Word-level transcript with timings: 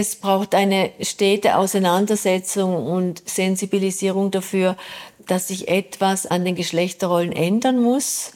Es 0.00 0.14
braucht 0.14 0.54
eine 0.54 0.92
stete 1.00 1.56
Auseinandersetzung 1.56 2.86
und 2.86 3.28
Sensibilisierung 3.28 4.30
dafür, 4.30 4.76
dass 5.26 5.48
sich 5.48 5.66
etwas 5.66 6.24
an 6.24 6.44
den 6.44 6.54
Geschlechterrollen 6.54 7.32
ändern 7.32 7.82
muss 7.82 8.34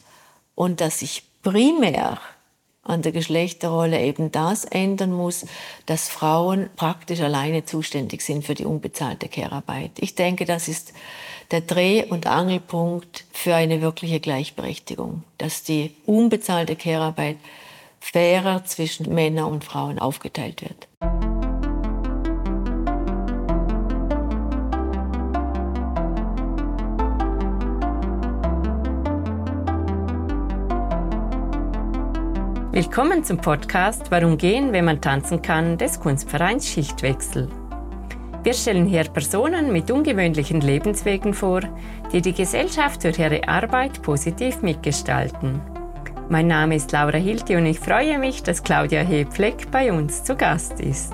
und 0.55 0.81
dass 0.81 0.99
sich 0.99 1.23
primär 1.41 2.19
an 2.83 3.01
der 3.01 3.13
Geschlechterrolle 3.13 4.01
eben 4.01 4.29
das 4.29 4.65
ändern 4.65 5.13
muss, 5.13 5.45
dass 5.85 6.09
Frauen 6.09 6.69
praktisch 6.75 7.21
alleine 7.21 7.63
zuständig 7.63 8.23
sind 8.23 8.43
für 8.43 8.55
die 8.55 8.65
unbezahlte 8.65 9.29
Care-Arbeit. 9.29 9.91
Ich 10.01 10.15
denke, 10.15 10.43
das 10.43 10.67
ist 10.67 10.91
der 11.51 11.61
Dreh- 11.61 12.03
und 12.03 12.27
Angelpunkt 12.27 13.23
für 13.31 13.55
eine 13.55 13.79
wirkliche 13.79 14.19
Gleichberechtigung, 14.19 15.23
dass 15.37 15.63
die 15.63 15.95
unbezahlte 16.05 16.75
Care-Arbeit 16.75 17.37
fairer 18.01 18.65
zwischen 18.65 19.13
Männern 19.15 19.45
und 19.45 19.63
Frauen 19.63 19.97
aufgeteilt 19.97 20.61
wird. 20.61 20.89
Willkommen 32.73 33.23
zum 33.23 33.37
Podcast 33.37 34.09
Warum 34.09 34.35
gehen, 34.35 34.73
wenn 34.73 34.85
man 34.85 34.99
tanzen 34.99 35.43
kann 35.43 35.77
des 35.77 35.99
Kunstvereins 35.99 36.67
Schichtwechsel. 36.67 37.47
Wir 38.41 38.53
stellen 38.55 38.87
hier 38.87 39.03
Personen 39.03 39.71
mit 39.71 39.91
ungewöhnlichen 39.91 40.59
Lebenswegen 40.59 41.35
vor, 41.35 41.61
die 42.11 42.23
die 42.23 42.33
Gesellschaft 42.33 43.03
durch 43.03 43.19
ihre 43.19 43.47
Arbeit 43.47 44.01
positiv 44.01 44.63
mitgestalten. 44.63 45.61
Mein 46.29 46.47
Name 46.47 46.75
ist 46.75 46.91
Laura 46.91 47.19
Hilti 47.19 47.57
und 47.57 47.67
ich 47.67 47.79
freue 47.79 48.17
mich, 48.17 48.41
dass 48.41 48.63
Claudia 48.63 49.01
Hebfleck 49.01 49.69
bei 49.69 49.93
uns 49.93 50.23
zu 50.23 50.35
Gast 50.35 50.79
ist. 50.79 51.13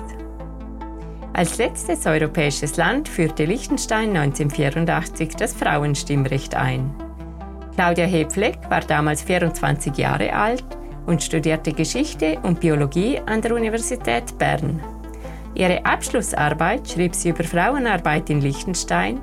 Als 1.34 1.58
letztes 1.58 2.06
europäisches 2.06 2.78
Land 2.78 3.06
führte 3.06 3.44
Liechtenstein 3.44 4.16
1984 4.16 5.36
das 5.36 5.52
Frauenstimmrecht 5.52 6.54
ein. 6.54 6.90
Claudia 7.74 8.06
Hebfleck 8.06 8.58
war 8.70 8.80
damals 8.80 9.20
24 9.20 9.98
Jahre 9.98 10.32
alt 10.32 10.64
und 11.10 11.22
studierte 11.22 11.72
Geschichte 11.72 12.38
und 12.44 12.60
Biologie 12.60 13.20
an 13.26 13.42
der 13.42 13.56
Universität 13.56 14.38
Bern. 14.38 14.80
Ihre 15.56 15.84
Abschlussarbeit 15.84 16.88
schrieb 16.88 17.16
sie 17.16 17.30
über 17.30 17.42
Frauenarbeit 17.42 18.30
in 18.30 18.40
Liechtenstein 18.40 19.20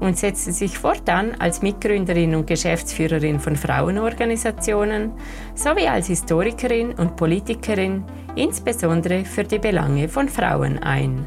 und 0.00 0.16
setzte 0.16 0.52
sich 0.52 0.78
fortan 0.78 1.34
als 1.38 1.60
Mitgründerin 1.60 2.34
und 2.34 2.46
Geschäftsführerin 2.46 3.38
von 3.38 3.54
Frauenorganisationen 3.54 5.12
sowie 5.54 5.86
als 5.86 6.06
Historikerin 6.06 6.94
und 6.94 7.16
Politikerin 7.16 8.02
insbesondere 8.34 9.26
für 9.26 9.44
die 9.44 9.58
Belange 9.58 10.08
von 10.08 10.30
Frauen 10.30 10.78
ein. 10.78 11.26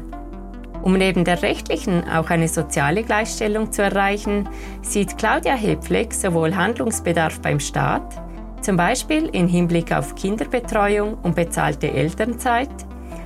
Um 0.82 0.94
neben 0.94 1.24
der 1.24 1.40
rechtlichen 1.42 2.02
auch 2.08 2.30
eine 2.30 2.48
soziale 2.48 3.04
Gleichstellung 3.04 3.70
zu 3.70 3.82
erreichen, 3.82 4.48
sieht 4.82 5.18
Claudia 5.18 5.54
Hebfleck 5.54 6.12
sowohl 6.12 6.56
Handlungsbedarf 6.56 7.40
beim 7.40 7.60
Staat 7.60 8.29
zum 8.60 8.76
Beispiel 8.76 9.28
im 9.32 9.48
Hinblick 9.48 9.92
auf 9.92 10.14
Kinderbetreuung 10.14 11.14
und 11.22 11.34
bezahlte 11.34 11.90
Elternzeit, 11.92 12.70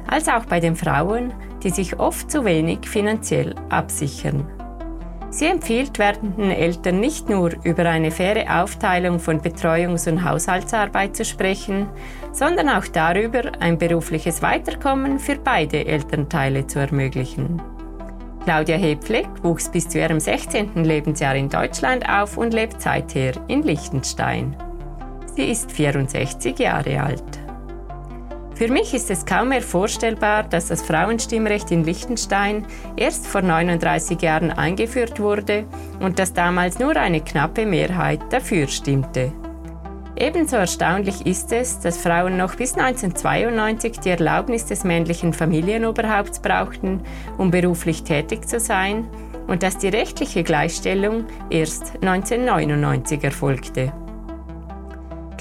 als 0.07 0.29
auch 0.29 0.45
bei 0.45 0.61
den 0.61 0.77
Frauen, 0.77 1.33
die 1.63 1.71
sich 1.71 1.99
oft 1.99 2.31
zu 2.31 2.45
wenig 2.45 2.89
finanziell 2.89 3.55
absichern. 3.71 4.47
Sie 5.31 5.47
empfiehlt 5.47 5.99
werdenden 5.99 6.53
Eltern 6.53 7.01
nicht 7.01 7.29
nur 7.29 7.51
über 7.65 7.87
eine 7.87 8.13
faire 8.13 8.63
Aufteilung 8.63 9.19
von 9.19 9.41
Betreuungs- 9.41 10.09
und 10.09 10.25
Haushaltsarbeit 10.25 11.17
zu 11.17 11.25
sprechen, 11.25 11.89
sondern 12.31 12.69
auch 12.69 12.87
darüber, 12.87 13.43
ein 13.59 13.77
berufliches 13.77 14.43
Weiterkommen 14.43 15.19
für 15.19 15.35
beide 15.35 15.87
Elternteile 15.87 16.69
zu 16.69 16.79
ermöglichen. 16.79 17.61
Claudia 18.45 18.77
Hebfleck 18.77 19.27
wuchs 19.43 19.69
bis 19.69 19.89
zu 19.89 19.99
ihrem 19.99 20.21
16. 20.21 20.85
Lebensjahr 20.85 21.35
in 21.35 21.49
Deutschland 21.49 22.09
auf 22.09 22.37
und 22.37 22.55
lebt 22.55 22.81
seither 22.81 23.33
in 23.49 23.63
Liechtenstein. 23.65 24.55
Sie 25.37 25.51
ist 25.51 25.73
64 25.73 26.59
Jahre 26.59 27.03
alt. 27.03 27.45
Für 28.55 28.69
mich 28.69 28.95
ist 28.95 29.11
es 29.11 29.27
kaum 29.27 29.49
mehr 29.49 29.63
vorstellbar, 29.63 30.45
dass 30.45 30.69
das 30.69 30.83
Frauenstimmrecht 30.83 31.73
in 31.73 31.83
Liechtenstein 31.83 32.65
erst 32.97 33.27
vor 33.27 33.43
39 33.43 34.23
Jahren 34.23 34.53
eingeführt 34.53 35.19
wurde 35.19 35.65
und 35.99 36.21
dass 36.21 36.35
damals 36.35 36.79
nur 36.79 36.95
eine 36.95 37.21
knappe 37.21 37.67
Mehrheit 37.67 38.21
dafür 38.31 38.69
stimmte. 38.69 39.33
Ebenso 40.17 40.55
erstaunlich 40.55 41.27
ist 41.27 41.51
es, 41.53 41.81
dass 41.81 41.99
Frauen 41.99 42.37
noch 42.37 42.55
bis 42.55 42.77
1992 42.77 43.99
die 43.99 44.11
Erlaubnis 44.11 44.67
des 44.67 44.85
männlichen 44.85 45.33
Familienoberhaupts 45.33 46.39
brauchten, 46.39 47.01
um 47.37 47.51
beruflich 47.51 48.05
tätig 48.05 48.47
zu 48.47 48.61
sein, 48.61 49.09
und 49.49 49.65
dass 49.65 49.79
die 49.79 49.89
rechtliche 49.89 50.45
Gleichstellung 50.45 51.25
erst 51.51 51.95
1999 52.03 53.25
erfolgte. 53.25 53.93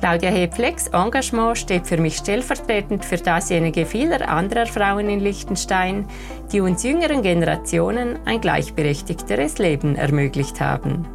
Claudia 0.03 0.31
Hebflecks 0.31 0.87
Engagement 0.87 1.57
steht 1.57 1.87
für 1.87 1.95
mich 1.95 2.17
stellvertretend 2.17 3.05
für 3.05 3.15
dasjenige 3.15 3.85
vieler 3.85 4.27
anderer 4.27 4.65
Frauen 4.65 5.07
in 5.07 5.21
Liechtenstein, 5.21 6.05
die 6.51 6.59
uns 6.59 6.83
jüngeren 6.83 7.21
Generationen 7.21 8.19
ein 8.25 8.41
gleichberechtigteres 8.41 9.59
Leben 9.59 9.95
ermöglicht 9.95 10.59
haben. 10.59 11.07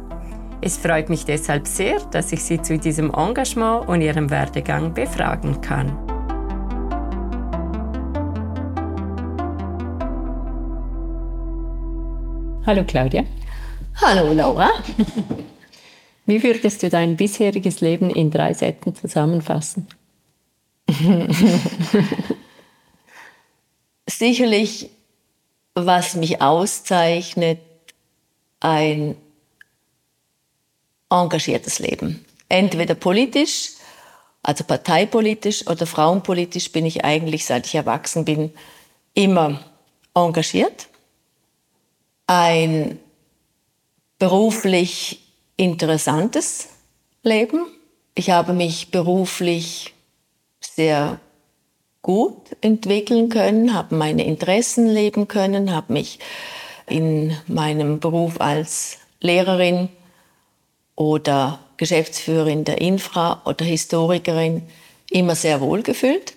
Es 0.61 0.75
freut 0.75 1.07
mich 1.07 1.23
deshalb 1.23 1.67
sehr, 1.67 1.99
dass 2.09 2.31
ich 2.31 2.43
Sie 2.43 2.63
zu 2.63 2.79
diesem 2.79 3.13
Engagement 3.13 3.87
und 3.87 4.01
Ihrem 4.01 4.31
Werdegang 4.31 4.91
befragen 4.91 5.61
kann. 5.61 5.95
Hallo 12.65 12.83
Claudia. 12.87 13.23
Hallo 14.01 14.33
Laura. 14.33 14.71
Wie 16.29 16.43
würdest 16.43 16.83
du 16.83 16.89
dein 16.91 17.17
bisheriges 17.17 17.81
Leben 17.81 18.11
in 18.11 18.29
drei 18.29 18.53
Sätzen 18.53 18.93
zusammenfassen? 18.93 19.87
Sicherlich, 24.07 24.91
was 25.73 26.13
mich 26.13 26.39
auszeichnet, 26.39 27.57
ein 28.59 29.15
engagiertes 31.09 31.79
Leben. 31.79 32.23
Entweder 32.47 32.93
politisch, 32.93 33.71
also 34.43 34.63
parteipolitisch 34.63 35.65
oder 35.65 35.87
frauenpolitisch 35.87 36.71
bin 36.71 36.85
ich 36.85 37.03
eigentlich, 37.03 37.43
seit 37.43 37.65
ich 37.65 37.73
erwachsen 37.73 38.23
bin, 38.23 38.53
immer 39.15 39.63
engagiert. 40.13 40.89
Ein 42.27 42.99
beruflich 44.19 45.25
interessantes 45.59 46.69
Leben. 47.21 47.65
Ich 48.15 48.29
habe 48.29 48.53
mich 48.53 48.91
beruflich 48.91 49.93
sehr 50.61 51.19
gut 52.01 52.55
entwickeln 52.61 53.27
können, 53.27 53.73
habe 53.73 53.93
meine 53.95 54.25
Interessen 54.25 54.87
leben 54.87 55.27
können, 55.27 55.75
habe 55.75 55.91
mich 55.91 56.19
in 56.87 57.35
meinem 57.47 57.99
Beruf 57.99 58.39
als 58.39 58.99
Lehrerin 59.19 59.89
oder 60.95 61.59
Geschäftsführerin 61.75 62.63
der 62.63 62.79
Infra 62.79 63.41
oder 63.43 63.65
Historikerin 63.65 64.63
immer 65.09 65.35
sehr 65.35 65.59
wohl 65.59 65.83
gefühlt. 65.83 66.35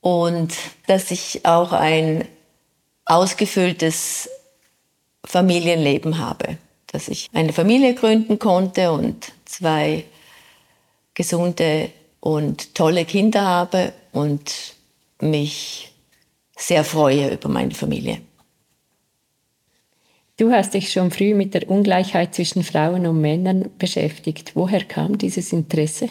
Und 0.00 0.54
dass 0.86 1.10
ich 1.10 1.44
auch 1.44 1.72
ein 1.72 2.24
ausgefülltes 3.04 4.30
Familienleben 5.24 6.18
habe 6.18 6.56
dass 6.88 7.08
ich 7.08 7.28
eine 7.32 7.52
Familie 7.52 7.94
gründen 7.94 8.38
konnte 8.38 8.92
und 8.92 9.32
zwei 9.44 10.04
gesunde 11.14 11.90
und 12.20 12.74
tolle 12.74 13.04
Kinder 13.04 13.42
habe 13.42 13.92
und 14.12 14.74
mich 15.20 15.92
sehr 16.56 16.84
freue 16.84 17.32
über 17.34 17.48
meine 17.48 17.74
Familie. 17.74 18.20
Du 20.36 20.52
hast 20.52 20.74
dich 20.74 20.92
schon 20.92 21.10
früh 21.10 21.34
mit 21.34 21.54
der 21.54 21.68
Ungleichheit 21.68 22.34
zwischen 22.34 22.62
Frauen 22.62 23.06
und 23.06 23.20
Männern 23.20 23.70
beschäftigt. 23.76 24.52
Woher 24.54 24.84
kam 24.84 25.18
dieses 25.18 25.52
Interesse? 25.52 26.08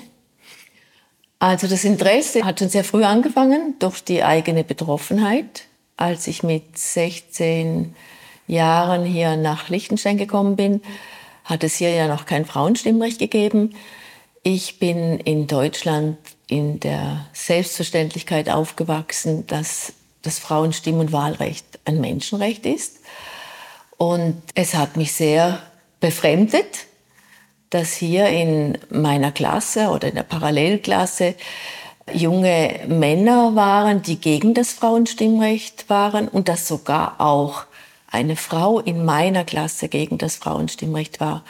Also 1.40 1.68
das 1.68 1.86
Interesse 1.86 2.44
hat 2.44 2.60
schon 2.60 2.70
sehr 2.70 2.84
früh 2.84 3.04
angefangen 3.04 3.76
durch 3.80 4.04
die 4.04 4.24
eigene 4.24 4.64
Betroffenheit. 4.66 5.64
Als 5.96 6.28
ich 6.28 6.44
mit 6.44 6.78
16 6.78 7.96
Jahren 8.48 9.06
hier 9.06 9.36
nach 9.38 9.70
Liechtenstein 9.70 10.18
gekommen 10.18 10.56
bin, 10.56 10.82
hat 11.44 11.64
es 11.64 11.76
hier 11.76 11.92
ja 11.92 12.08
noch 12.08 12.26
kein 12.26 12.46
Frauenstimmrecht 12.46 13.20
gegeben. 13.20 13.76
Ich 14.44 14.80
bin 14.80 15.20
in 15.20 15.48
Deutschland 15.48 16.18
in 16.48 16.80
der 16.80 17.26
Selbstverständlichkeit 17.34 18.50
aufgewachsen, 18.50 19.46
dass 19.48 19.94
das 20.22 20.40
Frauenstimm- 20.40 21.00
und 21.00 21.12
Wahlrecht 21.12 21.66
ein 21.86 22.00
Menschenrecht 22.00 22.66
ist. 22.66 23.00
Und 23.98 24.42
es 24.56 24.74
hat 24.74 24.98
mich 24.98 25.14
sehr 25.14 25.62
befremdet, 26.00 26.86
dass 27.70 27.94
hier 27.94 28.28
in 28.28 28.78
meiner 28.90 29.32
Klasse 29.32 29.90
oder 29.90 30.08
in 30.08 30.16
der 30.16 30.24
Parallelklasse 30.24 31.36
junge 32.14 32.80
Männer 32.88 33.56
waren, 33.56 34.02
die 34.02 34.20
gegen 34.20 34.54
das 34.54 34.72
Frauenstimmrecht 34.72 35.90
waren 35.90 36.28
und 36.28 36.48
dass 36.48 36.68
sogar 36.68 37.20
auch 37.20 37.66
eine 38.10 38.36
Frau 38.36 38.80
in 38.80 39.06
meiner 39.06 39.44
Klasse 39.44 39.90
gegen 39.90 40.18
das 40.18 40.38
Frauenstimmrecht 40.38 41.20
war. 41.20 41.44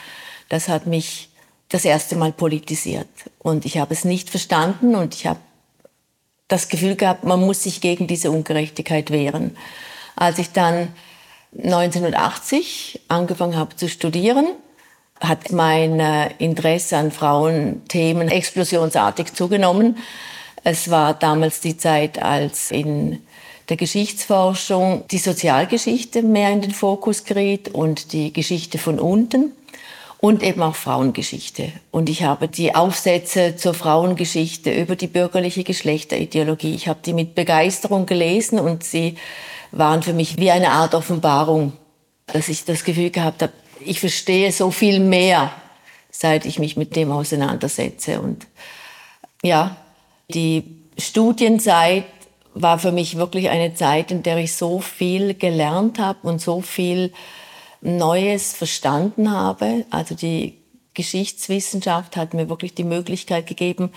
Das 0.50 0.68
hat 0.68 0.88
mich 0.88 1.30
das 1.70 1.86
erste 1.86 2.16
Mal 2.16 2.32
politisiert. 2.32 3.08
Und 3.40 3.66
ich 3.66 3.78
habe 3.78 3.94
es 3.94 4.06
nicht 4.06 4.30
verstanden 4.30 4.96
und 4.96 5.16
ich 5.16 5.28
habe 5.28 5.40
das 6.48 6.70
Gefühl 6.70 6.96
gehabt, 6.96 7.24
man 7.26 7.42
muss 7.42 7.64
sich 7.64 7.82
gegen 7.82 8.08
diese 8.08 8.32
Ungerechtigkeit 8.32 9.12
wehren. 9.12 9.58
Als 10.16 10.40
ich 10.40 10.52
dann 10.52 10.94
1980 11.58 13.02
angefangen 13.08 13.58
habe 13.58 13.76
zu 13.76 13.90
studieren, 13.90 14.48
hat 15.20 15.52
mein 15.52 16.00
äh, 16.00 16.30
Interesse 16.38 16.98
an 16.98 17.12
Frauenthemen 17.12 18.30
explosionsartig 18.30 19.34
zugenommen. 19.34 19.98
Es 20.64 20.90
war 20.90 21.14
damals 21.14 21.60
die 21.60 21.78
Zeit, 21.78 22.22
als 22.22 22.72
in 22.72 23.22
der 23.70 23.78
Geschichtsforschung 23.78 25.04
die 25.12 25.18
Sozialgeschichte 25.18 26.24
mehr 26.24 26.52
in 26.52 26.62
den 26.62 26.72
Fokus 26.72 27.26
geriet 27.26 27.70
und 27.70 28.14
die 28.14 28.32
Geschichte 28.32 28.78
von 28.78 29.00
unten 29.00 29.52
und 30.20 30.42
eben 30.42 30.62
auch 30.64 30.76
Frauengeschichte. 30.76 31.72
Und 31.92 32.10
ich 32.10 32.24
habe 32.24 32.48
die 32.48 32.74
Aufsätze 32.76 33.56
zur 33.56 33.74
Frauengeschichte 33.74 34.72
über 34.74 34.96
die 34.96 35.08
bürgerliche 35.08 35.64
Geschlechterideologie, 35.64 36.74
ich 36.74 36.88
habe 36.88 37.00
die 37.06 37.14
mit 37.14 37.36
Begeisterung 37.36 38.06
gelesen 38.06 38.60
und 38.60 38.84
sie 38.84 39.16
waren 39.72 40.02
für 40.02 40.14
mich 40.14 40.38
wie 40.38 40.50
eine 40.50 40.72
Art 40.72 40.96
Offenbarung, 40.96 41.74
dass 42.28 42.50
ich 42.50 42.64
das 42.66 42.84
Gefühl 42.84 43.10
gehabt 43.10 43.42
habe, 43.42 43.54
ich 43.80 44.00
verstehe 44.00 44.52
so 44.52 44.72
viel 44.72 45.00
mehr, 45.00 45.52
seit 46.10 46.46
ich 46.46 46.58
mich 46.58 46.78
mit 46.78 46.96
dem 46.96 47.12
auseinandersetze. 47.12 48.22
Und 48.22 48.48
ja, 49.44 49.78
die 50.30 50.64
Studienzeit 50.98 52.06
war 52.62 52.80
für 52.80 52.92
mich 52.92 53.18
wirklich 53.18 53.50
eine 53.50 53.74
Zeit, 53.74 54.12
in 54.12 54.24
der 54.24 54.38
ich 54.38 54.56
so 54.56 54.80
viel 54.80 55.34
gelernt 55.34 56.00
habe 56.00 56.28
und 56.28 56.42
so 56.42 56.62
viel 56.62 57.14
Neues 57.82 58.54
verstanden 58.54 59.32
habe. 59.32 59.86
Also 59.90 60.16
die 60.16 60.58
Geschichtswissenschaft 60.94 62.18
hat 62.18 62.34
mir 62.34 62.50
wirklich 62.50 62.74
die 62.74 62.84
Möglichkeit 62.84 63.48
gegeben, 63.48 63.92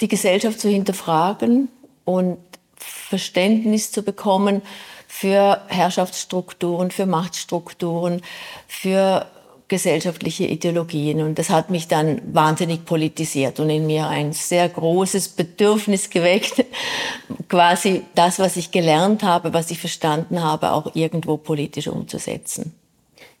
die 0.00 0.08
Gesellschaft 0.08 0.60
zu 0.60 0.68
hinterfragen 0.68 1.68
und 2.04 2.38
Verständnis 2.76 3.92
zu 3.92 4.02
bekommen 4.02 4.62
für 5.06 5.62
Herrschaftsstrukturen, 5.68 6.90
für 6.90 7.06
Machtstrukturen, 7.06 8.22
für 8.66 9.26
gesellschaftliche 9.68 10.44
Ideologien. 10.44 11.20
Und 11.22 11.38
das 11.38 11.50
hat 11.50 11.70
mich 11.70 11.88
dann 11.88 12.20
wahnsinnig 12.32 12.84
politisiert 12.84 13.58
und 13.58 13.70
in 13.70 13.86
mir 13.86 14.08
ein 14.08 14.32
sehr 14.32 14.68
großes 14.68 15.30
Bedürfnis 15.30 16.10
geweckt, 16.10 16.64
quasi 17.48 18.02
das, 18.14 18.38
was 18.38 18.56
ich 18.56 18.70
gelernt 18.70 19.22
habe, 19.22 19.52
was 19.52 19.70
ich 19.70 19.78
verstanden 19.78 20.42
habe, 20.42 20.72
auch 20.72 20.94
irgendwo 20.94 21.36
politisch 21.36 21.88
umzusetzen. 21.88 22.74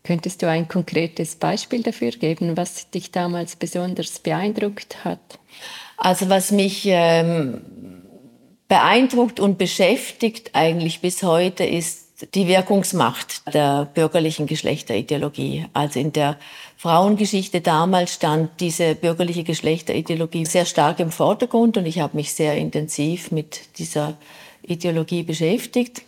Könntest 0.02 0.42
du 0.42 0.48
ein 0.48 0.68
konkretes 0.68 1.34
Beispiel 1.34 1.82
dafür 1.82 2.12
geben, 2.12 2.56
was 2.56 2.90
dich 2.90 3.10
damals 3.10 3.56
besonders 3.56 4.20
beeindruckt 4.20 5.04
hat? 5.04 5.40
Also 5.96 6.28
was 6.28 6.52
mich 6.52 6.82
ähm, 6.86 7.62
beeindruckt 8.68 9.40
und 9.40 9.58
beschäftigt 9.58 10.50
eigentlich 10.52 11.00
bis 11.00 11.22
heute 11.22 11.64
ist 11.64 12.05
die 12.34 12.48
Wirkungsmacht 12.48 13.52
der 13.52 13.88
bürgerlichen 13.92 14.46
Geschlechterideologie. 14.46 15.66
Also 15.74 16.00
in 16.00 16.12
der 16.12 16.36
Frauengeschichte 16.76 17.60
damals 17.60 18.14
stand 18.14 18.50
diese 18.60 18.94
bürgerliche 18.94 19.44
Geschlechterideologie 19.44 20.46
sehr 20.46 20.64
stark 20.64 20.98
im 21.00 21.10
Vordergrund 21.10 21.76
und 21.76 21.84
ich 21.84 22.00
habe 22.00 22.16
mich 22.16 22.32
sehr 22.32 22.56
intensiv 22.56 23.32
mit 23.32 23.78
dieser 23.78 24.14
Ideologie 24.62 25.22
beschäftigt. 25.24 26.02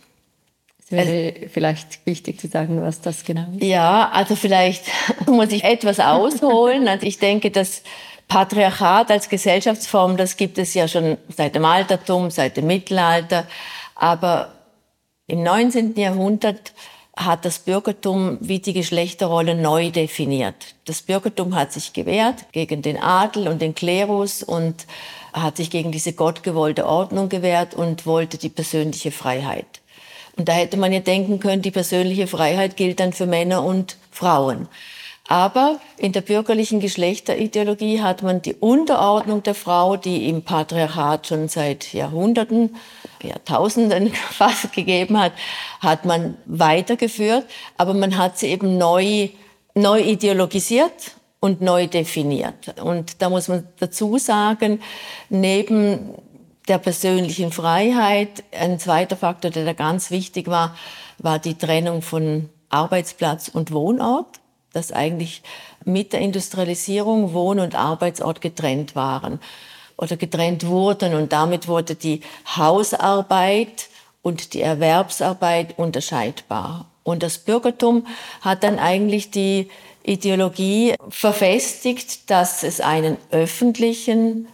Es 0.83 0.91
wäre 0.91 1.49
vielleicht 1.49 2.03
wichtig 2.07 2.39
zu 2.39 2.47
sagen, 2.47 2.81
was 2.81 3.01
das 3.01 3.23
genau 3.23 3.45
ist. 3.55 3.63
Ja, 3.63 4.09
also 4.09 4.35
vielleicht 4.35 4.85
muss 5.27 5.51
ich 5.51 5.63
etwas 5.63 5.99
ausholen. 5.99 6.87
Also 6.87 7.05
ich 7.05 7.19
denke, 7.19 7.51
dass 7.51 7.83
Patriarchat 8.27 9.11
als 9.11 9.29
Gesellschaftsform, 9.29 10.17
das 10.17 10.37
gibt 10.37 10.57
es 10.57 10.73
ja 10.73 10.87
schon 10.87 11.17
seit 11.35 11.53
dem 11.53 11.65
Altertum, 11.65 12.31
seit 12.31 12.57
dem 12.57 12.65
Mittelalter. 12.65 13.45
Aber 13.93 14.58
im 15.29 15.43
19. 15.43 15.95
Jahrhundert 15.95 16.73
hat 17.15 17.43
das 17.45 17.59
Bürgertum 17.59 18.37
wie 18.41 18.59
die 18.59 18.73
Geschlechterrolle 18.73 19.53
neu 19.53 19.91
definiert. 19.91 20.75
Das 20.85 21.01
Bürgertum 21.01 21.55
hat 21.55 21.73
sich 21.73 21.93
gewehrt 21.93 22.45
gegen 22.51 22.81
den 22.81 22.97
Adel 22.97 23.47
und 23.47 23.61
den 23.61 23.75
Klerus 23.75 24.41
und 24.41 24.87
hat 25.33 25.57
sich 25.57 25.69
gegen 25.69 25.91
diese 25.91 26.13
gottgewollte 26.13 26.87
Ordnung 26.87 27.29
gewehrt 27.29 27.73
und 27.73 28.05
wollte 28.05 28.37
die 28.37 28.49
persönliche 28.49 29.11
Freiheit. 29.11 29.81
Und 30.37 30.47
da 30.47 30.53
hätte 30.53 30.77
man 30.77 30.93
ja 30.93 31.01
denken 31.01 31.39
können, 31.39 31.61
die 31.61 31.71
persönliche 31.71 32.25
Freiheit 32.25 32.77
gilt 32.77 32.99
dann 32.99 33.11
für 33.11 33.25
Männer 33.25 33.63
und 33.63 33.97
Frauen. 34.11 34.67
Aber 35.29 35.79
in 35.97 36.11
der 36.11 36.21
bürgerlichen 36.21 36.79
Geschlechterideologie 36.79 38.01
hat 38.01 38.23
man 38.23 38.41
die 38.41 38.55
Unterordnung 38.55 39.43
der 39.43 39.53
Frau, 39.53 39.95
die 39.95 40.27
im 40.27 40.41
Patriarchat 40.41 41.27
schon 41.27 41.47
seit 41.47 41.93
Jahrhunderten, 41.93 42.75
Jahrtausenden 43.21 44.11
fast 44.31 44.73
gegeben 44.73 45.19
hat, 45.19 45.33
hat 45.81 46.03
man 46.03 46.35
weitergeführt. 46.47 47.45
Aber 47.77 47.93
man 47.93 48.17
hat 48.17 48.39
sie 48.39 48.47
eben 48.47 48.79
neu, 48.79 49.29
neu 49.75 50.01
ideologisiert 50.01 51.11
und 51.39 51.61
neu 51.61 51.85
definiert. 51.85 52.81
Und 52.81 53.21
da 53.21 53.29
muss 53.29 53.49
man 53.49 53.67
dazu 53.77 54.17
sagen, 54.17 54.81
neben 55.29 56.15
der 56.67 56.79
persönlichen 56.79 57.51
Freiheit, 57.51 58.43
ein 58.51 58.79
zweiter 58.79 59.15
Faktor, 59.15 59.51
der 59.51 59.65
da 59.65 59.73
ganz 59.73 60.09
wichtig 60.09 60.47
war, 60.47 60.75
war 61.19 61.37
die 61.37 61.53
Trennung 61.53 62.01
von 62.01 62.49
Arbeitsplatz 62.69 63.47
und 63.47 63.71
Wohnort 63.71 64.38
dass 64.73 64.91
eigentlich 64.91 65.41
mit 65.85 66.13
der 66.13 66.21
Industrialisierung 66.21 67.33
Wohn- 67.33 67.59
und 67.59 67.75
Arbeitsort 67.75 68.41
getrennt 68.41 68.95
waren 68.95 69.39
oder 69.97 70.17
getrennt 70.17 70.65
wurden 70.65 71.13
und 71.13 71.33
damit 71.33 71.67
wurde 71.67 71.95
die 71.95 72.21
Hausarbeit 72.55 73.89
und 74.21 74.53
die 74.53 74.61
Erwerbsarbeit 74.61 75.77
unterscheidbar. 75.77 76.85
Und 77.03 77.23
das 77.23 77.39
Bürgertum 77.39 78.05
hat 78.41 78.63
dann 78.63 78.77
eigentlich 78.77 79.31
die 79.31 79.69
Ideologie 80.03 80.95
verfestigt, 81.09 82.29
dass 82.29 82.63
es 82.63 82.81
einen 82.81 83.17
öffentlichen, 83.31 84.47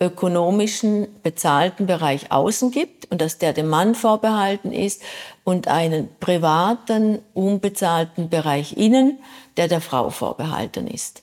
ökonomischen, 0.00 1.08
bezahlten 1.22 1.86
Bereich 1.86 2.32
außen 2.32 2.70
gibt 2.70 3.10
und 3.10 3.20
dass 3.20 3.38
der 3.38 3.52
dem 3.52 3.68
Mann 3.68 3.94
vorbehalten 3.94 4.72
ist 4.72 5.02
und 5.44 5.68
einen 5.68 6.08
privaten, 6.18 7.20
unbezahlten 7.34 8.28
Bereich 8.28 8.76
innen, 8.76 9.18
der 9.56 9.68
der 9.68 9.80
Frau 9.80 10.10
vorbehalten 10.10 10.86
ist. 10.86 11.22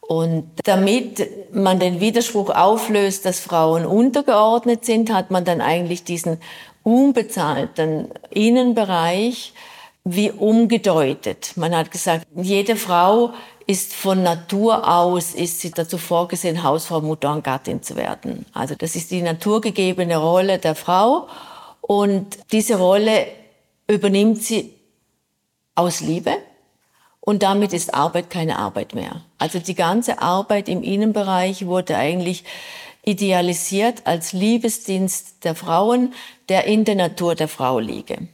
Und 0.00 0.50
damit 0.64 1.54
man 1.54 1.78
den 1.78 2.00
Widerspruch 2.00 2.50
auflöst, 2.50 3.24
dass 3.24 3.40
Frauen 3.40 3.86
untergeordnet 3.86 4.84
sind, 4.84 5.12
hat 5.12 5.30
man 5.30 5.44
dann 5.44 5.60
eigentlich 5.60 6.04
diesen 6.04 6.38
unbezahlten 6.82 8.08
Innenbereich 8.30 9.54
wie 10.04 10.32
umgedeutet. 10.32 11.52
Man 11.56 11.74
hat 11.74 11.92
gesagt, 11.92 12.26
jede 12.34 12.74
Frau 12.74 13.32
ist 13.66 13.94
von 13.94 14.22
Natur 14.22 14.88
aus, 14.88 15.34
ist 15.34 15.60
sie 15.60 15.70
dazu 15.70 15.96
vorgesehen, 15.96 16.64
Hausfrau, 16.64 17.00
Mutter 17.00 17.32
und 17.32 17.44
Gattin 17.44 17.82
zu 17.82 17.96
werden. 17.96 18.44
Also 18.52 18.74
das 18.74 18.96
ist 18.96 19.12
die 19.12 19.22
naturgegebene 19.22 20.16
Rolle 20.16 20.58
der 20.58 20.74
Frau 20.74 21.28
und 21.80 22.38
diese 22.50 22.76
Rolle 22.76 23.26
übernimmt 23.86 24.42
sie 24.42 24.74
aus 25.76 26.00
Liebe 26.00 26.36
und 27.24 27.44
damit 27.44 27.72
ist 27.72 27.94
Arbeit 27.94 28.30
keine 28.30 28.58
Arbeit 28.58 28.94
mehr. 28.94 29.22
Also 29.38 29.60
die 29.60 29.76
ganze 29.76 30.20
Arbeit 30.20 30.68
im 30.68 30.82
Innenbereich 30.82 31.66
wurde 31.66 31.96
eigentlich 31.96 32.44
idealisiert 33.04 34.02
als 34.04 34.32
Liebesdienst 34.32 35.44
der 35.44 35.54
Frauen, 35.54 36.14
der 36.48 36.64
in 36.64 36.84
der 36.84 36.96
Natur 36.96 37.36
der 37.36 37.48
Frau 37.48 37.78
liege. 37.78 38.28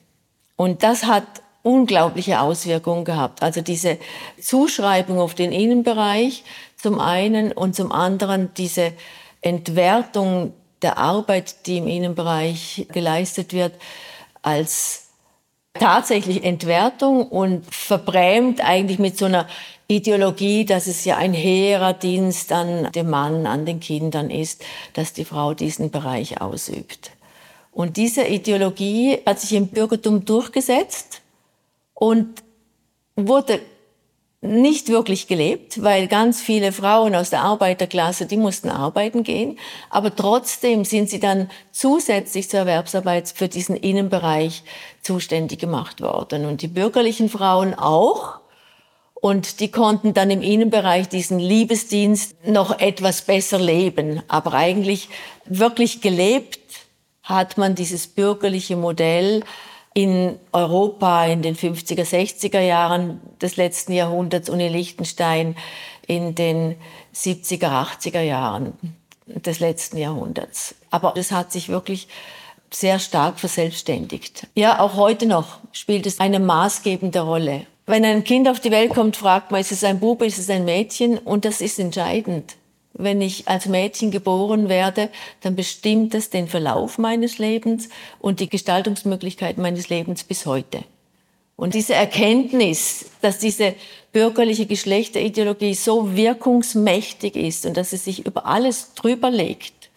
Und 0.57 0.83
das 0.83 1.05
hat 1.05 1.27
unglaubliche 1.63 2.41
Auswirkungen 2.41 3.05
gehabt. 3.05 3.43
Also 3.43 3.61
diese 3.61 3.99
Zuschreibung 4.41 5.21
auf 5.21 5.35
den 5.35 5.53
Innenbereich 5.53 6.45
zum 6.77 6.99
einen 6.99 7.53
und 7.53 7.77
zum 7.77 7.93
anderen 7.93 8.55
diese 8.55 8.93
Entwertung 9.43 10.55
der 10.81 10.97
Arbeit, 10.97 11.67
die 11.67 11.77
im 11.77 11.89
Innenbereich 11.89 12.87
geleistet 12.91 13.53
wird, 13.53 13.75
als 14.41 15.08
tatsächlich 15.75 16.45
Entwertung 16.45 17.27
und 17.27 17.65
verbrämt 17.73 18.61
eigentlich 18.65 18.99
mit 18.99 19.17
so 19.17 19.27
einer 19.27 19.47
Ideologie, 19.87 20.65
dass 20.65 20.87
es 20.87 21.05
ja 21.05 21.17
ein 21.17 21.33
hehrer 21.33 21.95
Dienst 21.95 22.53
an 22.53 22.93
dem 22.93 23.09
Mann, 23.09 23.47
an 23.47 23.65
den 23.65 23.81
Kindern 23.81 24.31
ist, 24.31 24.63
dass 24.93 25.15
die 25.15 25.25
Frau 25.25 25.55
diesen 25.55 25.91
Bereich 25.91 26.41
ausübt. 26.41 27.13
Und 27.73 27.97
diese 27.97 28.27
Ideologie 28.27 29.19
hat 29.25 29.41
sich 29.41 29.55
im 29.55 29.69
Bürgertum 29.69 30.25
durchgesetzt 30.25 31.23
und 31.95 32.43
wurde 33.17 33.61
nicht 34.41 34.89
wirklich 34.89 35.27
gelebt, 35.27 35.83
weil 35.83 36.07
ganz 36.07 36.41
viele 36.41 36.71
Frauen 36.71 37.17
aus 37.17 37.31
der 37.31 37.43
Arbeiterklasse, 37.43 38.27
die 38.27 38.37
mussten 38.37 38.69
arbeiten 38.69 39.25
gehen, 39.25 39.59
aber 39.91 40.15
trotzdem 40.15 40.85
sind 40.85 41.11
sie 41.11 41.19
dann 41.19 41.51
zusätzlich 41.73 42.49
zur 42.49 42.61
Erwerbsarbeit 42.61 43.29
für 43.35 43.49
diesen 43.49 43.77
Innenbereich 43.77 44.63
zuständig 45.03 45.59
gemacht 45.59 46.01
worden 46.01 46.47
und 46.47 46.63
die 46.63 46.69
bürgerlichen 46.69 47.29
Frauen 47.29 47.75
auch. 47.75 48.39
Und 49.21 49.59
die 49.59 49.73
konnten 49.73 50.15
dann 50.15 50.31
im 50.31 50.43
Innenbereich 50.43 51.09
diesen 51.09 51.41
Liebesdienst 51.41 52.47
noch 52.47 52.79
etwas 52.79 53.23
besser 53.23 53.59
leben. 53.59 54.23
Aber 54.29 54.55
eigentlich 54.55 55.09
wirklich 55.45 56.01
gelebt 56.01 56.61
hat 57.25 57.59
man 57.59 57.75
dieses 57.75 58.07
bürgerliche 58.07 58.77
Modell 58.77 59.43
in 59.99 60.39
Europa 60.53 61.25
in 61.25 61.43
den 61.43 61.57
50er, 61.57 62.05
60er 62.05 62.61
Jahren 62.61 63.21
des 63.43 63.57
letzten 63.57 63.93
Jahrhunderts 63.93 64.49
und 64.49 64.61
in 64.61 64.73
Liechtenstein 64.73 65.57
in 66.07 66.37
den 66.37 66.77
70er, 67.17 67.65
80er 67.65 68.21
Jahren 68.21 68.75
des 69.27 69.59
letzten 69.59 69.97
Jahrhunderts. 69.97 70.77
Aber 70.93 71.15
das 71.17 71.33
hat 71.33 71.51
sich 71.51 71.69
wirklich 71.69 72.07
sehr 72.71 73.01
stark 73.01 73.41
verselbstständigt. 73.41 74.47
Ja, 74.55 74.79
auch 74.79 74.95
heute 74.95 75.27
noch 75.27 75.59
spielt 75.73 76.07
es 76.07 76.21
eine 76.21 76.39
maßgebende 76.39 77.19
Rolle. 77.19 77.67
Wenn 77.87 78.05
ein 78.05 78.23
Kind 78.23 78.49
auf 78.49 78.61
die 78.61 78.71
Welt 78.71 78.95
kommt, 78.95 79.17
fragt 79.17 79.51
man, 79.51 79.61
ist 79.61 79.73
es 79.73 79.83
ein 79.83 79.99
Bube, 79.99 80.27
ist 80.27 80.39
es 80.39 80.49
ein 80.49 80.65
Mädchen? 80.65 81.19
Und 81.19 81.45
das 81.45 81.61
ist 81.61 81.81
entscheidend 81.81 82.55
wenn 82.99 83.23
ich 83.23 83.49
als 83.49 83.67
Mädchen 83.67 84.11
geboren 84.11 84.69
werde, 84.69 85.09
dann 85.41 85.57
bestimmt 85.57 86.15
es 86.15 86.31
den 86.31 86.49
Verlauf 86.49 86.99
meines 86.99 87.39
Lebens 87.39 87.89
und 88.19 88.41
die 88.41 88.49
Gestaltungsmöglichkeiten 88.49 89.63
meines 89.63 89.89
Lebens 89.89 90.25
bis 90.25 90.45
heute. 90.45 90.85
Und 91.57 91.75
diese 91.75 91.95
Erkenntnis, 91.95 93.07
dass 93.21 93.39
diese 93.39 93.75
bürgerliche 94.13 94.67
Geschlechterideologie 94.67 95.75
so 95.75 96.15
wirkungsmächtig 96.15 97.37
ist 97.37 97.67
und 97.67 97.77
dass 97.77 97.91
sie 97.91 97.97
sich 97.97 98.27
über 98.27 98.47
alles 98.47 98.95
drüber 98.95 99.31
legt, 99.31 99.91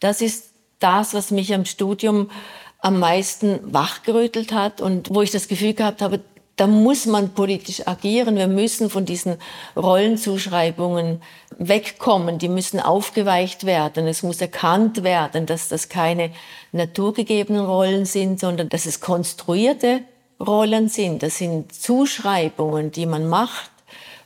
das 0.00 0.20
ist 0.20 0.50
das, 0.78 1.14
was 1.14 1.30
mich 1.30 1.54
am 1.54 1.64
Studium 1.64 2.30
am 2.78 2.98
meisten 2.98 3.60
wachgerüttelt 3.72 4.52
hat 4.52 4.80
und 4.80 5.14
wo 5.14 5.22
ich 5.22 5.30
das 5.30 5.48
Gefühl 5.48 5.74
gehabt 5.74 6.02
habe, 6.02 6.20
da 6.56 6.66
muss 6.66 7.06
man 7.06 7.30
politisch 7.30 7.86
agieren. 7.86 8.36
Wir 8.36 8.46
müssen 8.46 8.90
von 8.90 9.04
diesen 9.04 9.36
Rollenzuschreibungen 9.76 11.22
wegkommen. 11.58 12.38
Die 12.38 12.48
müssen 12.48 12.78
aufgeweicht 12.78 13.64
werden. 13.64 14.06
Es 14.06 14.22
muss 14.22 14.40
erkannt 14.40 15.02
werden, 15.02 15.46
dass 15.46 15.68
das 15.68 15.88
keine 15.88 16.30
naturgegebenen 16.72 17.64
Rollen 17.64 18.04
sind, 18.04 18.38
sondern 18.38 18.68
dass 18.68 18.84
es 18.86 19.00
konstruierte 19.00 20.00
Rollen 20.38 20.88
sind. 20.88 21.22
Das 21.22 21.38
sind 21.38 21.72
Zuschreibungen, 21.72 22.90
die 22.92 23.06
man 23.06 23.28
macht 23.28 23.70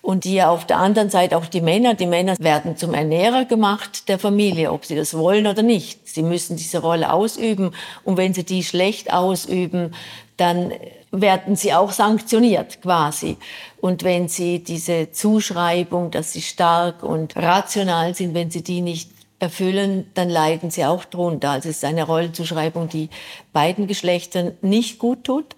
und 0.02 0.24
die 0.24 0.42
auf 0.42 0.64
der 0.64 0.78
anderen 0.78 1.10
Seite 1.10 1.36
auch 1.36 1.46
die 1.46 1.60
Männer, 1.60 1.94
die 1.94 2.06
Männer 2.06 2.36
werden 2.38 2.76
zum 2.76 2.94
Ernährer 2.94 3.44
gemacht 3.44 4.08
der 4.08 4.18
Familie, 4.18 4.72
ob 4.72 4.84
sie 4.84 4.96
das 4.96 5.14
wollen 5.14 5.46
oder 5.46 5.62
nicht. 5.62 6.08
Sie 6.08 6.22
müssen 6.22 6.56
diese 6.56 6.78
Rolle 6.78 7.12
ausüben 7.12 7.72
und 8.04 8.16
wenn 8.16 8.32
sie 8.32 8.44
die 8.44 8.62
schlecht 8.62 9.12
ausüben, 9.12 9.94
dann 10.36 10.72
werden 11.12 11.56
sie 11.56 11.72
auch 11.72 11.92
sanktioniert 11.92 12.82
quasi. 12.82 13.36
Und 13.80 14.02
wenn 14.02 14.28
sie 14.28 14.62
diese 14.62 15.12
Zuschreibung, 15.12 16.10
dass 16.10 16.32
sie 16.32 16.42
stark 16.42 17.02
und 17.02 17.36
rational 17.36 18.14
sind, 18.14 18.34
wenn 18.34 18.50
sie 18.50 18.62
die 18.62 18.80
nicht 18.80 19.10
erfüllen, 19.38 20.10
dann 20.14 20.30
leiden 20.30 20.70
sie 20.70 20.84
auch 20.84 21.04
drunter. 21.04 21.50
Also 21.50 21.68
es 21.68 21.76
ist 21.76 21.84
eine 21.84 22.04
Rollenzuschreibung, 22.04 22.88
die 22.88 23.10
beiden 23.52 23.86
Geschlechtern 23.86 24.52
nicht 24.62 24.98
gut 24.98 25.24
tut, 25.24 25.56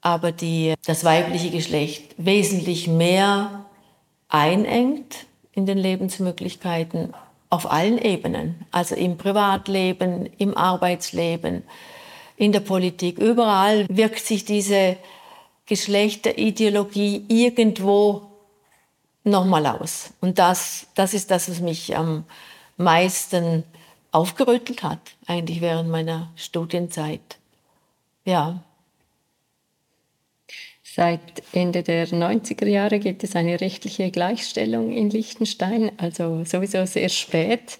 aber 0.00 0.32
die 0.32 0.74
das 0.86 1.04
weibliche 1.04 1.50
Geschlecht 1.50 2.14
wesentlich 2.16 2.88
mehr 2.88 3.66
einengt 4.28 5.26
in 5.52 5.66
den 5.66 5.78
Lebensmöglichkeiten 5.78 7.14
auf 7.50 7.70
allen 7.70 7.98
Ebenen, 7.98 8.66
also 8.72 8.96
im 8.96 9.16
Privatleben, 9.16 10.28
im 10.38 10.56
Arbeitsleben, 10.56 11.62
in 12.36 12.52
der 12.52 12.60
Politik. 12.60 13.18
Überall 13.18 13.86
wirkt 13.88 14.24
sich 14.24 14.44
diese 14.44 14.96
Geschlechterideologie 15.66 17.24
irgendwo 17.28 18.22
nochmal 19.24 19.66
aus. 19.66 20.12
Und 20.20 20.38
das, 20.38 20.86
das 20.94 21.14
ist 21.14 21.30
das, 21.30 21.50
was 21.50 21.60
mich 21.60 21.96
am 21.96 22.24
meisten 22.76 23.64
aufgerüttelt 24.12 24.82
hat, 24.82 25.00
eigentlich 25.26 25.60
während 25.60 25.90
meiner 25.90 26.30
Studienzeit. 26.36 27.38
Ja. 28.24 28.62
Seit 30.82 31.42
Ende 31.52 31.82
der 31.82 32.06
90er 32.06 32.68
Jahre 32.68 33.00
gibt 33.00 33.24
es 33.24 33.34
eine 33.34 33.60
rechtliche 33.60 34.12
Gleichstellung 34.12 34.92
in 34.92 35.10
Liechtenstein, 35.10 35.90
also 35.96 36.44
sowieso 36.44 36.86
sehr 36.86 37.08
spät. 37.08 37.78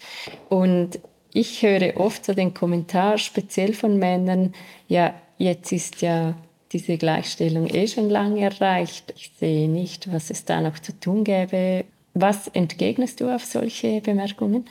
Und 0.49 0.99
ich 1.34 1.62
höre 1.62 2.00
oft 2.00 2.24
so 2.24 2.32
den 2.32 2.54
Kommentar, 2.54 3.18
speziell 3.18 3.74
von 3.74 3.98
Männern, 3.98 4.54
ja, 4.88 5.12
jetzt 5.36 5.72
ist 5.72 6.00
ja 6.00 6.34
diese 6.72 6.96
Gleichstellung 6.96 7.66
eh 7.66 7.88
schon 7.88 8.08
lange 8.08 8.40
erreicht. 8.40 9.12
Ich 9.16 9.32
sehe 9.38 9.68
nicht, 9.68 10.10
was 10.12 10.30
es 10.30 10.44
da 10.44 10.60
noch 10.60 10.78
zu 10.78 10.98
tun 10.98 11.24
gäbe. 11.24 11.84
Was 12.14 12.46
entgegnest 12.48 13.20
du 13.20 13.34
auf 13.34 13.44
solche 13.44 14.00
Bemerkungen? 14.00 14.68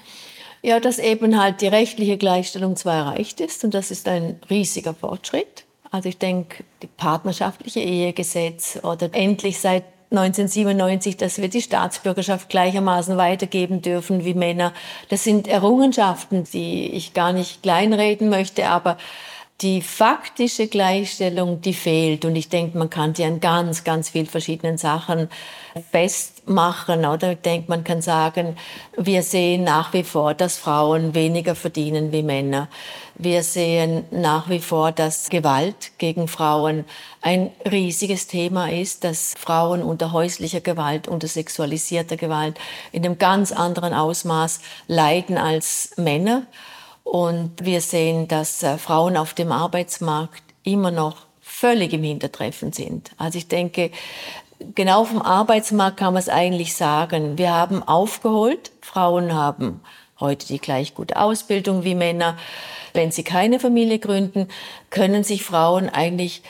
Ja, 0.62 0.79
dass 0.79 1.00
eben 1.00 1.39
halt 1.39 1.60
die 1.60 1.67
rechtliche 1.67 2.17
Gleichstellung 2.17 2.77
zwar 2.77 3.08
erreicht 3.08 3.41
ist 3.41 3.65
und 3.65 3.74
das 3.74 3.91
ist 3.91 4.08
ein 4.08 4.39
riesiger 4.50 4.93
Fortschritt. 4.93 5.65
Also 5.91 6.08
ich 6.08 6.17
denke, 6.17 6.63
die 6.82 6.88
partnerschaftliche 6.88 7.82
Ehegesetz 7.82 8.79
oder 8.82 9.10
endlich 9.13 9.60
seit 9.60 9.84
1997, 10.13 11.17
dass 11.17 11.41
wir 11.41 11.50
die 11.50 11.62
Staatsbürgerschaft 11.62 12.48
gleichermaßen 12.48 13.17
weitergeben 13.17 13.82
dürfen 13.82 14.24
wie 14.25 14.36
Männer. 14.36 14.72
Das 15.10 15.24
sind 15.24 15.48
Errungenschaften, 15.48 16.43
die 16.53 16.91
ich 16.91 17.13
gar 17.13 17.34
nicht 17.34 17.63
kleinreden 17.63 18.29
möchte, 18.29 18.67
aber 18.67 18.98
die 19.62 19.82
faktische 19.82 20.67
Gleichstellung, 20.67 21.62
die 21.62 21.74
fehlt. 21.74 22.25
Und 22.25 22.36
ich 22.36 22.50
denke, 22.50 22.77
man 22.77 22.89
kann 22.89 23.13
die 23.13 23.24
an 23.24 23.39
ganz, 23.39 23.84
ganz 23.84 24.10
vielen 24.10 24.25
verschiedenen 24.25 24.77
Sachen 24.77 25.29
festmachen. 25.91 27.05
Oder 27.05 27.32
ich 27.32 27.39
denke, 27.39 27.70
man 27.70 27.84
kann 27.84 28.01
sagen, 28.01 28.58
wir 28.98 29.24
sehen 29.24 29.63
nach 29.63 29.93
wie 29.93 30.03
vor, 30.03 30.34
dass 30.34 30.58
Frauen 30.58 31.15
weniger 31.15 31.55
verdienen 31.55 32.12
wie 32.12 32.24
Männer. 32.24 32.67
Wir 33.15 33.43
sehen 33.43 34.05
nach 34.10 34.50
wie 34.50 34.60
vor, 34.60 34.91
dass 34.91 35.29
Gewalt 35.29 35.91
gegen 36.00 36.27
Frauen 36.27 36.84
ein 37.22 37.51
riesiges 37.70 38.25
Thema 38.25 38.72
ist, 38.72 39.03
dass 39.03 39.36
Frauen 39.38 39.84
unter 39.84 40.12
häuslicher 40.12 40.62
Gewalt, 40.62 41.08
unter 41.08 41.27
sexualisierter 41.27 42.17
Gewalt 42.17 42.58
in 42.91 43.05
einem 43.05 43.20
ganz 43.20 43.51
anderen 43.51 43.93
Ausmaß 43.93 44.62
leiden 44.88 45.38
als 45.38 45.91
Männer. 45.96 46.48
Und 47.03 47.63
wir 47.63 47.82
sehen, 47.82 48.27
dass 48.27 48.63
äh, 48.63 48.77
Frauen 48.77 49.17
auf 49.17 49.34
dem 49.34 49.51
Arbeitsmarkt 49.51 50.43
immer 50.63 50.89
noch 50.89 51.17
völlig 51.41 51.93
im 51.93 52.03
Hintertreffen 52.03 52.74
sind. 52.74 53.12
Also 53.17 53.38
ich 53.38 53.48
denke, 53.48 53.91
genau 54.74 55.03
vom 55.03 55.22
Arbeitsmarkt 55.22 55.98
kann 55.98 56.13
man 56.13 56.22
es 56.22 56.29
eigentlich 56.29 56.75
sagen. 56.75 57.38
Wir 57.38 57.53
haben 57.53 57.84
aufgeholt. 57.84 58.72
Frauen 58.82 59.34
haben 59.34 59.82
heute 60.24 60.48
die 60.48 60.58
gleich 60.58 60.96
gute 60.96 61.18
Ausbildung 61.18 61.84
wie 61.84 61.94
Männer. 61.94 62.38
Wenn 62.94 63.12
sie 63.12 63.24
keine 63.24 63.60
Familie 63.60 64.00
gründen, 64.00 64.48
können 64.89 65.24
sich 65.24 65.44
Frauen 65.44 65.89
eigentlich, 65.89 66.42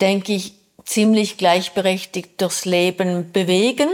denke 0.00 0.32
ich, 0.32 0.54
ziemlich 0.84 1.36
gleichberechtigt 1.36 2.40
durchs 2.40 2.64
Leben 2.64 3.32
bewegen, 3.32 3.88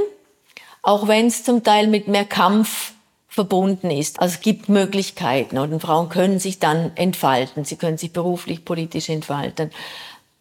auch 0.83 1.09
wenn 1.09 1.27
es 1.27 1.43
zum 1.45 1.65
Teil 1.65 1.89
mit 1.89 2.09
mehr 2.09 2.25
Kampf 2.25 2.93
verbunden 3.29 3.91
ist. 3.91 4.21
Also 4.21 4.35
es 4.35 4.41
gibt 4.41 4.69
Möglichkeiten 4.69 5.57
und 5.57 5.81
Frauen 5.81 6.09
können 6.09 6.41
sich 6.41 6.59
dann 6.59 6.93
entfalten. 6.97 7.65
Sie 7.65 7.77
können 7.77 7.97
sich 7.97 8.13
beruflich, 8.13 8.65
politisch 8.65 9.09
entfalten. 9.09 9.71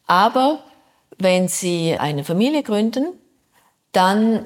Aber 0.07 0.63
wenn 1.19 1.47
sie 1.47 1.95
eine 1.99 2.23
Familie 2.23 2.63
gründen, 2.63 3.05
dann 3.91 4.45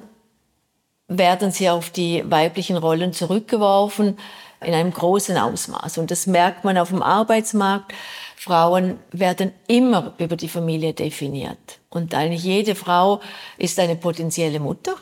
werden 1.07 1.51
sie 1.51 1.69
auf 1.69 1.89
die 1.89 2.23
weiblichen 2.29 2.77
Rollen 2.77 3.13
zurückgeworfen 3.13 4.17
in 4.61 4.73
einem 4.73 4.91
großen 4.91 5.37
Ausmaß. 5.37 5.97
Und 5.97 6.11
das 6.11 6.27
merkt 6.27 6.63
man 6.63 6.77
auf 6.77 6.89
dem 6.89 7.01
Arbeitsmarkt. 7.01 7.93
Frauen 8.37 8.99
werden 9.11 9.53
immer 9.67 10.13
über 10.17 10.35
die 10.35 10.49
Familie 10.49 10.93
definiert. 10.93 11.79
Und 11.89 12.13
eigentlich 12.15 12.43
jede 12.43 12.75
Frau 12.75 13.21
ist 13.57 13.79
eine 13.79 13.95
potenzielle 13.95 14.59
Mutter. 14.59 14.95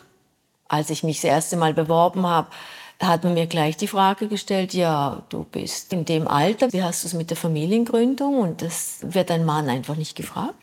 Als 0.68 0.90
ich 0.90 1.04
mich 1.04 1.18
das 1.18 1.26
erste 1.26 1.58
Mal 1.58 1.74
beworben 1.74 2.26
habe, 2.26 2.48
hat 3.00 3.24
man 3.24 3.34
mir 3.34 3.48
gleich 3.48 3.78
die 3.78 3.88
Frage 3.88 4.28
gestellt, 4.28 4.74
ja, 4.74 5.24
du 5.30 5.44
bist 5.44 5.92
in 5.92 6.06
dem 6.06 6.28
Alter, 6.28 6.72
wie 6.72 6.84
hast 6.84 7.04
du 7.04 7.08
es 7.08 7.14
mit 7.14 7.30
der 7.30 7.38
Familiengründung? 7.38 8.40
Und 8.40 8.62
das 8.62 9.00
wird 9.02 9.32
ein 9.32 9.44
Mann 9.44 9.70
einfach 9.70 9.96
nicht 9.96 10.16
gefragt. 10.16 10.56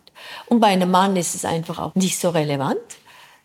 Und 0.47 0.61
bei 0.61 0.69
einem 0.69 0.91
Mann 0.91 1.17
ist 1.17 1.35
es 1.35 1.45
einfach 1.45 1.79
auch 1.79 1.95
nicht 1.95 2.19
so 2.19 2.31
relevant, 2.31 2.79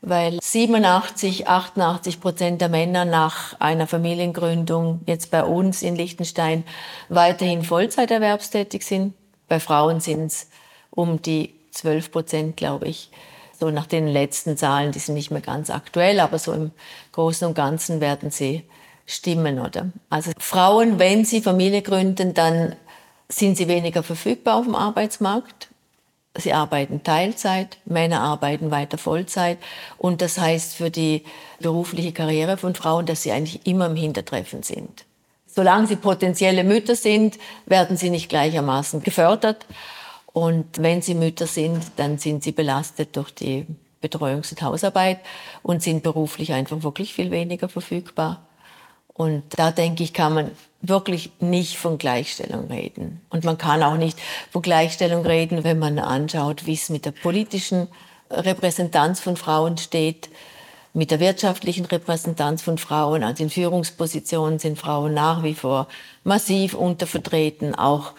weil 0.06 0.38
87, 0.42 1.48
88 1.48 2.20
Prozent 2.20 2.62
der 2.62 2.68
Männer 2.68 3.06
nach 3.06 3.60
einer 3.60 3.88
Familiengründung 3.88 5.00
jetzt 5.06 5.32
bei 5.32 5.44
uns 5.44 5.82
in 5.82 5.96
Liechtenstein 5.96 6.66
weiterhin 7.08 7.64
Vollzeiterwerbstätig 7.64 8.86
sind. 8.86 9.14
Bei 9.48 9.62
Frauen 9.62 10.02
sind 10.02 10.26
es 10.26 10.50
um 10.90 11.22
die 11.22 11.56
12 11.72 12.12
Prozent, 12.12 12.58
glaube 12.58 12.88
ich. 12.88 13.12
So 13.58 13.72
nach 13.72 13.88
den 13.88 14.08
letzten 14.08 14.58
Zahlen, 14.58 14.92
die 14.92 15.00
sind 15.00 15.16
nicht 15.16 15.32
mehr 15.32 15.42
ganz 15.42 15.70
aktuell, 15.70 16.20
aber 16.20 16.38
so 16.38 16.52
im 16.52 16.72
Großen 17.14 17.48
und 17.48 17.54
Ganzen 17.54 18.02
werden 18.02 18.30
sie 18.30 18.64
stimmen, 19.06 19.60
oder? 19.60 19.90
Also 20.10 20.32
Frauen, 20.38 21.00
wenn 21.00 21.24
sie 21.24 21.42
Familie 21.42 21.82
gründen, 21.82 22.34
dann 22.34 22.76
sind 23.30 23.56
sie 23.56 23.70
weniger 23.70 24.04
verfügbar 24.04 24.58
auf 24.58 24.66
dem 24.66 24.76
Arbeitsmarkt. 24.76 25.70
Sie 26.36 26.54
arbeiten 26.54 27.04
Teilzeit, 27.04 27.78
Männer 27.86 28.22
arbeiten 28.22 28.72
weiter 28.72 28.98
Vollzeit. 28.98 29.60
Und 29.98 30.22
das 30.22 30.40
heißt 30.40 30.76
für 30.76 30.90
die 30.90 31.24
berufliche 31.60 32.12
Karriere 32.12 32.58
von 32.58 32.74
Frauen, 32.74 33.06
dass 33.06 33.22
sie 33.22 33.32
eigentlich 33.32 33.68
immer 33.68 33.86
im 33.86 33.96
Hintertreffen 33.96 34.64
sind. 34.64 35.06
Solange 35.46 35.86
sie 35.86 35.96
potenzielle 35.96 36.64
Mütter 36.64 36.96
sind, 36.96 37.38
werden 37.68 37.98
sie 37.98 38.10
nicht 38.10 38.30
gleichermaßen 38.30 39.04
gefördert. 39.04 39.68
Und 40.26 40.66
wenn 40.82 41.04
sie 41.04 41.14
Mütter 41.14 41.46
sind, 41.46 41.84
dann 41.98 42.18
sind 42.18 42.44
sie 42.44 42.52
belastet 42.52 43.16
durch 43.16 43.32
die 43.36 43.68
Betreuungs- 44.02 44.52
und 44.52 44.62
Hausarbeit 44.64 45.20
und 45.62 45.84
sind 45.84 46.02
beruflich 46.02 46.54
einfach 46.54 46.82
wirklich 46.82 47.14
viel 47.14 47.30
weniger 47.30 47.70
verfügbar. 47.70 48.48
Und 49.14 49.44
da 49.56 49.70
denke 49.70 50.04
ich, 50.04 50.12
kann 50.12 50.34
man 50.34 50.52
wirklich 50.84 51.32
nicht 51.40 51.78
von 51.78 51.98
Gleichstellung 51.98 52.68
reden. 52.68 53.22
Und 53.30 53.46
man 53.46 53.58
kann 53.58 53.82
auch 53.82 53.98
nicht 53.98 54.20
von 54.52 54.62
Gleichstellung 54.62 55.26
reden, 55.26 55.64
wenn 55.64 55.80
man 55.80 55.98
anschaut, 55.98 56.66
wie 56.66 56.74
es 56.74 56.90
mit 56.90 57.06
der 57.06 57.12
politischen 57.12 57.88
Repräsentanz 58.30 59.22
von 59.22 59.38
Frauen 59.38 59.78
steht, 59.78 60.30
mit 60.94 61.10
der 61.10 61.20
wirtschaftlichen 61.20 61.86
Repräsentanz 61.86 62.62
von 62.62 62.78
Frauen. 62.78 63.24
Also 63.24 63.44
in 63.44 63.50
Führungspositionen 63.50 64.60
sind 64.60 64.78
Frauen 64.78 65.14
nach 65.14 65.42
wie 65.42 65.56
vor 65.56 65.88
massiv 66.24 66.74
untervertreten, 66.74 67.76
auch 67.76 68.12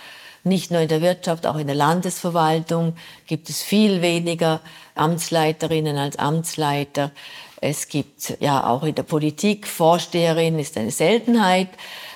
nicht 0.43 0.71
nur 0.71 0.81
in 0.81 0.89
der 0.89 1.01
Wirtschaft, 1.01 1.47
auch 1.47 1.57
in 1.57 1.67
der 1.67 1.77
Landesverwaltung 1.77 2.97
gibt 3.27 3.49
es 3.49 3.63
viel 3.63 4.03
weniger 4.03 4.61
Amtsleiterinnen 4.95 5.97
als 5.97 6.19
Amtsleiter. 6.19 7.13
Es 7.61 7.89
gibt 7.89 8.37
ja 8.41 8.67
auch 8.67 8.83
in 8.83 8.95
der 8.95 9.05
Politik 9.05 9.67
Vorsteherin 9.67 10.59
ist 10.59 10.77
eine 10.77 10.91
Seltenheit 10.91 11.69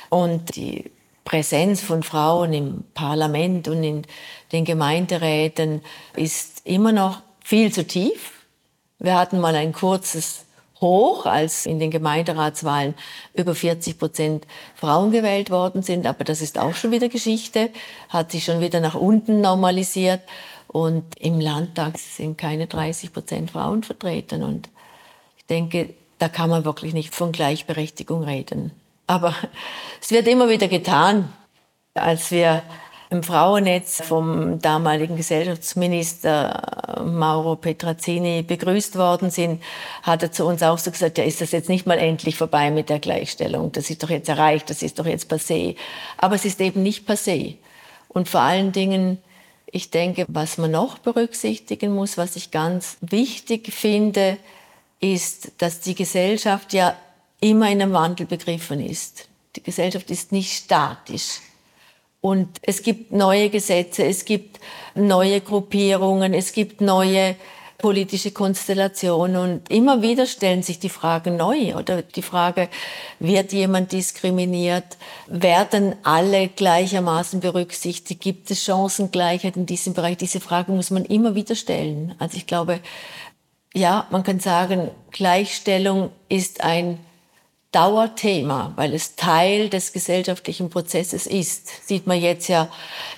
und 0.09 0.57
die 0.57 0.91
Präsenz 1.25 1.83
von 1.83 2.03
Frauen 2.03 2.53
im 2.53 2.85
Parlament 2.95 3.69
und 3.69 3.83
in 3.83 4.03
den 4.53 4.65
Gemeinderäten 4.65 5.83
ist 6.17 6.63
immer 6.65 6.93
noch 6.93 7.21
viel 7.45 7.73
zu 7.73 7.87
tief. 7.87 8.33
Wir 8.99 9.19
hatten 9.19 9.39
mal 9.39 9.55
ein 9.55 9.73
kurzes 9.73 10.47
Hoch, 10.81 11.27
als 11.27 11.67
in 11.67 11.79
den 11.79 11.91
Gemeinderatswahlen 11.91 12.95
über 13.35 13.55
40 13.55 13.99
Prozent 13.99 14.47
Frauen 14.75 15.11
gewählt 15.11 15.51
worden 15.51 15.83
sind. 15.83 16.07
Aber 16.07 16.25
das 16.25 16.41
ist 16.41 16.59
auch 16.59 16.75
schon 16.75 16.93
wieder 16.93 17.09
Geschichte, 17.09 17.71
hat 18.09 18.33
sich 18.33 18.45
schon 18.45 18.61
wieder 18.61 18.81
nach 18.81 18.95
unten 18.95 19.41
normalisiert. 19.41 20.23
Und 20.67 21.05
im 21.19 21.41
Landtag 21.41 21.99
sind 21.99 22.39
keine 22.39 22.67
30 22.67 23.13
Prozent 23.13 23.51
Frauen 23.51 23.83
vertreten. 23.83 24.43
Und 24.43 24.69
denke, 25.49 25.95
da 26.19 26.29
kann 26.29 26.51
man 26.51 26.65
wirklich 26.65 26.95
nicht 26.95 27.15
von 27.15 27.33
Gleichberechtigung 27.33 28.23
reden. 28.23 28.73
Aber 29.09 29.35
es 30.01 30.13
wird 30.13 30.29
immer 30.29 30.49
wieder 30.49 30.69
getan. 30.69 31.33
Als 31.95 32.31
wir 32.31 32.63
im 33.11 33.23
Frauennetz 33.23 34.03
vom 34.03 34.61
damaligen 34.61 35.17
Gesellschaftsminister 35.17 37.03
Mauro 37.05 37.57
Petrazzini 37.57 38.43
begrüßt 38.43 38.97
worden 38.97 39.31
sind, 39.31 39.63
hat 40.03 40.23
er 40.23 40.31
zu 40.31 40.45
uns 40.45 40.63
auch 40.63 40.79
so 40.79 40.91
gesagt, 40.91 41.19
ja, 41.19 41.25
ist 41.25 41.41
das 41.41 41.53
jetzt 41.53 41.71
nicht 41.71 41.87
mal 41.87 41.99
endlich 41.99 42.37
vorbei 42.37 42.71
mit 42.71 42.91
der 42.91 42.99
Gleichstellung? 42.99 43.73
Das 43.73 43.89
ist 43.89 44.03
doch 44.03 44.11
jetzt 44.11 44.29
erreicht, 44.29 44.69
das 44.69 44.83
ist 44.83 44.99
doch 44.99 45.07
jetzt 45.07 45.33
passé. 45.33 45.75
Aber 46.19 46.35
es 46.35 46.45
ist 46.45 46.61
eben 46.61 46.83
nicht 46.83 47.09
passé. 47.09 47.57
Und 48.09 48.29
vor 48.29 48.43
allen 48.43 48.73
Dingen, 48.73 49.19
ich 49.67 49.91
denke, 49.91 50.27
was 50.29 50.59
man 50.59 50.71
noch 50.71 50.99
berücksichtigen 50.99 51.95
muss, 51.95 52.19
was 52.19 52.37
ich 52.37 52.51
ganz 52.51 52.99
wichtig 53.01 53.73
finde, 53.73 54.37
ist, 55.01 55.53
dass 55.59 55.81
die 55.81 55.95
Gesellschaft 55.95 56.75
ja 56.75 56.95
immer 57.41 57.71
in 57.71 57.83
einem 57.83 57.93
Wandel 57.93 58.27
begriffen 58.27 58.85
ist. 58.85 59.29
Die 59.57 59.63
Gesellschaft 59.63 60.11
ist 60.11 60.33
nicht 60.33 60.53
statisch. 60.53 61.41
Und 62.21 62.49
es 62.63 62.83
gibt 62.83 63.13
neue 63.13 63.49
Gesetze, 63.49 64.05
es 64.05 64.25
gibt 64.25 64.59
neue 64.95 65.41
Gruppierungen, 65.41 66.35
es 66.35 66.53
gibt 66.53 66.81
neue 66.81 67.37
politische 67.79 68.33
Konstellationen 68.33 69.37
und 69.37 69.71
immer 69.71 70.03
wieder 70.03 70.27
stellen 70.27 70.65
sich 70.65 70.81
die 70.81 70.89
Fragen 70.89 71.37
neu 71.37 71.77
oder 71.77 72.03
die 72.03 72.23
Frage, 72.23 72.69
wird 73.21 73.53
jemand 73.53 73.93
diskriminiert? 73.93 74.97
Werden 75.29 75.95
alle 76.03 76.49
gleichermaßen 76.49 77.39
berücksichtigt? 77.39 78.21
Gibt 78.21 78.51
es 78.51 78.65
Chancengleichheit 78.65 79.57
in 79.57 79.67
diesem 79.67 79.95
Bereich? 79.95 80.17
Diese 80.17 80.41
Frage 80.41 80.73
muss 80.73 80.91
man 80.91 81.05
immer 81.05 81.37
wieder 81.37 81.55
stellen. 81.55 82.17
Also 82.19 82.37
ich 82.37 82.49
glaube, 82.49 82.81
ja, 83.73 84.09
man 84.11 84.25
kann 84.25 84.41
sagen, 84.41 84.91
Gleichstellung 85.13 86.11
ist 86.29 86.65
ein 86.65 86.99
Dauerthema, 87.73 88.73
weil 88.77 88.95
es 88.95 89.17
Teil 89.17 89.69
des 89.69 89.93
gesellschaftlichen 89.93 90.71
Prozesses 90.71 91.27
ist. 91.27 91.87
Sieht 91.87 92.07
man 92.07 92.21
jetzt 92.21 92.49
ja 92.49 92.69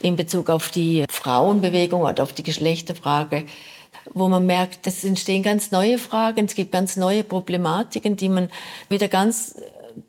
in 0.01 0.17
Bezug 0.17 0.51
auf 0.51 0.71
die 0.71 1.05
Frauenbewegung 1.09 2.03
oder 2.03 2.25
auf 2.25 2.33
die 2.33 2.43
Geschlechterfrage, 2.43 3.47
wo 4.13 4.29
man 4.29 4.47
merkt, 4.47 4.87
es 4.87 5.05
entstehen 5.05 5.45
ganz 5.45 5.71
neue 5.71 5.99
Fragen, 5.99 6.47
es 6.47 6.55
gibt 6.55 6.73
ganz 6.73 6.97
neue 6.97 7.23
Problematiken, 7.23 8.17
die 8.17 8.29
man 8.29 8.51
wieder 8.89 9.07
ganz 9.07 9.55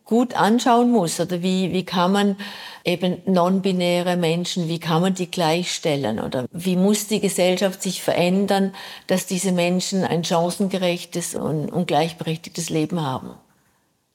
gut 0.05 0.33
anschauen 0.33 0.91
muss. 0.91 1.19
Oder 1.19 1.43
wie, 1.43 1.71
wie 1.71 1.85
kann 1.85 2.11
man 2.11 2.35
eben 2.83 3.17
non-binäre 3.25 4.17
Menschen, 4.17 4.67
wie 4.67 4.79
kann 4.79 5.01
man 5.01 5.13
die 5.13 5.29
gleichstellen? 5.29 6.19
Oder 6.19 6.45
wie 6.51 6.75
muss 6.75 7.07
die 7.07 7.19
Gesellschaft 7.19 7.81
sich 7.81 8.01
verändern, 8.01 8.73
dass 9.07 9.27
diese 9.27 9.51
Menschen 9.51 10.03
ein 10.03 10.23
chancengerechtes 10.23 11.35
und, 11.35 11.69
und 11.69 11.87
gleichberechtigtes 11.87 12.69
Leben 12.69 13.01
haben? 13.01 13.35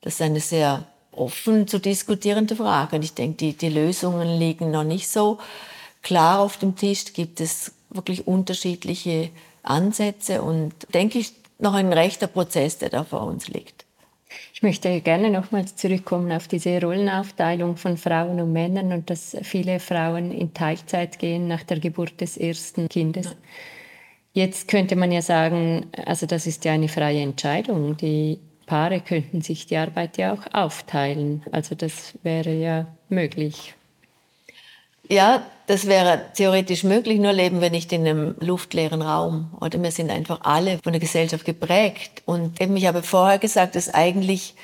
Das 0.07 0.15
ist 0.15 0.23
eine 0.23 0.39
sehr 0.39 0.85
offen 1.11 1.67
zu 1.67 1.81
diskutierende 1.81 2.55
Frage. 2.55 2.95
Und 2.95 3.03
ich 3.03 3.15
denke, 3.15 3.39
die, 3.39 3.55
die 3.55 3.71
Lösungen 3.71 4.39
liegen 4.39 4.71
noch 4.71 4.85
nicht 4.85 5.09
so 5.09 5.39
klar 6.01 6.39
auf 6.39 6.59
dem 6.59 6.77
Tisch. 6.77 7.13
Gibt 7.13 7.41
es 7.41 7.73
wirklich 7.91 8.25
unterschiedliche 8.29 9.31
Ansätze 9.65 10.43
und 10.43 10.75
denke 10.95 11.19
ich, 11.19 11.33
noch 11.59 11.75
ein 11.75 11.93
rechter 11.93 12.29
Prozess, 12.29 12.79
der 12.79 12.91
da 12.91 13.03
vor 13.03 13.23
uns 13.23 13.49
liegt. 13.49 13.85
Ich 14.55 14.63
möchte 14.63 15.01
gerne 15.01 15.29
nochmals 15.29 15.75
zurückkommen 15.75 16.31
auf 16.31 16.47
diese 16.47 16.81
Rollenaufteilung 16.81 17.77
von 17.77 17.97
Frauen 17.97 18.41
und 18.41 18.53
Männern 18.53 18.93
und 18.93 19.11
dass 19.11 19.37
viele 19.43 19.81
Frauen 19.81 20.31
in 20.31 20.55
Teilzeit 20.55 21.19
gehen 21.19 21.49
nach 21.49 21.65
der 21.65 21.81
Geburt 21.81 22.21
des 22.21 22.37
ersten 22.37 22.89
Kindes. 22.89 23.35
Jetzt 24.35 24.69
könnte 24.69 24.95
man 24.95 25.11
ja 25.11 25.23
sagen, 25.23 25.87
also 26.05 26.27
das 26.27 26.47
ist 26.47 26.65
ja 26.65 26.75
eine 26.75 26.89
freie 26.89 27.23
Entscheidung. 27.23 27.97
Die 27.97 28.39
Paare 28.67 29.01
könnten 29.01 29.43
sich 29.43 29.67
die 29.67 29.77
Arbeit 29.77 30.19
ja 30.19 30.33
auch 30.33 30.53
aufteilen. 30.53 31.43
Also 31.53 31.75
das 31.75 32.15
wäre 32.23 32.53
ja 32.53 32.87
möglich. 33.09 33.75
Ja, 35.09 35.47
das 35.69 35.87
wäre 35.87 36.21
theoretisch 36.35 36.83
möglich, 36.83 37.21
nur 37.21 37.33
leben 37.33 37.61
wir 37.61 37.71
nicht 37.71 37.93
in 37.93 38.07
einem 38.07 38.35
luftleeren 38.41 39.03
Raum. 39.03 39.53
Oder 39.61 39.81
wir 39.81 39.93
sind 39.93 40.11
einfach 40.11 40.41
alle 40.43 40.79
von 40.83 40.93
der 40.93 41.01
Gesellschaft 41.01 41.45
geprägt. 41.45 42.23
Und 42.25 42.61
eben, 42.61 42.77
ich 42.77 42.87
habe 42.87 43.03
vorher 43.03 43.39
gesagt, 43.39 43.77
dass 43.77 43.93
eigentlich 43.93 44.55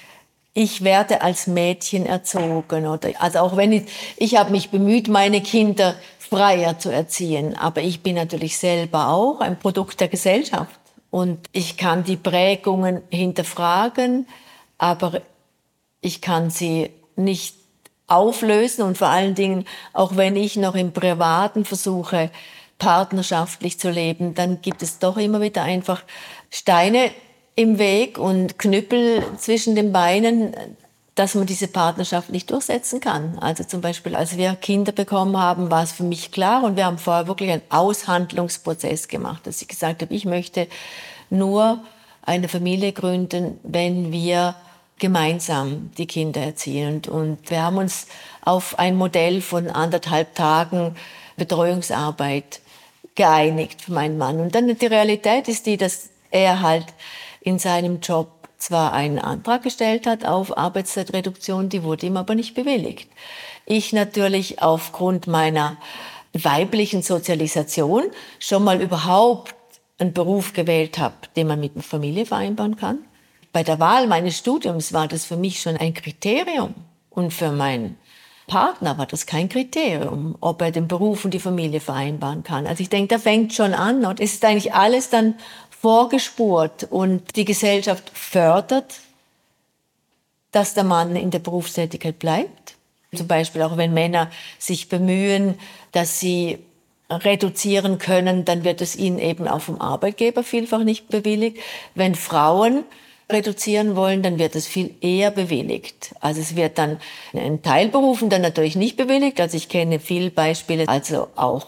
ich 0.55 0.85
werde 0.85 1.23
als 1.23 1.47
Mädchen 1.47 2.07
erzogen. 2.07 2.87
Oder, 2.87 3.11
also 3.21 3.39
auch 3.39 3.57
wenn 3.57 3.73
ich, 3.73 3.85
ich 4.17 4.37
habe 4.37 4.51
mich 4.51 4.71
bemüht, 4.71 5.09
meine 5.09 5.41
Kinder 5.41 5.95
freier 6.19 6.79
zu 6.79 6.91
erziehen. 6.91 7.57
Aber 7.57 7.81
ich 7.83 8.03
bin 8.03 8.17
natürlich 8.17 8.59
selber 8.59 9.09
auch 9.09 9.41
ein 9.41 9.59
Produkt 9.59 10.01
der 10.01 10.09
Gesellschaft. 10.09 10.82
Und 11.13 11.47
ich 11.53 11.77
kann 11.77 12.05
die 12.05 12.17
Prägungen 12.17 13.03
hinterfragen, 13.11 14.27
aber 14.79 15.21
ich 16.01 16.23
kann 16.23 16.49
sie 16.49 16.89
nicht 17.17 17.55
auflösen. 18.07 18.83
Und 18.83 18.97
vor 18.97 19.09
allen 19.09 19.35
Dingen, 19.35 19.67
auch 19.93 20.17
wenn 20.17 20.37
ich 20.37 20.57
noch 20.57 20.75
im 20.75 20.93
Privaten 20.93 21.67
versuche, 21.67 22.31
partnerschaftlich 22.79 23.79
zu 23.79 23.91
leben, 23.91 24.35
dann 24.35 24.63
gibt 24.63 24.83
es 24.83 25.01
doch 25.01 25.19
immer 25.19 25.43
wieder 25.43 25.63
einfach 25.63 26.03
Steine 26.49 27.11
im 27.57 27.79
Weg 27.79 28.17
und 28.17 28.59
Knüppel 28.59 29.23
zwischen 29.37 29.77
den 29.77 29.93
Beinen, 29.93 30.57
dass 31.15 31.35
man 31.35 31.47
diese 31.47 31.69
Partnerschaft 31.69 32.31
nicht 32.31 32.51
durchsetzen 32.51 33.01
kann. 33.01 33.39
Also 33.39 33.65
zum 33.65 33.81
Beispiel, 33.83 34.17
als 34.17 34.37
wir 34.37 34.55
Kinder 34.55 34.93
bekommen 34.93 35.37
haben, 35.37 35.71
war 35.71 35.83
es 35.83 35.93
für 35.93 36.05
mich 36.05 36.33
klar 36.33 36.65
und 36.65 36.77
wir 36.77 36.87
haben 36.87 36.99
vorher 36.99 37.27
wirklich 37.27 37.51
einen 37.51 37.63
Aushandlungsprozess 37.69 39.09
gemacht, 39.09 39.47
dass 39.47 39.61
ich 39.61 39.69
gesagt 39.69 40.03
habe, 40.03 40.15
ich 40.15 40.25
möchte 40.25 40.69
nur 41.29 41.83
eine 42.23 42.49
Familie 42.49 42.93
gründen, 42.93 43.59
wenn 43.63 44.13
wir 44.13 44.55
gemeinsam 44.99 45.91
die 45.99 46.07
Kinder 46.07 46.41
erziehen. 46.41 47.03
Und 47.11 47.51
wir 47.51 47.63
haben 47.63 47.77
uns 47.77 48.07
auf 48.43 48.79
ein 48.79 48.97
Modell 48.97 49.41
von 49.41 49.69
anderthalb 49.69 50.35
Tagen 50.35 50.95
Betreuungsarbeit 51.37 52.61
geeinigt 53.15 53.83
für 53.83 53.93
meinen 53.93 54.17
Mann. 54.17 54.41
Und 54.41 54.55
dann 54.55 54.75
die 54.75 54.87
Realität 54.87 55.49
ist 55.49 55.67
die, 55.67 55.77
dass 55.77 56.09
er 56.31 56.63
halt 56.63 56.87
in 57.41 57.59
seinem 57.59 58.01
Job 58.01 58.42
zwar 58.63 58.93
einen 58.93 59.19
Antrag 59.19 59.63
gestellt 59.63 60.07
hat 60.07 60.25
auf 60.25 60.57
Arbeitszeitreduktion, 60.57 61.69
die 61.69 61.83
wurde 61.83 62.07
ihm 62.07 62.17
aber 62.17 62.35
nicht 62.35 62.55
bewilligt. 62.55 63.11
Ich 63.67 63.93
natürlich 63.93 64.63
aufgrund 64.63 65.27
meiner 65.27 65.77
weiblichen 66.33 67.03
Sozialisation 67.03 68.05
schon 68.39 68.65
mal 68.65 68.81
überhaupt 68.81 69.55
einen 69.99 70.13
Beruf 70.13 70.53
gewählt 70.53 70.99
habe, 70.99 71.15
den 71.37 71.47
man 71.47 71.61
mit 71.61 71.75
einer 71.75 71.83
Familie 71.83 72.27
vereinbaren 72.27 72.77
kann. 72.77 72.99
Bei 73.53 73.63
der 73.63 73.79
Wahl 73.79 74.07
meines 74.07 74.39
Studiums 74.39 74.93
war 74.93 75.09
das 75.09 75.25
für 75.25 75.37
mich 75.37 75.61
schon 75.61 75.77
ein 75.77 75.95
Kriterium. 75.95 76.75
Und 77.11 77.33
für 77.33 77.53
meinen 77.53 77.99
Partner 78.47 78.97
war 78.99 79.07
das 79.07 79.27
kein 79.27 79.49
Kriterium, 79.49 80.37
ob 80.41 80.63
er 80.63 80.71
den 80.71 80.89
Beruf 80.89 81.25
und 81.25 81.35
die 81.35 81.39
Familie 81.39 81.81
vereinbaren 81.81 82.43
kann. 82.43 82.67
Also 82.67 82.83
ich 82.83 82.89
denke, 82.89 83.15
da 83.15 83.19
fängt 83.19 83.53
schon 83.53 83.75
an. 83.75 84.05
Und 84.05 84.21
es 84.21 84.35
ist 84.35 84.45
eigentlich 84.45 84.75
alles 84.75 85.11
dann 85.11 85.35
vorgespurt 85.83 86.85
und 86.85 87.35
die 87.35 87.45
Gesellschaft 87.45 88.09
fördert, 88.15 89.01
dass 90.53 90.75
der 90.75 90.85
Mann 90.85 91.17
in 91.17 91.33
der 91.33 91.41
Berufstätigkeit 91.41 92.21
bleibt. 92.21 92.77
Zum 93.13 93.27
Beispiel 93.27 93.63
auch 93.63 93.77
wenn 93.77 93.93
Männer 93.93 94.31
sich 94.61 94.89
bemühen, 94.89 95.59
dass 95.91 96.21
sie 96.21 96.59
reduzieren 97.11 97.99
können, 97.99 98.45
dann 98.45 98.63
wird 98.63 98.81
es 98.81 98.95
ihnen 98.95 99.19
eben 99.19 99.49
auch 99.49 99.61
vom 99.61 99.81
Arbeitgeber 99.81 100.45
vielfach 100.45 100.85
nicht 100.85 101.09
bewilligt. 101.09 101.59
Wenn 101.97 102.15
Frauen 102.15 102.85
reduzieren 103.29 103.97
wollen, 103.97 104.23
dann 104.23 104.39
wird 104.39 104.55
es 104.55 104.69
viel 104.69 104.95
eher 105.01 105.33
bewilligt. 105.33 106.15
Also 106.21 106.41
es 106.41 106.55
wird 106.55 106.79
dann 106.79 107.01
in 107.33 107.61
Teilberufen 107.63 108.31
dann 108.31 108.43
natürlich 108.43 108.77
nicht 108.77 108.97
bewilligt. 108.97 109.41
Also 109.41 109.57
ich 109.57 109.69
kenne 109.69 109.99
viele 109.99 110.31
Beispiele, 110.31 110.89
also 110.89 111.27
auch 111.35 111.67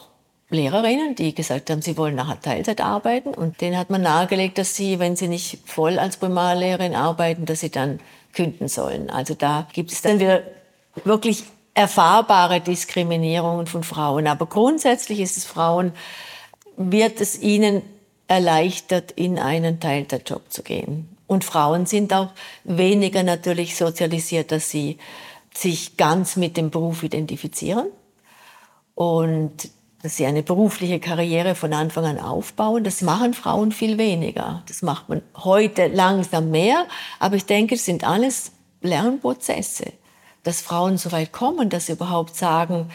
Lehrerinnen, 0.55 1.15
die 1.15 1.35
gesagt 1.35 1.71
haben, 1.71 1.83
sie 1.83 1.97
wollen 1.97 2.15
nachher 2.15 2.41
Teilzeit 2.41 2.81
arbeiten 2.81 3.35
und 3.35 3.61
denen 3.61 3.77
hat 3.77 3.91
man 3.91 4.03
nahegelegt, 4.03 4.59
dass 4.59 4.75
sie, 4.75 4.99
wenn 4.99 5.17
sie 5.17 5.29
nicht 5.29 5.59
voll 5.67 5.99
als 5.99 6.17
Primarlehrerin 6.17 6.95
arbeiten, 6.95 7.45
dass 7.45 7.61
sie 7.61 7.71
dann 7.71 8.01
künden 8.33 8.69
sollen. 8.69 9.11
Also 9.11 9.35
da 9.35 9.69
gibt 9.73 9.93
es 9.93 10.03
dann 10.03 10.21
wieder 10.21 10.43
wirklich 11.05 11.45
erfahrbare 11.75 12.61
Diskriminierungen 12.61 13.67
von 13.67 13.83
Frauen. 13.83 14.27
Aber 14.27 14.47
grundsätzlich 14.47 15.21
ist 15.21 15.37
es 15.37 15.45
Frauen, 15.45 15.93
wird 16.77 17.21
es 17.21 17.41
ihnen 17.41 17.83
erleichtert, 18.29 19.13
in 19.13 19.39
einen 19.39 19.81
Teilzeitjob 19.81 20.51
zu 20.51 20.63
gehen. 20.63 21.09
Und 21.27 21.45
Frauen 21.45 21.87
sind 21.87 22.13
auch 22.13 22.31
weniger 22.65 23.23
natürlich 23.23 23.77
sozialisiert, 23.77 24.53
dass 24.53 24.71
sie 24.71 24.99
sich 25.55 25.97
ganz 25.97 26.37
mit 26.37 26.57
dem 26.57 26.71
Beruf 26.71 27.03
identifizieren 27.03 27.87
und 28.95 29.71
dass 30.05 30.19
sie 30.19 30.27
eine 30.27 30.43
berufliche 30.43 31.01
Karriere 31.01 31.55
von 31.55 31.73
Anfang 31.73 32.05
an 32.05 32.19
aufbauen. 32.19 32.85
Das 32.85 33.01
machen 33.01 33.33
Frauen 33.33 33.73
viel 33.73 33.97
weniger. 33.97 34.63
Das 34.69 34.83
macht 34.83 35.09
man 35.09 35.23
heute 35.35 35.87
langsam 35.87 36.51
mehr. 36.51 36.85
Aber 37.21 37.37
ich 37.37 37.47
denke, 37.47 37.77
es 37.77 37.87
sind 37.87 38.05
alles 38.05 38.53
Lernprozesse, 38.83 39.95
dass 40.43 40.61
Frauen 40.61 40.99
so 40.99 41.11
weit 41.11 41.33
kommen, 41.33 41.71
dass 41.71 41.87
sie 41.87 41.93
überhaupt 41.93 42.37
sagen, 42.37 42.91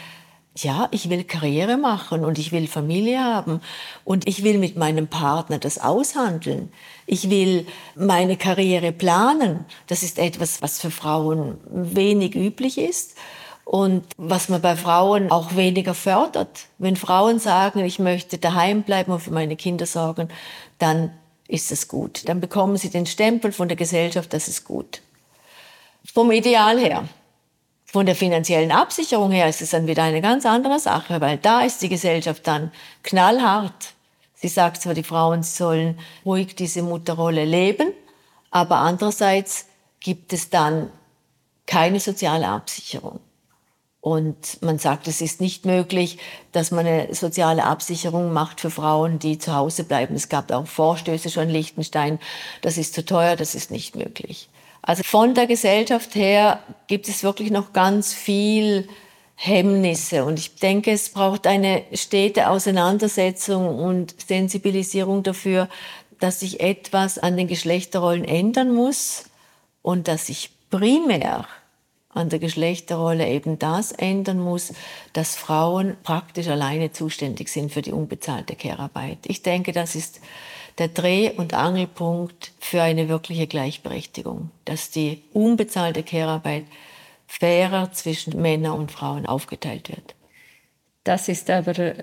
ja, 0.56 0.86
ich 0.92 1.10
will 1.10 1.24
Karriere 1.24 1.78
machen 1.78 2.24
und 2.24 2.38
ich 2.38 2.52
will 2.52 2.68
Familie 2.68 3.24
haben 3.24 3.60
und 4.04 4.28
ich 4.28 4.44
will 4.44 4.58
mit 4.58 4.76
meinem 4.76 5.08
Partner 5.08 5.58
das 5.58 5.78
aushandeln. 5.80 6.72
Ich 7.06 7.28
will 7.28 7.66
meine 7.96 8.36
Karriere 8.36 8.92
planen. 8.92 9.64
Das 9.88 10.04
ist 10.04 10.16
etwas, 10.20 10.62
was 10.62 10.80
für 10.80 10.92
Frauen 10.92 11.58
wenig 11.72 12.36
üblich 12.36 12.78
ist 12.78 13.16
und 13.70 14.04
was 14.16 14.48
man 14.48 14.60
bei 14.60 14.74
Frauen 14.74 15.30
auch 15.30 15.54
weniger 15.54 15.94
fördert. 15.94 16.66
Wenn 16.78 16.96
Frauen 16.96 17.38
sagen, 17.38 17.84
ich 17.84 18.00
möchte 18.00 18.36
daheim 18.36 18.82
bleiben 18.82 19.12
und 19.12 19.20
für 19.20 19.30
meine 19.30 19.54
Kinder 19.54 19.86
sorgen, 19.86 20.28
dann 20.78 21.12
ist 21.46 21.70
es 21.70 21.86
gut. 21.86 22.28
Dann 22.28 22.40
bekommen 22.40 22.76
sie 22.78 22.90
den 22.90 23.06
Stempel 23.06 23.52
von 23.52 23.68
der 23.68 23.76
Gesellschaft, 23.76 24.32
das 24.32 24.48
ist 24.48 24.64
gut. 24.64 25.02
Vom 26.12 26.32
Ideal 26.32 26.80
her. 26.80 27.04
Von 27.84 28.06
der 28.06 28.16
finanziellen 28.16 28.72
Absicherung 28.72 29.30
her 29.30 29.48
ist 29.48 29.62
es 29.62 29.70
dann 29.70 29.86
wieder 29.86 30.02
eine 30.02 30.20
ganz 30.20 30.44
andere 30.46 30.80
Sache, 30.80 31.20
weil 31.20 31.36
da 31.36 31.60
ist 31.60 31.80
die 31.80 31.88
Gesellschaft 31.88 32.44
dann 32.48 32.72
knallhart. 33.04 33.94
Sie 34.34 34.48
sagt 34.48 34.82
zwar, 34.82 34.94
die 34.94 35.04
Frauen 35.04 35.44
sollen 35.44 35.96
ruhig 36.26 36.56
diese 36.56 36.82
Mutterrolle 36.82 37.44
leben, 37.44 37.92
aber 38.50 38.78
andererseits 38.78 39.66
gibt 40.00 40.32
es 40.32 40.50
dann 40.50 40.90
keine 41.66 42.00
soziale 42.00 42.48
Absicherung. 42.48 43.20
Und 44.00 44.62
man 44.62 44.78
sagt, 44.78 45.08
es 45.08 45.20
ist 45.20 45.42
nicht 45.42 45.66
möglich, 45.66 46.18
dass 46.52 46.70
man 46.70 46.86
eine 46.86 47.14
soziale 47.14 47.64
Absicherung 47.64 48.32
macht 48.32 48.60
für 48.60 48.70
Frauen, 48.70 49.18
die 49.18 49.36
zu 49.38 49.54
Hause 49.54 49.84
bleiben. 49.84 50.14
Es 50.14 50.30
gab 50.30 50.50
auch 50.52 50.66
Vorstöße 50.66 51.28
schon 51.28 51.44
in 51.44 51.50
Liechtenstein. 51.50 52.18
Das 52.62 52.78
ist 52.78 52.94
zu 52.94 53.04
teuer, 53.04 53.36
das 53.36 53.54
ist 53.54 53.70
nicht 53.70 53.96
möglich. 53.96 54.48
Also 54.80 55.02
von 55.02 55.34
der 55.34 55.46
Gesellschaft 55.46 56.14
her 56.14 56.60
gibt 56.86 57.08
es 57.08 57.22
wirklich 57.22 57.50
noch 57.50 57.74
ganz 57.74 58.14
viel 58.14 58.88
Hemmnisse. 59.34 60.24
Und 60.24 60.38
ich 60.38 60.56
denke, 60.56 60.92
es 60.92 61.10
braucht 61.10 61.46
eine 61.46 61.82
stete 61.92 62.48
Auseinandersetzung 62.48 63.78
und 63.78 64.14
Sensibilisierung 64.26 65.22
dafür, 65.22 65.68
dass 66.18 66.40
sich 66.40 66.60
etwas 66.60 67.18
an 67.18 67.36
den 67.36 67.48
Geschlechterrollen 67.48 68.24
ändern 68.24 68.74
muss 68.74 69.24
und 69.82 70.08
dass 70.08 70.26
sich 70.26 70.50
primär 70.70 71.46
an 72.12 72.28
der 72.28 72.38
Geschlechterrolle 72.38 73.28
eben 73.28 73.58
das 73.58 73.92
ändern 73.92 74.40
muss, 74.40 74.72
dass 75.12 75.36
Frauen 75.36 75.96
praktisch 76.02 76.48
alleine 76.48 76.92
zuständig 76.92 77.48
sind 77.48 77.72
für 77.72 77.82
die 77.82 77.92
unbezahlte 77.92 78.56
Care-Arbeit. 78.56 79.18
Ich 79.26 79.42
denke, 79.42 79.72
das 79.72 79.94
ist 79.94 80.20
der 80.78 80.88
Dreh- 80.88 81.32
und 81.36 81.54
Angelpunkt 81.54 82.52
für 82.58 82.82
eine 82.82 83.08
wirkliche 83.08 83.46
Gleichberechtigung, 83.46 84.50
dass 84.64 84.90
die 84.90 85.22
unbezahlte 85.32 86.02
Care-Arbeit 86.02 86.64
fairer 87.26 87.92
zwischen 87.92 88.40
Männern 88.40 88.78
und 88.78 88.90
Frauen 88.90 89.26
aufgeteilt 89.26 89.88
wird. 89.88 90.16
Das 91.04 91.28
ist 91.28 91.48
aber 91.48 91.94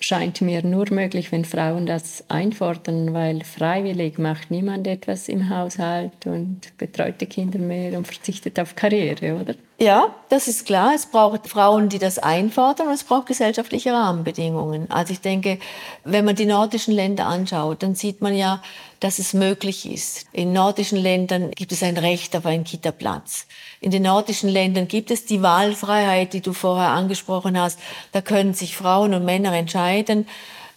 scheint 0.00 0.40
mir 0.40 0.64
nur 0.64 0.92
möglich, 0.92 1.32
wenn 1.32 1.44
Frauen 1.44 1.86
das 1.86 2.24
einfordern, 2.28 3.12
weil 3.14 3.42
freiwillig 3.44 4.18
macht 4.18 4.50
niemand 4.50 4.86
etwas 4.86 5.28
im 5.28 5.50
Haushalt 5.50 6.26
und 6.26 6.76
betreut 6.78 7.20
die 7.20 7.26
Kinder 7.26 7.58
mehr 7.58 7.96
und 7.98 8.06
verzichtet 8.06 8.58
auf 8.60 8.76
Karriere, 8.76 9.40
oder? 9.40 9.54
Ja, 9.80 10.12
das 10.28 10.48
ist 10.48 10.66
klar. 10.66 10.92
Es 10.96 11.06
braucht 11.06 11.46
Frauen, 11.46 11.88
die 11.88 12.00
das 12.00 12.18
einfordern 12.18 12.88
und 12.88 12.94
es 12.94 13.04
braucht 13.04 13.26
gesellschaftliche 13.26 13.92
Rahmenbedingungen. 13.92 14.90
Also 14.90 15.12
ich 15.12 15.20
denke, 15.20 15.60
wenn 16.02 16.24
man 16.24 16.34
die 16.34 16.46
nordischen 16.46 16.92
Länder 16.92 17.26
anschaut, 17.26 17.84
dann 17.84 17.94
sieht 17.94 18.20
man 18.20 18.34
ja, 18.34 18.60
dass 18.98 19.20
es 19.20 19.34
möglich 19.34 19.88
ist. 19.88 20.26
In 20.32 20.52
nordischen 20.52 20.98
Ländern 20.98 21.52
gibt 21.52 21.70
es 21.70 21.84
ein 21.84 21.96
Recht 21.96 22.34
auf 22.34 22.44
einen 22.44 22.64
Kita-Platz. 22.64 23.46
In 23.80 23.92
den 23.92 24.02
nordischen 24.02 24.48
Ländern 24.48 24.88
gibt 24.88 25.12
es 25.12 25.26
die 25.26 25.42
Wahlfreiheit, 25.42 26.32
die 26.32 26.40
du 26.40 26.52
vorher 26.54 26.88
angesprochen 26.88 27.56
hast. 27.56 27.78
Da 28.10 28.20
können 28.20 28.54
sich 28.54 28.76
Frauen 28.76 29.14
und 29.14 29.24
Männer 29.24 29.52
entscheiden. 29.52 30.26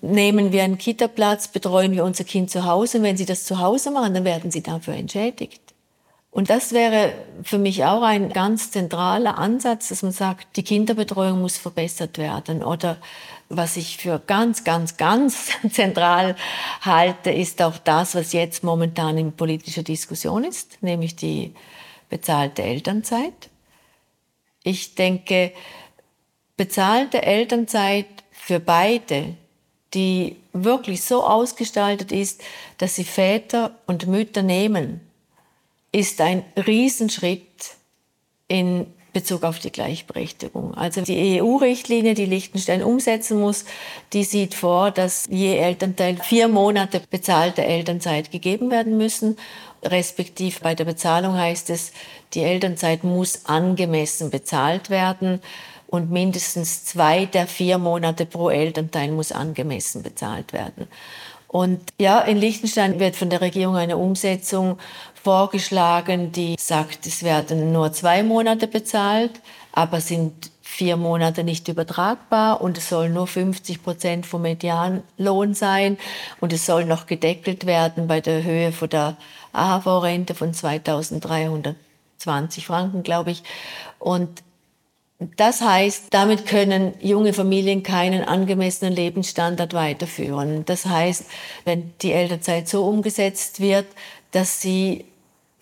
Nehmen 0.01 0.51
wir 0.51 0.61
einen 0.61 0.77
Kita-Platz, 0.77 1.47
betreuen 1.47 1.93
wir 1.93 2.03
unser 2.03 2.23
Kind 2.23 2.51
zu 2.51 2.65
Hause. 2.65 2.99
Und 2.99 3.03
wenn 3.03 3.17
sie 3.17 3.25
das 3.25 3.45
zu 3.45 3.57
Hause 3.57 3.89
machen, 3.89 4.13
dann 4.13 4.25
werden 4.25 4.51
sie 4.51 4.61
dafür 4.61 4.93
entschädigt. 4.93 5.60
Und 6.31 6.49
das 6.49 6.71
wäre 6.71 7.13
für 7.43 7.57
mich 7.57 7.83
auch 7.83 8.03
ein 8.03 8.29
ganz 8.29 8.71
zentraler 8.71 9.37
Ansatz, 9.37 9.89
dass 9.89 10.01
man 10.01 10.13
sagt, 10.13 10.55
die 10.55 10.63
Kinderbetreuung 10.63 11.41
muss 11.41 11.57
verbessert 11.57 12.17
werden 12.17 12.63
oder 12.63 12.97
was 13.49 13.75
ich 13.75 13.97
für 13.97 14.21
ganz, 14.25 14.63
ganz, 14.63 14.95
ganz 14.95 15.51
zentral 15.71 16.37
halte, 16.79 17.31
ist 17.31 17.61
auch 17.61 17.77
das, 17.77 18.15
was 18.15 18.31
jetzt 18.31 18.63
momentan 18.63 19.17
in 19.17 19.33
politischer 19.33 19.83
Diskussion 19.83 20.45
ist, 20.45 20.81
nämlich 20.81 21.17
die 21.17 21.53
bezahlte 22.09 22.63
Elternzeit. 22.63 23.49
Ich 24.63 24.95
denke, 24.95 25.51
bezahlte 26.55 27.23
Elternzeit 27.23 28.07
für 28.31 28.61
beide, 28.61 29.35
die 29.93 30.37
wirklich 30.53 31.03
so 31.03 31.25
ausgestaltet 31.25 32.13
ist, 32.13 32.41
dass 32.77 32.95
sie 32.95 33.03
Väter 33.03 33.75
und 33.85 34.07
Mütter 34.07 34.43
nehmen, 34.43 35.01
ist 35.91 36.21
ein 36.21 36.43
Riesenschritt 36.55 37.75
in 38.47 38.87
Bezug 39.13 39.43
auf 39.43 39.59
die 39.59 39.71
Gleichberechtigung. 39.71 40.73
Also 40.73 41.01
die 41.01 41.41
EU-Richtlinie, 41.41 42.13
die 42.13 42.25
Liechtenstein 42.25 42.81
umsetzen 42.81 43.39
muss, 43.41 43.65
die 44.13 44.23
sieht 44.23 44.53
vor, 44.53 44.91
dass 44.91 45.27
je 45.29 45.57
Elternteil 45.57 46.15
vier 46.17 46.47
Monate 46.47 47.01
bezahlte 47.09 47.65
Elternzeit 47.65 48.31
gegeben 48.31 48.71
werden 48.71 48.97
müssen. 48.97 49.37
Respektiv 49.83 50.61
bei 50.61 50.75
der 50.75 50.85
Bezahlung 50.85 51.35
heißt 51.35 51.69
es, 51.71 51.91
die 52.33 52.43
Elternzeit 52.43 53.03
muss 53.03 53.45
angemessen 53.45 54.29
bezahlt 54.29 54.89
werden 54.89 55.41
und 55.87 56.09
mindestens 56.09 56.85
zwei 56.85 57.25
der 57.25 57.47
vier 57.47 57.77
Monate 57.77 58.25
pro 58.25 58.49
Elternteil 58.49 59.11
muss 59.11 59.33
angemessen 59.33 60.03
bezahlt 60.03 60.53
werden. 60.53 60.87
Und 61.51 61.81
ja, 61.99 62.21
in 62.21 62.37
Liechtenstein 62.37 63.01
wird 63.01 63.17
von 63.17 63.29
der 63.29 63.41
Regierung 63.41 63.75
eine 63.75 63.97
Umsetzung 63.97 64.79
vorgeschlagen, 65.23 66.31
die 66.31 66.55
sagt, 66.59 67.05
es 67.05 67.23
werden 67.23 67.71
nur 67.71 67.93
zwei 67.93 68.23
Monate 68.23 68.67
bezahlt, 68.67 69.39
aber 69.71 70.01
sind 70.01 70.51
vier 70.61 70.97
Monate 70.97 71.43
nicht 71.43 71.67
übertragbar 71.67 72.61
und 72.61 72.77
es 72.77 72.89
soll 72.89 73.09
nur 73.09 73.27
50 73.27 73.83
Prozent 73.83 74.25
vom 74.25 74.43
Medianlohn 74.43 75.53
sein 75.53 75.97
und 76.39 76.53
es 76.53 76.65
soll 76.65 76.85
noch 76.85 77.07
gedeckelt 77.07 77.65
werden 77.65 78.07
bei 78.07 78.21
der 78.21 78.43
Höhe 78.43 78.71
von 78.71 78.89
der 78.89 79.17
AHV-Rente 79.53 80.33
von 80.33 80.53
2320 80.53 82.65
Franken, 82.65 83.03
glaube 83.03 83.31
ich. 83.31 83.43
Und 83.99 84.29
Das 85.37 85.61
heißt, 85.61 86.05
damit 86.09 86.47
können 86.47 86.95
junge 86.99 87.33
Familien 87.33 87.83
keinen 87.83 88.23
angemessenen 88.23 88.95
Lebensstandard 88.95 89.73
weiterführen. 89.73 90.65
Das 90.65 90.87
heißt, 90.87 91.25
wenn 91.63 91.93
die 92.01 92.11
Elternzeit 92.11 92.67
so 92.67 92.85
umgesetzt 92.85 93.59
wird, 93.59 93.85
dass 94.31 94.61
sie 94.61 95.05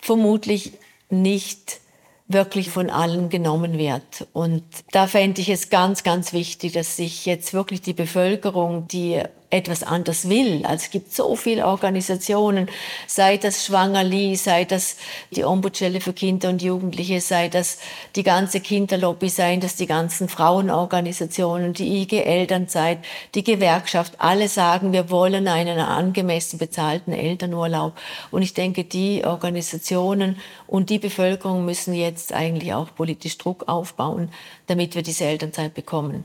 vermutlich 0.00 0.72
nicht 1.10 1.80
wirklich 2.26 2.70
von 2.70 2.88
allen 2.88 3.28
genommen 3.28 3.76
wird. 3.76 4.26
Und 4.32 4.62
da 4.92 5.06
fände 5.06 5.42
ich 5.42 5.50
es 5.50 5.68
ganz, 5.68 6.04
ganz 6.04 6.32
wichtig, 6.32 6.72
dass 6.72 6.96
sich 6.96 7.26
jetzt 7.26 7.52
wirklich 7.52 7.82
die 7.82 7.92
Bevölkerung, 7.92 8.88
die 8.88 9.20
etwas 9.50 9.82
anders 9.82 10.28
will. 10.28 10.64
Also 10.64 10.84
es 10.84 10.90
gibt 10.90 11.12
so 11.12 11.34
viele 11.34 11.66
Organisationen, 11.66 12.68
sei 13.06 13.36
das 13.36 13.66
Schwangerli, 13.66 14.36
sei 14.36 14.64
das 14.64 14.96
die 15.32 15.44
Ombudsstelle 15.44 16.00
für 16.00 16.12
Kinder 16.12 16.48
und 16.48 16.62
Jugendliche, 16.62 17.20
sei 17.20 17.48
das 17.48 17.78
die 18.14 18.22
ganze 18.22 18.60
Kinderlobby, 18.60 19.28
sei 19.28 19.56
das 19.56 19.74
die 19.74 19.86
ganzen 19.86 20.28
Frauenorganisationen, 20.28 21.72
die 21.72 22.02
IG 22.02 22.22
Elternzeit, 22.22 22.98
die 23.34 23.42
Gewerkschaft, 23.42 24.14
alle 24.18 24.48
sagen, 24.48 24.92
wir 24.92 25.10
wollen 25.10 25.48
einen 25.48 25.80
angemessen 25.80 26.58
bezahlten 26.58 27.12
Elternurlaub. 27.12 27.94
Und 28.30 28.42
ich 28.42 28.54
denke, 28.54 28.84
die 28.84 29.24
Organisationen 29.24 30.36
und 30.68 30.90
die 30.90 31.00
Bevölkerung 31.00 31.64
müssen 31.64 31.92
jetzt 31.94 32.32
eigentlich 32.32 32.72
auch 32.72 32.94
politisch 32.94 33.36
Druck 33.36 33.68
aufbauen, 33.68 34.30
damit 34.68 34.94
wir 34.94 35.02
diese 35.02 35.24
Elternzeit 35.24 35.74
bekommen. 35.74 36.24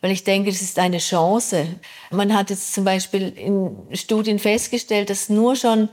Weil 0.00 0.12
ich 0.12 0.24
denke, 0.24 0.50
es 0.50 0.62
ist 0.62 0.78
eine 0.78 0.98
Chance. 0.98 1.66
Man 2.10 2.34
hat 2.34 2.50
jetzt 2.50 2.74
zum 2.74 2.84
Beispiel 2.84 3.30
in 3.36 3.76
Studien 3.92 4.38
festgestellt, 4.38 5.10
dass 5.10 5.28
nur 5.28 5.56
schon 5.56 5.88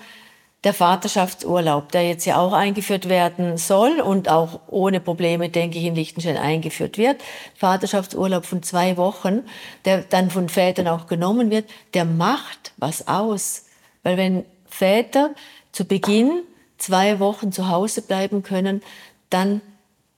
der 0.65 0.73
Vaterschaftsurlaub, 0.73 1.91
der 1.91 2.07
jetzt 2.07 2.25
ja 2.25 2.37
auch 2.37 2.51
eingeführt 2.51 3.07
werden 3.07 3.57
soll 3.57 4.01
und 4.01 4.29
auch 4.29 4.61
ohne 4.67 4.99
Probleme, 4.99 5.49
denke 5.49 5.77
ich, 5.77 5.85
in 5.85 5.93
Liechtenstein 5.93 6.37
eingeführt 6.37 6.97
wird, 6.97 7.21
Vaterschaftsurlaub 7.55 8.45
von 8.45 8.63
zwei 8.63 8.97
Wochen, 8.97 9.43
der 9.85 10.01
dann 10.01 10.31
von 10.31 10.49
Vätern 10.49 10.87
auch 10.87 11.05
genommen 11.05 11.51
wird, 11.51 11.69
der 11.93 12.03
macht 12.03 12.73
was 12.77 13.07
aus. 13.07 13.65
Weil 14.01 14.17
wenn 14.17 14.43
Väter 14.65 15.35
zu 15.71 15.85
Beginn 15.85 16.41
zwei 16.79 17.19
Wochen 17.19 17.51
zu 17.51 17.69
Hause 17.69 18.01
bleiben 18.01 18.41
können, 18.41 18.81
dann 19.29 19.61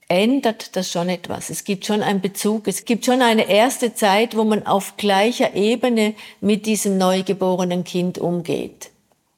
ändert 0.08 0.74
das 0.74 0.90
schon 0.90 1.08
etwas. 1.10 1.50
Es 1.50 1.64
gibt 1.64 1.84
schon 1.84 2.02
einen 2.02 2.20
Bezug. 2.20 2.66
Es 2.66 2.84
gibt 2.84 3.04
schon 3.04 3.20
eine 3.20 3.48
erste 3.48 3.94
Zeit, 3.94 4.36
wo 4.36 4.44
man 4.44 4.66
auf 4.66 4.96
gleicher 4.96 5.54
Ebene 5.54 6.14
mit 6.40 6.66
diesem 6.66 6.96
neugeborenen 6.96 7.84
Kind 7.84 8.18
umgeht. 8.18 8.90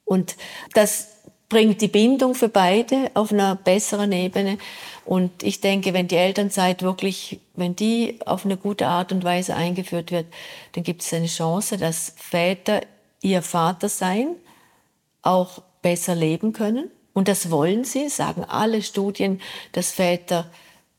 Und 0.05 0.37
das 0.75 1.09
bringt 1.49 1.81
die 1.81 1.89
Bindung 1.89 2.37
für 2.37 2.49
beide 2.49 3.11
auf 3.15 3.33
einer 3.33 3.57
besseren 3.57 4.13
Ebene. 4.13 4.59
Und 5.05 5.43
ich 5.43 5.61
denke, 5.61 5.93
wenn 5.93 6.07
die 6.07 6.17
Elternzeit 6.17 6.83
wirklich, 6.83 7.41
wenn 7.55 7.75
die 7.75 8.21
auf 8.25 8.45
eine 8.45 8.57
gute 8.57 8.87
Art 8.87 9.11
und 9.11 9.25
Weise 9.25 9.57
eingeführt 9.57 10.13
wird, 10.13 10.27
dann 10.73 10.85
gibt 10.85 11.03
es 11.03 11.13
eine 11.13 11.27
Chance, 11.27 11.79
dass 11.79 12.15
Väter 12.17 12.83
ihr 13.21 13.43
Vater 13.43 13.89
sein 13.89 14.37
auch 15.23 15.63
besser 15.83 16.15
leben 16.15 16.53
können 16.53 16.91
und 17.13 17.29
das 17.29 17.51
wollen 17.51 17.85
sie, 17.85 18.09
sagen 18.09 18.45
alle 18.45 18.83
Studien, 18.83 19.41
dass 19.73 19.93
Väter 19.93 20.51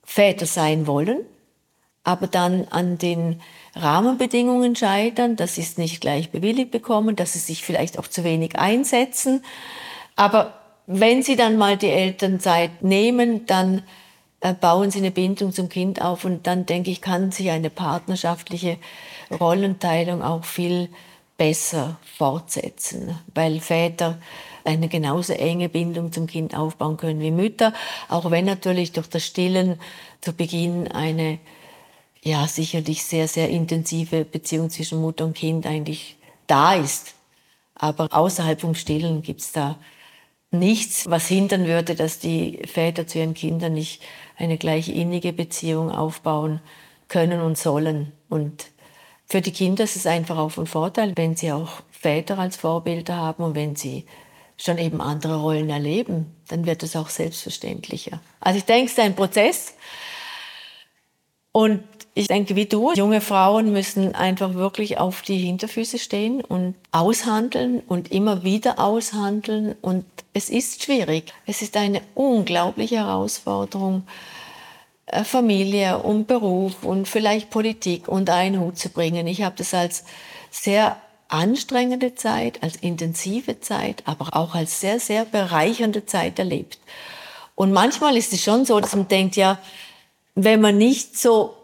Väter 0.03 0.45
sein 0.45 0.87
wollen, 0.87 1.19
aber 2.03 2.27
dann 2.27 2.67
an 2.69 2.97
den 2.97 3.41
Rahmenbedingungen 3.75 4.75
scheitern, 4.75 5.37
dass 5.37 5.55
sie 5.55 5.61
es 5.61 5.77
nicht 5.77 6.01
gleich 6.01 6.31
bewilligt 6.31 6.71
bekommen, 6.71 7.15
dass 7.15 7.33
sie 7.33 7.39
sich 7.39 7.63
vielleicht 7.63 7.97
auch 7.97 8.07
zu 8.07 8.23
wenig 8.23 8.57
einsetzen. 8.57 9.43
Aber 10.17 10.53
wenn 10.87 11.23
sie 11.23 11.37
dann 11.37 11.57
mal 11.57 11.77
die 11.77 11.89
Elternzeit 11.89 12.83
nehmen, 12.83 13.45
dann 13.45 13.83
äh, 14.41 14.53
bauen 14.53 14.91
sie 14.91 14.99
eine 14.99 15.11
Bindung 15.11 15.53
zum 15.53 15.69
Kind 15.69 16.01
auf 16.01 16.25
und 16.25 16.47
dann 16.47 16.65
denke 16.65 16.91
ich, 16.91 16.99
kann 16.99 17.31
sich 17.31 17.49
eine 17.49 17.69
partnerschaftliche 17.69 18.77
Rollenteilung 19.31 20.21
auch 20.21 20.43
viel 20.43 20.89
besser 21.37 21.97
fortsetzen, 22.17 23.17
weil 23.33 23.61
Väter 23.61 24.17
eine 24.63 24.87
genauso 24.87 25.33
enge 25.33 25.69
Bindung 25.69 26.11
zum 26.11 26.27
Kind 26.27 26.55
aufbauen 26.55 26.97
können 26.97 27.19
wie 27.19 27.31
Mütter, 27.31 27.73
auch 28.09 28.31
wenn 28.31 28.45
natürlich 28.45 28.91
durch 28.91 29.07
das 29.07 29.25
Stillen 29.25 29.79
zu 30.21 30.33
Beginn 30.33 30.87
eine 30.89 31.39
ja 32.23 32.47
sicherlich 32.47 33.03
sehr, 33.03 33.27
sehr 33.27 33.49
intensive 33.49 34.25
Beziehung 34.25 34.69
zwischen 34.69 35.01
Mutter 35.01 35.25
und 35.25 35.35
Kind 35.35 35.65
eigentlich 35.65 36.17
da 36.47 36.75
ist. 36.75 37.15
Aber 37.75 38.07
außerhalb 38.11 38.61
vom 38.61 38.75
Stillen 38.75 39.23
gibt's 39.23 39.51
da 39.51 39.77
nichts, 40.51 41.09
was 41.09 41.27
hindern 41.27 41.65
würde, 41.65 41.95
dass 41.95 42.19
die 42.19 42.59
Väter 42.65 43.07
zu 43.07 43.19
ihren 43.19 43.33
Kindern 43.33 43.73
nicht 43.73 44.01
eine 44.37 44.57
gleich 44.57 44.89
innige 44.89 45.33
Beziehung 45.33 45.89
aufbauen 45.89 46.61
können 47.07 47.41
und 47.41 47.57
sollen. 47.57 48.11
Und 48.29 48.67
für 49.25 49.41
die 49.41 49.51
Kinder 49.51 49.83
ist 49.83 49.95
es 49.95 50.05
einfach 50.05 50.37
auch 50.37 50.49
von 50.49 50.67
Vorteil, 50.67 51.13
wenn 51.15 51.35
sie 51.35 51.51
auch 51.51 51.81
Väter 51.89 52.37
als 52.37 52.57
Vorbilder 52.57 53.15
haben 53.15 53.43
und 53.43 53.55
wenn 53.55 53.75
sie 53.75 54.05
schon 54.61 54.77
eben 54.77 55.01
andere 55.01 55.41
Rollen 55.41 55.69
erleben, 55.69 56.35
dann 56.47 56.65
wird 56.65 56.83
es 56.83 56.95
auch 56.95 57.09
selbstverständlicher. 57.09 58.19
Also 58.39 58.59
ich 58.59 58.65
denke, 58.65 58.85
es 58.85 58.91
ist 58.91 58.99
ein 58.99 59.15
Prozess. 59.15 59.73
Und 61.51 61.83
ich 62.13 62.27
denke, 62.27 62.55
wie 62.55 62.65
du, 62.65 62.93
junge 62.93 63.21
Frauen 63.21 63.71
müssen 63.71 64.15
einfach 64.15 64.53
wirklich 64.53 64.97
auf 64.99 65.21
die 65.21 65.37
Hinterfüße 65.37 65.97
stehen 65.97 66.41
und 66.41 66.75
aushandeln 66.91 67.79
und 67.87 68.11
immer 68.11 68.43
wieder 68.43 68.79
aushandeln. 68.79 69.75
Und 69.81 70.05
es 70.33 70.49
ist 70.49 70.83
schwierig. 70.83 71.33
Es 71.45 71.61
ist 71.61 71.75
eine 71.77 72.01
unglaubliche 72.13 72.97
Herausforderung, 72.97 74.03
äh, 75.07 75.23
Familie 75.23 75.99
und 75.99 76.27
Beruf 76.27 76.83
und 76.83 77.07
vielleicht 77.07 77.49
Politik 77.49 78.07
unter 78.07 78.35
einen 78.35 78.59
Hut 78.59 78.77
zu 78.77 78.89
bringen. 78.89 79.25
Ich 79.27 79.41
habe 79.41 79.55
das 79.57 79.73
als 79.73 80.03
sehr 80.51 80.97
anstrengende 81.31 82.15
Zeit, 82.15 82.61
als 82.61 82.75
intensive 82.75 83.59
Zeit, 83.59 84.03
aber 84.05 84.35
auch 84.35 84.55
als 84.55 84.79
sehr, 84.79 84.99
sehr 84.99 85.25
bereichernde 85.25 86.05
Zeit 86.05 86.39
erlebt. 86.39 86.79
Und 87.55 87.71
manchmal 87.71 88.17
ist 88.17 88.33
es 88.33 88.43
schon 88.43 88.65
so, 88.65 88.79
dass 88.79 88.95
man 88.95 89.07
denkt, 89.07 89.35
ja, 89.35 89.59
wenn 90.35 90.61
man 90.61 90.77
nicht 90.77 91.17
so 91.17 91.55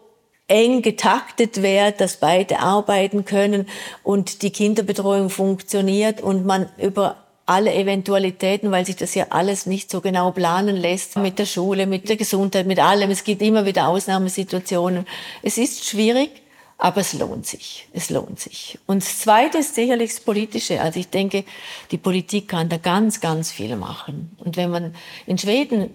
eng 0.46 0.82
getaktet 0.82 1.62
wäre, 1.62 1.92
dass 1.92 2.18
beide 2.18 2.60
arbeiten 2.60 3.24
können 3.24 3.66
und 4.02 4.42
die 4.42 4.50
Kinderbetreuung 4.50 5.28
funktioniert 5.30 6.20
und 6.20 6.46
man 6.46 6.68
über 6.78 7.16
alle 7.44 7.74
Eventualitäten, 7.74 8.70
weil 8.70 8.84
sich 8.84 8.96
das 8.96 9.14
ja 9.14 9.26
alles 9.30 9.66
nicht 9.66 9.90
so 9.90 10.00
genau 10.00 10.32
planen 10.32 10.76
lässt 10.76 11.16
mit 11.16 11.38
der 11.38 11.46
Schule, 11.46 11.86
mit 11.86 12.08
der 12.08 12.16
Gesundheit, 12.16 12.66
mit 12.66 12.78
allem. 12.78 13.10
Es 13.10 13.24
gibt 13.24 13.40
immer 13.40 13.64
wieder 13.64 13.88
Ausnahmesituationen. 13.88 15.06
Es 15.42 15.56
ist 15.56 15.86
schwierig, 15.86 16.30
aber 16.78 17.00
es 17.00 17.12
lohnt 17.12 17.44
sich. 17.44 17.88
Es 17.92 18.08
lohnt 18.08 18.38
sich. 18.38 18.78
Und 18.86 19.02
das 19.02 19.18
Zweite 19.18 19.58
ist 19.58 19.74
sicherlich 19.74 20.14
das 20.14 20.20
Politische. 20.20 20.80
Also 20.80 21.00
ich 21.00 21.08
denke, 21.08 21.44
die 21.90 21.98
Politik 21.98 22.48
kann 22.48 22.68
da 22.68 22.76
ganz, 22.76 23.20
ganz 23.20 23.50
viel 23.50 23.74
machen. 23.76 24.36
Und 24.38 24.56
wenn 24.56 24.70
man 24.70 24.94
in 25.26 25.38
Schweden, 25.38 25.90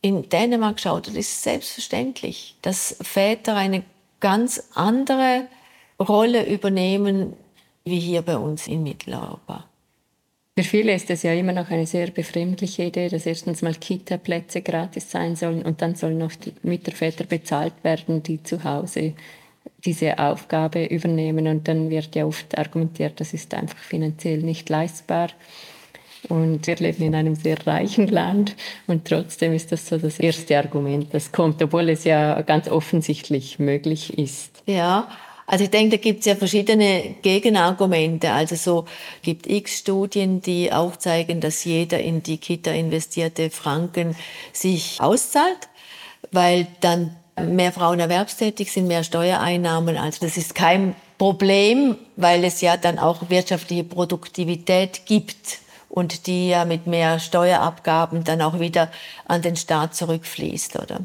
in 0.00 0.28
Dänemark 0.28 0.78
schaut, 0.78 1.08
dann 1.08 1.16
ist 1.16 1.32
es 1.32 1.42
selbstverständlich, 1.42 2.56
dass 2.62 2.96
Väter 3.02 3.56
eine 3.56 3.82
ganz 4.20 4.62
andere 4.74 5.46
Rolle 5.98 6.46
übernehmen 6.46 7.34
wie 7.84 7.98
hier 7.98 8.22
bei 8.22 8.36
uns 8.36 8.68
in 8.68 8.84
Mitteleuropa. 8.84 9.66
Für 10.56 10.64
viele 10.64 10.94
ist 10.94 11.10
es 11.10 11.22
ja 11.24 11.32
immer 11.32 11.52
noch 11.52 11.70
eine 11.70 11.86
sehr 11.86 12.10
befremdliche 12.10 12.84
Idee, 12.84 13.08
dass 13.08 13.26
erstens 13.26 13.62
mal 13.62 13.74
Kita-Plätze 13.74 14.62
gratis 14.62 15.10
sein 15.10 15.34
sollen 15.34 15.62
und 15.62 15.82
dann 15.82 15.96
sollen 15.96 16.18
noch 16.18 16.32
die 16.32 16.52
Mütter, 16.62 16.92
bezahlt 17.24 17.72
werden, 17.82 18.22
die 18.22 18.42
zu 18.42 18.62
Hause 18.62 19.14
diese 19.84 20.18
Aufgabe 20.18 20.84
übernehmen. 20.84 21.46
Und 21.46 21.68
dann 21.68 21.90
wird 21.90 22.14
ja 22.14 22.26
oft 22.26 22.56
argumentiert, 22.56 23.20
das 23.20 23.34
ist 23.34 23.54
einfach 23.54 23.78
finanziell 23.78 24.38
nicht 24.38 24.68
leistbar. 24.68 25.28
Und 26.28 26.66
wir 26.66 26.76
leben 26.76 27.02
in 27.02 27.14
einem 27.14 27.34
sehr 27.34 27.66
reichen 27.66 28.06
Land 28.06 28.54
und 28.86 29.06
trotzdem 29.06 29.52
ist 29.52 29.72
das 29.72 29.88
so 29.88 29.98
das 29.98 30.20
erste 30.20 30.56
Argument, 30.56 31.12
das 31.12 31.32
kommt, 31.32 31.60
obwohl 31.60 31.88
es 31.88 32.04
ja 32.04 32.40
ganz 32.42 32.68
offensichtlich 32.68 33.58
möglich 33.58 34.16
ist. 34.16 34.62
Ja, 34.66 35.08
also 35.46 35.64
ich 35.64 35.70
denke, 35.70 35.96
da 35.96 36.02
gibt 36.02 36.20
es 36.20 36.26
ja 36.26 36.36
verschiedene 36.36 37.16
Gegenargumente. 37.22 38.30
Also 38.30 38.54
so 38.54 38.84
gibt 39.22 39.48
x 39.48 39.80
Studien, 39.80 40.40
die 40.40 40.72
aufzeigen, 40.72 41.40
dass 41.40 41.64
jeder 41.64 41.98
in 41.98 42.22
die 42.22 42.38
Kita 42.38 42.70
investierte 42.70 43.50
Franken 43.50 44.14
sich 44.52 45.00
auszahlt, 45.00 45.68
weil 46.30 46.68
dann 46.80 47.16
mehr 47.40 47.72
Frauen 47.72 48.00
erwerbstätig 48.00 48.72
sind, 48.72 48.88
mehr 48.88 49.04
Steuereinnahmen. 49.04 49.96
Also 49.96 50.24
das 50.24 50.36
ist 50.36 50.54
kein 50.54 50.94
Problem, 51.18 51.96
weil 52.16 52.44
es 52.44 52.60
ja 52.60 52.76
dann 52.76 52.98
auch 52.98 53.30
wirtschaftliche 53.30 53.84
Produktivität 53.84 55.06
gibt 55.06 55.58
und 55.88 56.26
die 56.26 56.48
ja 56.48 56.64
mit 56.64 56.86
mehr 56.86 57.18
Steuerabgaben 57.18 58.24
dann 58.24 58.42
auch 58.42 58.58
wieder 58.60 58.90
an 59.26 59.42
den 59.42 59.56
Staat 59.56 59.94
zurückfließt, 59.94 60.76
oder? 60.76 61.00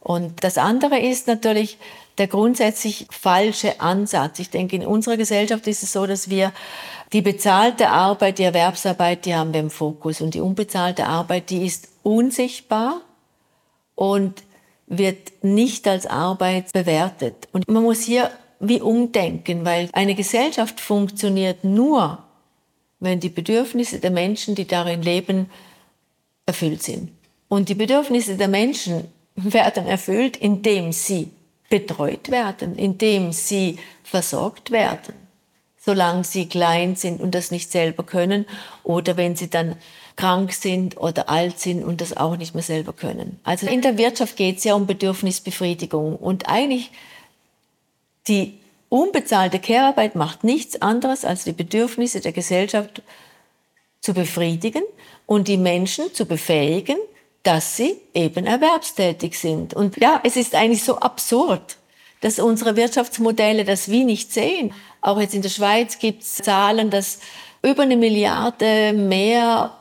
Und 0.00 0.42
das 0.42 0.58
andere 0.58 0.98
ist 0.98 1.28
natürlich 1.28 1.78
der 2.18 2.26
grundsätzlich 2.26 3.06
falsche 3.10 3.80
Ansatz. 3.80 4.40
Ich 4.40 4.50
denke, 4.50 4.76
in 4.76 4.84
unserer 4.84 5.16
Gesellschaft 5.16 5.66
ist 5.68 5.82
es 5.84 5.92
so, 5.92 6.06
dass 6.06 6.28
wir 6.28 6.52
die 7.12 7.22
bezahlte 7.22 7.88
Arbeit, 7.88 8.38
die 8.38 8.44
Erwerbsarbeit, 8.44 9.26
die 9.26 9.34
haben 9.34 9.52
wir 9.52 9.60
im 9.60 9.70
Fokus 9.70 10.20
und 10.20 10.34
die 10.34 10.40
unbezahlte 10.40 11.06
Arbeit, 11.06 11.50
die 11.50 11.64
ist 11.64 11.88
unsichtbar 12.02 13.00
und 13.94 14.42
wird 14.86 15.32
nicht 15.42 15.86
als 15.88 16.06
Arbeit 16.06 16.72
bewertet. 16.72 17.48
Und 17.52 17.68
man 17.68 17.82
muss 17.82 18.02
hier 18.02 18.30
wie 18.60 18.80
umdenken, 18.80 19.64
weil 19.64 19.88
eine 19.92 20.14
Gesellschaft 20.14 20.80
funktioniert 20.80 21.64
nur, 21.64 22.18
wenn 23.00 23.18
die 23.18 23.28
Bedürfnisse 23.28 23.98
der 23.98 24.12
Menschen, 24.12 24.54
die 24.54 24.66
darin 24.66 25.02
leben, 25.02 25.50
erfüllt 26.46 26.82
sind. 26.82 27.10
Und 27.48 27.68
die 27.68 27.74
Bedürfnisse 27.74 28.36
der 28.36 28.48
Menschen 28.48 29.08
werden 29.34 29.86
erfüllt, 29.86 30.36
indem 30.36 30.92
sie 30.92 31.30
betreut 31.68 32.30
werden, 32.30 32.76
indem 32.76 33.32
sie 33.32 33.78
versorgt 34.04 34.70
werden, 34.70 35.14
solange 35.78 36.22
sie 36.22 36.46
klein 36.46 36.96
sind 36.96 37.20
und 37.20 37.34
das 37.34 37.50
nicht 37.50 37.72
selber 37.72 38.04
können 38.04 38.46
oder 38.84 39.16
wenn 39.16 39.36
sie 39.36 39.48
dann 39.48 39.76
krank 40.16 40.52
sind 40.52 40.96
oder 40.98 41.28
alt 41.28 41.58
sind 41.58 41.84
und 41.84 42.00
das 42.00 42.16
auch 42.16 42.36
nicht 42.36 42.54
mehr 42.54 42.62
selber 42.62 42.92
können. 42.92 43.40
Also 43.44 43.66
in 43.66 43.82
der 43.82 43.98
Wirtschaft 43.98 44.36
geht 44.36 44.58
es 44.58 44.64
ja 44.64 44.74
um 44.74 44.86
Bedürfnisbefriedigung 44.86 46.16
und 46.16 46.48
eigentlich 46.48 46.90
die 48.28 48.58
unbezahlte 48.88 49.58
Care-Arbeit 49.58 50.14
macht 50.14 50.44
nichts 50.44 50.80
anderes, 50.82 51.24
als 51.24 51.44
die 51.44 51.52
Bedürfnisse 51.52 52.20
der 52.20 52.32
Gesellschaft 52.32 53.02
zu 54.00 54.12
befriedigen 54.12 54.82
und 55.26 55.48
die 55.48 55.56
Menschen 55.56 56.12
zu 56.12 56.26
befähigen, 56.26 56.98
dass 57.42 57.76
sie 57.76 57.96
eben 58.14 58.46
erwerbstätig 58.46 59.38
sind. 59.38 59.74
Und 59.74 59.96
ja, 59.96 60.20
es 60.24 60.36
ist 60.36 60.54
eigentlich 60.54 60.84
so 60.84 60.98
absurd, 60.98 61.76
dass 62.20 62.38
unsere 62.38 62.76
Wirtschaftsmodelle 62.76 63.64
das 63.64 63.90
wie 63.90 64.04
nicht 64.04 64.32
sehen. 64.32 64.72
Auch 65.00 65.20
jetzt 65.20 65.34
in 65.34 65.42
der 65.42 65.48
Schweiz 65.48 65.98
gibt 65.98 66.22
es 66.22 66.36
Zahlen, 66.36 66.90
dass 66.90 67.18
über 67.62 67.82
eine 67.82 67.96
Milliarde 67.96 68.92
mehr 68.92 69.76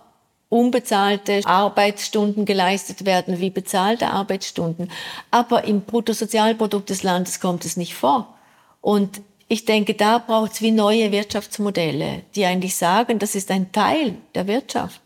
unbezahlte 0.52 1.42
Arbeitsstunden 1.46 2.44
geleistet 2.44 3.06
werden 3.06 3.40
wie 3.40 3.50
bezahlte 3.50 4.08
Arbeitsstunden. 4.08 4.92
Aber 5.32 5.64
im 5.64 5.82
Bruttosozialprodukt 5.82 6.90
des 6.90 7.04
Landes 7.04 7.40
kommt 7.40 7.64
es 7.64 7.78
nicht 7.78 7.96
vor. 7.96 8.38
Und 8.82 9.22
ich 9.48 9.64
denke, 9.64 9.94
da 9.94 10.18
braucht 10.18 10.52
es 10.52 10.62
wie 10.62 10.72
neue 10.72 11.14
Wirtschaftsmodelle, 11.14 12.24
die 12.36 12.46
eigentlich 12.46 12.76
sagen, 12.76 13.18
das 13.18 13.34
ist 13.34 13.50
ein 13.50 13.72
Teil 13.72 14.16
der 14.36 14.48
Wirtschaft. 14.48 15.00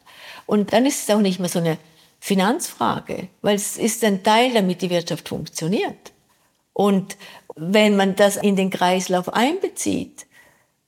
Und 0.47 0.73
dann 0.73 0.88
ist 0.88 1.08
es 1.08 1.15
auch 1.15 1.21
nicht 1.21 1.39
mehr 1.39 1.49
so 1.49 1.60
eine 1.60 1.77
Finanzfrage, 2.19 3.27
weil 3.43 3.55
es 3.55 3.77
ist 3.77 4.03
ein 4.03 4.23
Teil, 4.23 4.51
damit 4.51 4.81
die 4.81 4.89
Wirtschaft 4.89 5.29
funktioniert. 5.29 6.12
Und 6.73 7.17
wenn 7.55 7.95
man 7.95 8.15
das 8.15 8.36
in 8.36 8.55
den 8.55 8.71
Kreislauf 8.71 9.31
einbezieht, 9.31 10.25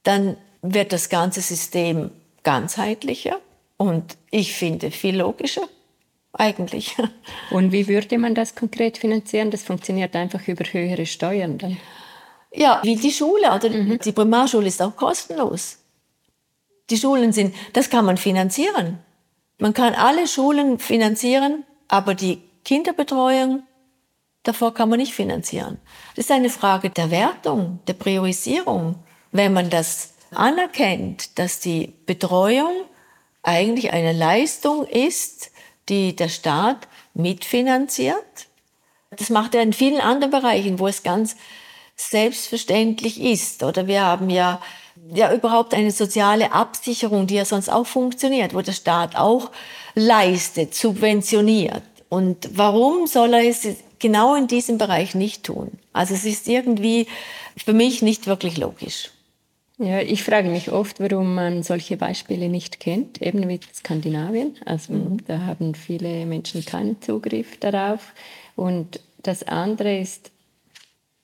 dann 0.02 0.36
wird 0.64 0.94
das 0.94 1.10
ganze 1.10 1.42
System 1.42 2.10
ganzheitlicher 2.42 3.38
und 3.78 4.18
ich 4.32 4.54
finde 4.54 4.92
viel 4.92 5.18
logischer 5.18 5.68
eigentlich. 6.34 6.96
Und 7.52 7.72
wie 7.72 7.88
würde 7.88 8.18
man 8.18 8.36
das 8.36 8.54
konkret 8.56 8.98
finanzieren? 8.98 9.50
Das 9.50 9.64
funktioniert 9.64 10.16
einfach 10.16 10.48
über 10.48 10.66
höhere 10.66 11.06
Steuern 11.06 11.58
dann? 11.58 11.78
Ja, 12.54 12.80
wie 12.84 12.96
die 12.96 13.12
Schule 13.12 13.54
oder 13.54 13.70
mhm. 13.70 14.00
die 14.00 14.12
Primarschule 14.12 14.68
ist 14.68 14.82
auch 14.82 14.96
kostenlos. 14.96 15.80
Die 16.90 16.98
Schulen 16.98 17.34
sind, 17.34 17.56
das 17.74 17.90
kann 17.90 18.06
man 18.06 18.18
finanzieren. 18.18 19.00
Man 19.60 19.74
kann 19.74 19.94
alle 19.96 20.28
Schulen 20.28 20.80
finanzieren, 20.80 21.66
aber 21.88 22.14
die 22.14 22.42
Kinderbetreuung, 22.64 23.64
davor 24.44 24.74
kann 24.74 24.90
man 24.90 25.00
nicht 25.00 25.14
finanzieren. 25.14 25.80
Das 26.16 26.26
ist 26.26 26.32
eine 26.32 26.50
Frage 26.50 26.90
der 26.90 27.12
Wertung, 27.12 27.80
der 27.88 27.94
Priorisierung. 27.94 28.96
Wenn 29.32 29.54
man 29.54 29.70
das 29.70 30.14
anerkennt, 30.32 31.38
dass 31.40 31.60
die 31.60 31.94
Betreuung 32.06 32.72
eigentlich 33.44 33.92
eine 33.92 34.14
Leistung 34.14 34.86
ist, 34.86 35.52
die 35.90 36.16
der 36.16 36.30
Staat 36.30 36.88
mitfinanziert. 37.14 38.16
Das 39.12 39.30
macht 39.30 39.56
er 39.56 39.64
in 39.64 39.74
vielen 39.74 40.02
anderen 40.02 40.32
Bereichen, 40.32 40.80
wo 40.80 40.88
es 40.88 41.04
ganz 41.04 41.36
selbstverständlich 41.96 43.22
ist. 43.22 43.64
Oder 43.64 43.88
wir 43.88 44.04
haben 44.04 44.30
ja 44.30 44.62
ja 45.14 45.34
überhaupt 45.34 45.74
eine 45.74 45.92
soziale 45.92 46.52
Absicherung, 46.52 47.28
die 47.28 47.36
ja 47.36 47.46
sonst 47.46 47.70
auch 47.70 47.88
funktioniert, 47.88 48.54
wo 48.54 48.62
der 48.62 48.74
Staat 48.74 49.16
auch 49.16 49.52
leistet, 49.96 50.76
subventioniert. 50.76 51.84
Und 52.10 52.50
warum 52.54 53.08
soll 53.08 53.34
er 53.34 53.48
es 53.48 53.68
genau 54.00 54.36
in 54.36 54.48
diesem 54.48 54.78
Bereich 54.78 55.16
nicht 55.16 55.44
tun? 55.44 55.72
Also 55.94 56.14
es 56.14 56.26
ist 56.26 56.48
irgendwie 56.48 57.08
für 57.58 57.74
mich 57.74 58.02
nicht 58.02 58.28
wirklich 58.28 58.58
logisch. 58.58 59.12
Ja, 59.80 60.00
ich 60.00 60.24
frage 60.24 60.50
mich 60.50 60.72
oft, 60.72 61.00
warum 61.00 61.36
man 61.36 61.62
solche 61.62 61.98
Beispiele 61.98 62.50
nicht 62.50 62.80
kennt, 62.80 63.22
eben 63.22 63.48
wie 63.48 63.60
Skandinavien. 63.74 64.56
Also 64.66 64.94
mhm. 64.94 65.18
da 65.28 65.42
haben 65.42 65.76
viele 65.76 66.26
Menschen 66.26 66.66
keinen 66.66 67.00
Zugriff 67.02 67.60
darauf. 67.60 68.14
Und 68.56 69.00
das 69.22 69.44
andere 69.44 70.00
ist, 70.00 70.32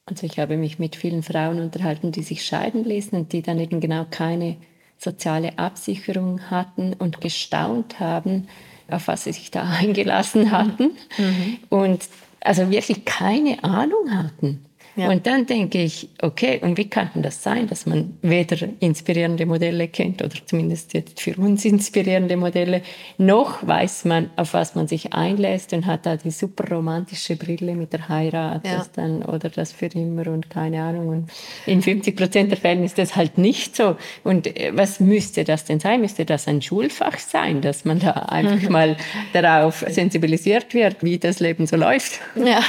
also 0.06 0.28
ich 0.28 0.38
habe 0.38 0.58
mich 0.58 0.78
mit 0.78 0.96
vielen 0.96 1.24
Frauen 1.24 1.62
unterhalten, 1.62 2.12
die 2.12 2.22
sich 2.22 2.46
scheiden 2.46 2.84
ließen 2.84 3.18
und 3.18 3.34
die 3.34 3.42
dann 3.42 3.60
eben 3.60 3.80
genau 3.80 4.06
keine 4.10 4.58
soziale 5.00 5.58
Absicherung 5.58 6.52
hatten 6.52 6.94
und 6.94 7.22
gestaunt 7.22 8.00
haben, 8.00 8.48
auf 8.88 9.08
was 9.08 9.24
sie 9.24 9.34
sich 9.34 9.50
da 9.50 9.64
eingelassen 9.80 10.52
hatten. 10.52 10.92
Mhm. 11.18 11.58
Und 11.70 12.08
also 12.40 12.70
wirklich 12.70 13.04
keine 13.06 13.64
Ahnung 13.64 14.12
hatten. 14.12 14.66
Ja. 14.96 15.10
Und 15.10 15.26
dann 15.26 15.48
denke 15.48 15.82
ich, 15.82 16.10
okay, 16.22 16.60
und 16.62 16.78
wie 16.78 16.88
kann 16.88 17.10
das 17.16 17.42
sein, 17.42 17.68
dass 17.68 17.86
man 17.86 18.18
weder 18.22 18.58
inspirierende 18.80 19.46
Modelle 19.46 19.88
kennt 19.88 20.22
oder 20.22 20.36
zumindest 20.46 20.94
jetzt 20.94 21.20
für 21.20 21.36
uns 21.38 21.66
inspirierende 21.66 22.38
Modelle, 22.38 22.82
noch 23.18 23.66
weiß 23.66 24.06
man, 24.06 24.30
auf 24.36 24.54
was 24.54 24.76
man 24.76 24.88
sich 24.88 25.14
einlässt 25.14 25.74
und 25.74 25.88
hat 25.88 26.06
da 26.06 26.16
die 26.16 26.30
super 26.30 26.76
romantische 26.76 27.36
Brille 27.36 27.74
mit 27.74 27.92
der 27.92 28.08
Heirat 28.08 28.68
ja. 28.68 28.78
das 28.78 28.92
dann, 28.92 29.24
oder 29.24 29.50
das 29.50 29.72
für 29.72 29.88
immer 29.88 30.28
und 30.28 30.50
keine 30.52 30.84
Ahnung. 30.84 31.08
Und 31.08 31.32
in 31.66 31.82
50 31.82 32.16
Prozent 32.16 32.52
der 32.52 32.60
Fällen 32.60 32.84
ist 32.84 33.00
das 33.00 33.16
halt 33.16 33.40
nicht 33.40 33.76
so. 33.76 33.96
Und 34.24 34.46
äh, 34.46 34.72
was 34.76 35.00
müsste 35.00 35.44
das 35.44 35.66
denn 35.66 35.80
sein? 35.80 36.02
Müsste 36.02 36.26
das 36.26 36.48
ein 36.48 36.62
Schulfach 36.62 37.18
sein, 37.18 37.62
dass 37.62 37.84
man 37.84 38.00
da 38.00 38.12
einfach 38.12 38.70
mal 38.70 38.96
darauf 39.34 39.84
sensibilisiert 39.88 40.74
wird, 40.76 41.04
wie 41.04 41.18
das 41.18 41.40
Leben 41.40 41.66
so 41.66 41.78
läuft? 41.78 42.20
Ja, 42.36 42.62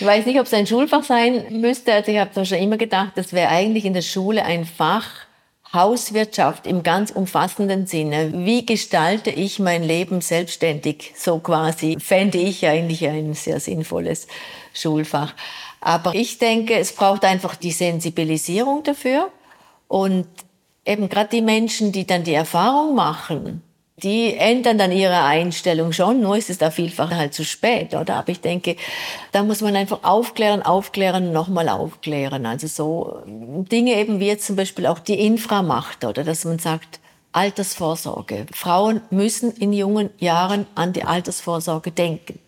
ich 0.00 0.06
weiß 0.06 0.24
nicht, 0.24 0.40
ob 0.40 0.46
es 0.46 0.54
ein 0.54 0.66
Schulfach 0.66 1.02
sein 1.02 1.41
müsste, 1.50 1.92
also 1.92 2.12
ich 2.12 2.18
habe 2.18 2.30
da 2.34 2.44
schon 2.44 2.58
immer 2.58 2.76
gedacht, 2.76 3.12
das 3.16 3.32
wäre 3.32 3.48
eigentlich 3.48 3.84
in 3.84 3.94
der 3.94 4.02
Schule 4.02 4.44
ein 4.44 4.64
Fach 4.64 5.08
Hauswirtschaft 5.72 6.66
im 6.66 6.82
ganz 6.82 7.10
umfassenden 7.10 7.86
Sinne. 7.86 8.30
Wie 8.34 8.66
gestalte 8.66 9.30
ich 9.30 9.58
mein 9.58 9.82
Leben 9.82 10.20
selbstständig? 10.20 11.12
So 11.16 11.38
quasi 11.38 11.96
fände 11.98 12.38
ich 12.38 12.66
eigentlich 12.66 13.06
ein 13.08 13.32
sehr 13.32 13.58
sinnvolles 13.58 14.26
Schulfach. 14.74 15.34
Aber 15.80 16.14
ich 16.14 16.38
denke, 16.38 16.74
es 16.74 16.92
braucht 16.92 17.24
einfach 17.24 17.56
die 17.56 17.72
Sensibilisierung 17.72 18.82
dafür 18.82 19.30
und 19.88 20.26
eben 20.84 21.08
gerade 21.08 21.30
die 21.30 21.42
Menschen, 21.42 21.90
die 21.90 22.06
dann 22.06 22.24
die 22.24 22.34
Erfahrung 22.34 22.94
machen, 22.94 23.62
die 24.02 24.36
ändern 24.36 24.78
dann 24.78 24.92
ihre 24.92 25.22
Einstellung 25.22 25.92
schon, 25.92 26.20
nur 26.20 26.36
ist 26.36 26.50
es 26.50 26.58
da 26.58 26.70
vielfach 26.70 27.10
halt 27.10 27.34
zu 27.34 27.44
spät, 27.44 27.94
oder? 27.94 28.16
Aber 28.16 28.30
ich 28.30 28.40
denke, 28.40 28.76
da 29.30 29.42
muss 29.42 29.60
man 29.60 29.76
einfach 29.76 30.00
aufklären, 30.02 30.62
aufklären, 30.62 31.32
nochmal 31.32 31.68
aufklären. 31.68 32.46
Also 32.46 32.66
so 32.66 33.22
Dinge 33.26 33.94
eben 33.94 34.18
wie 34.18 34.26
jetzt 34.26 34.46
zum 34.46 34.56
Beispiel 34.56 34.86
auch 34.86 34.98
die 34.98 35.24
Inframacht, 35.24 36.04
oder? 36.04 36.24
Dass 36.24 36.44
man 36.44 36.58
sagt, 36.58 37.00
Altersvorsorge. 37.32 38.46
Frauen 38.52 39.00
müssen 39.10 39.52
in 39.52 39.72
jungen 39.72 40.10
Jahren 40.18 40.66
an 40.74 40.92
die 40.92 41.04
Altersvorsorge 41.04 41.90
denken. 41.90 42.38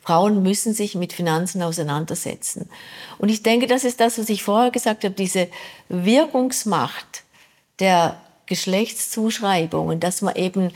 Frauen 0.00 0.42
müssen 0.42 0.74
sich 0.74 0.94
mit 0.94 1.12
Finanzen 1.12 1.62
auseinandersetzen. 1.62 2.68
Und 3.18 3.28
ich 3.28 3.42
denke, 3.42 3.66
das 3.66 3.84
ist 3.84 4.00
das, 4.00 4.18
was 4.18 4.28
ich 4.30 4.42
vorher 4.42 4.70
gesagt 4.70 5.04
habe, 5.04 5.14
diese 5.14 5.48
Wirkungsmacht 5.88 7.22
der 7.78 8.16
Geschlechtszuschreibungen, 8.46 10.00
dass 10.00 10.22
man 10.22 10.36
eben 10.36 10.72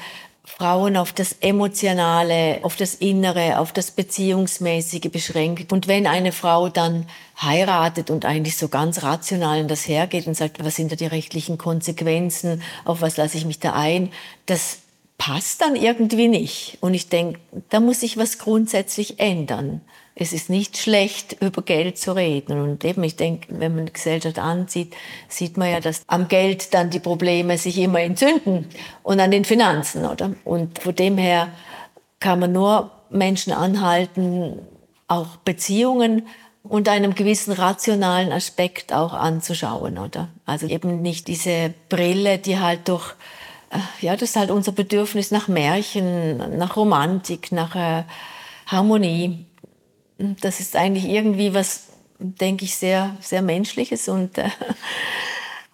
Frauen 0.47 0.97
auf 0.97 1.13
das 1.13 1.33
Emotionale, 1.41 2.61
auf 2.63 2.77
das 2.77 2.95
Innere, 2.95 3.59
auf 3.59 3.73
das 3.73 3.91
Beziehungsmäßige 3.91 5.11
beschränkt. 5.11 5.73
Und 5.73 5.89
wenn 5.89 6.07
eine 6.07 6.31
Frau 6.31 6.69
dann 6.69 7.07
heiratet 7.41 8.11
und 8.11 8.25
eigentlich 8.25 8.57
so 8.57 8.69
ganz 8.69 9.03
rational 9.03 9.59
in 9.59 9.69
das 9.69 9.89
hergeht 9.89 10.27
und 10.29 10.37
sagt, 10.37 10.65
was 10.65 10.77
sind 10.77 10.93
da 10.93 10.97
die 10.97 11.07
rechtlichen 11.07 11.59
Konsequenzen, 11.59 12.63
auf 12.85 13.01
was 13.01 13.17
lasse 13.17 13.37
ich 13.37 13.45
mich 13.45 13.59
da 13.59 13.73
ein, 13.73 14.13
das 14.47 14.79
passt 15.19 15.63
dann 15.63 15.75
irgendwie 15.75 16.29
nicht. 16.29 16.79
Und 16.81 16.95
ich 16.95 17.09
denke, 17.09 17.41
da 17.71 17.81
muss 17.81 18.01
sich 18.01 18.17
was 18.17 18.39
grundsätzlich 18.39 19.19
ändern 19.19 19.81
es 20.19 20.33
ist 20.33 20.49
nicht 20.49 20.79
schlecht, 20.79 21.37
über 21.41 21.61
Geld 21.61 21.99
zu 21.99 22.13
reden. 22.13 22.59
Und 22.59 22.85
eben, 22.87 23.05
ich 23.05 23.17
denke, 23.17 23.49
wenn 23.51 23.77
man 23.77 23.87
die 23.87 23.93
Gesellschaft 23.93 24.39
ansieht, 24.39 24.97
sieht 25.29 25.59
man 25.59 25.71
ja, 25.71 25.79
dass 25.79 26.03
am 26.07 26.27
Geld 26.27 26.73
dann 26.73 26.89
die 26.89 27.01
Probleme 27.01 27.59
sich 27.59 27.79
immer 27.79 28.01
entzünden 28.01 28.67
und 29.03 29.21
an 29.21 29.31
den 29.31 29.45
Finanzen, 29.45 30.07
oder? 30.07 30.33
Und 30.45 30.79
von 30.79 30.95
dem 30.95 31.19
her 31.19 31.49
kann 32.19 32.41
man 32.41 32.53
nur 32.53 32.91
Menschen 33.11 33.53
anhalten, 33.53 34.59
auch 35.07 35.37
Beziehungen 35.45 36.27
unter 36.63 36.93
einem 36.93 37.15
gewissen 37.15 37.53
rationalen 37.53 38.33
Aspekt 38.33 38.95
auch 38.95 39.13
anzuschauen, 39.13 39.99
oder? 39.99 40.29
Also 40.47 40.67
eben 40.67 41.03
nicht 41.03 41.29
diese 41.29 41.75
Brille, 41.91 42.39
die 42.39 42.59
halt 42.59 42.89
durch, 42.89 43.13
äh, 43.71 43.79
ja, 44.01 44.15
das 44.15 44.31
ist 44.31 44.37
halt 44.37 44.51
unser 44.51 44.73
Bedürfnis 44.73 45.31
nach 45.31 45.47
Märchen, 45.47 46.57
nach 46.57 46.75
Romantik, 46.75 47.53
nach 47.53 47.77
äh, 47.77 48.05
Harmonie 48.67 49.45
das 50.19 50.61
ist 50.61 50.77
eigentlich 50.77 51.07
irgendwie 51.07 51.55
was, 51.55 51.85
denke 52.19 52.65
ich, 52.65 52.77
sehr, 52.77 53.17
sehr 53.21 53.43
Menschliches 53.43 54.09
und 54.09 54.39
äh, 54.39 54.51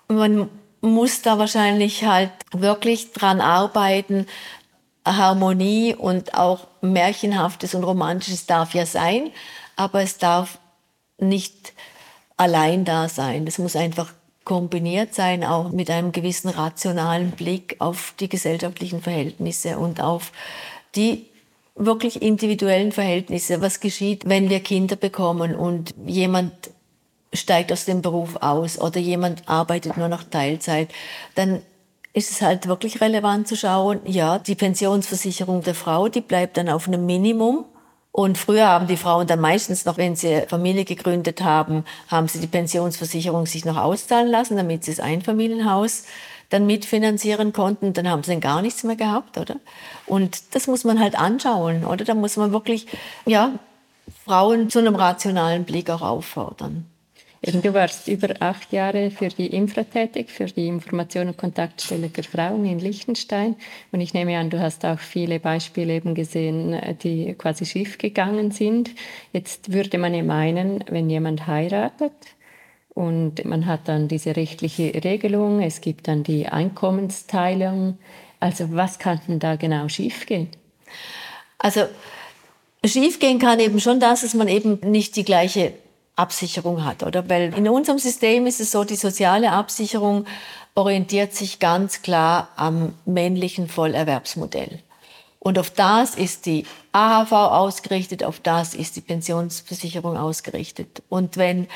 man 0.08 0.48
muss 0.80 1.22
da 1.22 1.38
wahrscheinlich 1.38 2.04
halt 2.04 2.32
wirklich 2.52 3.12
dran 3.12 3.40
arbeiten. 3.40 4.26
Harmonie 5.04 5.94
und 5.94 6.34
auch 6.34 6.68
Märchenhaftes 6.80 7.74
und 7.74 7.84
Romantisches 7.84 8.46
darf 8.46 8.74
ja 8.74 8.86
sein, 8.86 9.30
aber 9.74 10.02
es 10.02 10.18
darf 10.18 10.58
nicht 11.18 11.72
allein 12.36 12.84
da 12.84 13.08
sein. 13.08 13.44
Das 13.44 13.58
muss 13.58 13.74
einfach 13.76 14.12
kombiniert 14.44 15.14
sein, 15.14 15.44
auch 15.44 15.70
mit 15.70 15.90
einem 15.90 16.12
gewissen 16.12 16.48
rationalen 16.48 17.32
Blick 17.32 17.76
auf 17.78 18.14
die 18.18 18.28
gesellschaftlichen 18.28 19.02
Verhältnisse 19.02 19.78
und 19.78 20.00
auf 20.00 20.32
die 20.94 21.26
wirklich 21.74 22.22
individuellen 22.22 22.92
Verhältnisse. 22.92 23.60
Was 23.60 23.80
geschieht, 23.80 24.28
wenn 24.28 24.50
wir 24.50 24.60
Kinder 24.60 24.96
bekommen 24.96 25.54
und 25.54 25.94
jemand 26.06 26.52
steigt 27.32 27.72
aus 27.72 27.86
dem 27.86 28.02
Beruf 28.02 28.36
aus 28.36 28.78
oder 28.78 29.00
jemand 29.00 29.48
arbeitet 29.48 29.96
nur 29.96 30.08
noch 30.08 30.22
Teilzeit, 30.22 30.90
dann 31.34 31.62
ist 32.12 32.30
es 32.30 32.42
halt 32.42 32.68
wirklich 32.68 33.00
relevant 33.00 33.48
zu 33.48 33.56
schauen, 33.56 34.00
ja, 34.04 34.38
die 34.38 34.54
Pensionsversicherung 34.54 35.62
der 35.62 35.74
Frau, 35.74 36.08
die 36.08 36.20
bleibt 36.20 36.58
dann 36.58 36.68
auf 36.68 36.86
einem 36.86 37.06
Minimum 37.06 37.64
und 38.10 38.36
früher 38.36 38.68
haben 38.68 38.86
die 38.86 38.98
Frauen 38.98 39.26
dann 39.26 39.40
meistens 39.40 39.86
noch, 39.86 39.96
wenn 39.96 40.14
sie 40.14 40.42
Familie 40.46 40.84
gegründet 40.84 41.40
haben, 41.40 41.84
haben 42.08 42.28
sie 42.28 42.40
die 42.40 42.46
Pensionsversicherung 42.46 43.46
sich 43.46 43.64
noch 43.64 43.78
auszahlen 43.78 44.28
lassen, 44.28 44.58
damit 44.58 44.84
sie 44.84 44.90
das 44.90 45.00
Einfamilienhaus 45.00 46.04
dann 46.52 46.66
mitfinanzieren 46.66 47.52
konnten. 47.52 47.92
Dann 47.92 48.08
haben 48.08 48.22
sie 48.22 48.38
gar 48.40 48.62
nichts 48.62 48.84
mehr 48.84 48.96
gehabt, 48.96 49.38
oder? 49.38 49.56
Und 50.06 50.54
das 50.54 50.66
muss 50.66 50.84
man 50.84 51.00
halt 51.00 51.18
anschauen, 51.18 51.84
oder? 51.84 52.04
Da 52.04 52.14
muss 52.14 52.36
man 52.36 52.52
wirklich, 52.52 52.86
ja, 53.26 53.52
Frauen 54.24 54.70
zu 54.70 54.78
einem 54.78 54.96
rationalen 54.96 55.64
Blick 55.64 55.90
auch 55.90 56.02
auffordern. 56.02 56.86
Du 57.44 57.74
warst 57.74 58.06
über 58.06 58.28
acht 58.38 58.72
Jahre 58.72 59.10
für 59.10 59.26
die 59.26 59.48
Infra 59.48 59.82
tätig, 59.82 60.30
für 60.30 60.44
die 60.44 60.68
Information- 60.68 61.26
und 61.26 61.36
Kontaktstelle 61.36 62.08
für 62.08 62.22
Frauen 62.22 62.64
in 62.64 62.78
Liechtenstein. 62.78 63.56
Und 63.90 64.00
ich 64.00 64.14
nehme 64.14 64.38
an, 64.38 64.48
du 64.48 64.60
hast 64.60 64.84
auch 64.84 65.00
viele 65.00 65.40
Beispiele 65.40 65.94
eben 65.94 66.14
gesehen, 66.14 66.80
die 67.02 67.34
quasi 67.34 67.66
schiefgegangen 67.66 68.52
sind. 68.52 68.90
Jetzt 69.32 69.72
würde 69.72 69.98
man 69.98 70.14
ja 70.14 70.22
meinen, 70.22 70.84
wenn 70.88 71.10
jemand 71.10 71.48
heiratet 71.48 72.12
und 72.94 73.44
man 73.44 73.66
hat 73.66 73.88
dann 73.88 74.08
diese 74.08 74.36
rechtliche 74.36 74.92
Regelung, 75.02 75.62
es 75.62 75.80
gibt 75.80 76.08
dann 76.08 76.22
die 76.24 76.48
Einkommensteilung. 76.48 77.98
Also 78.38 78.72
was 78.72 78.98
kann 78.98 79.20
denn 79.26 79.38
da 79.38 79.56
genau 79.56 79.88
schiefgehen? 79.88 80.48
Also 81.58 81.82
schiefgehen 82.84 83.38
kann 83.38 83.60
eben 83.60 83.80
schon 83.80 84.00
das, 84.00 84.22
dass 84.22 84.34
man 84.34 84.48
eben 84.48 84.78
nicht 84.82 85.16
die 85.16 85.24
gleiche 85.24 85.72
Absicherung 86.16 86.84
hat, 86.84 87.02
oder? 87.02 87.28
Weil 87.30 87.54
in 87.54 87.68
unserem 87.68 87.98
System 87.98 88.46
ist 88.46 88.60
es 88.60 88.70
so, 88.70 88.84
die 88.84 88.96
soziale 88.96 89.52
Absicherung 89.52 90.26
orientiert 90.74 91.34
sich 91.34 91.58
ganz 91.58 92.02
klar 92.02 92.48
am 92.56 92.94
männlichen 93.06 93.68
Vollerwerbsmodell. 93.68 94.80
Und 95.38 95.58
auf 95.58 95.70
das 95.70 96.14
ist 96.14 96.46
die 96.46 96.66
AHV 96.92 97.32
ausgerichtet, 97.32 98.22
auf 98.22 98.38
das 98.38 98.74
ist 98.74 98.94
die 98.94 99.00
Pensionsversicherung 99.00 100.16
ausgerichtet. 100.16 101.02
Und 101.08 101.36
wenn 101.36 101.66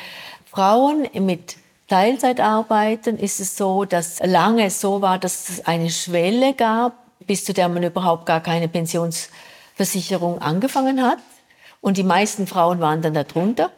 Frauen 0.57 1.07
mit 1.13 1.57
Teilzeit 1.87 2.41
arbeiten, 2.41 3.19
ist 3.19 3.41
es 3.41 3.59
so, 3.59 3.85
dass 3.85 4.21
lange 4.21 4.71
so 4.71 5.03
war, 5.03 5.19
dass 5.19 5.51
es 5.51 5.67
eine 5.67 5.91
Schwelle 5.91 6.55
gab, 6.55 6.95
bis 7.27 7.45
zu 7.45 7.53
der 7.53 7.69
man 7.69 7.83
überhaupt 7.83 8.25
gar 8.25 8.41
keine 8.41 8.67
Pensionsversicherung 8.67 10.41
angefangen 10.41 11.03
hat. 11.03 11.19
Und 11.83 11.99
die 11.99 12.05
meisten 12.05 12.47
Frauen 12.47 12.81
waren 12.81 13.03
dann 13.03 13.13
darunter. 13.13 13.71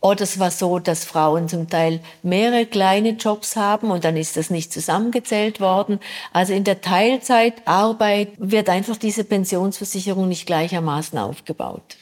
Oder 0.00 0.22
es 0.22 0.38
war 0.38 0.52
so, 0.52 0.78
dass 0.78 1.04
Frauen 1.04 1.48
zum 1.48 1.68
Teil 1.68 1.98
mehrere 2.22 2.64
kleine 2.64 3.10
Jobs 3.10 3.56
haben 3.56 3.90
und 3.90 4.04
dann 4.04 4.16
ist 4.16 4.36
das 4.36 4.50
nicht 4.50 4.72
zusammengezählt 4.72 5.58
worden. 5.58 5.98
Also 6.32 6.52
in 6.52 6.62
der 6.62 6.80
Teilzeitarbeit 6.80 8.28
wird 8.38 8.68
einfach 8.68 8.96
diese 8.96 9.24
Pensionsversicherung 9.24 10.28
nicht 10.28 10.46
gleichermaßen 10.46 11.18
aufgebaut. 11.18 11.96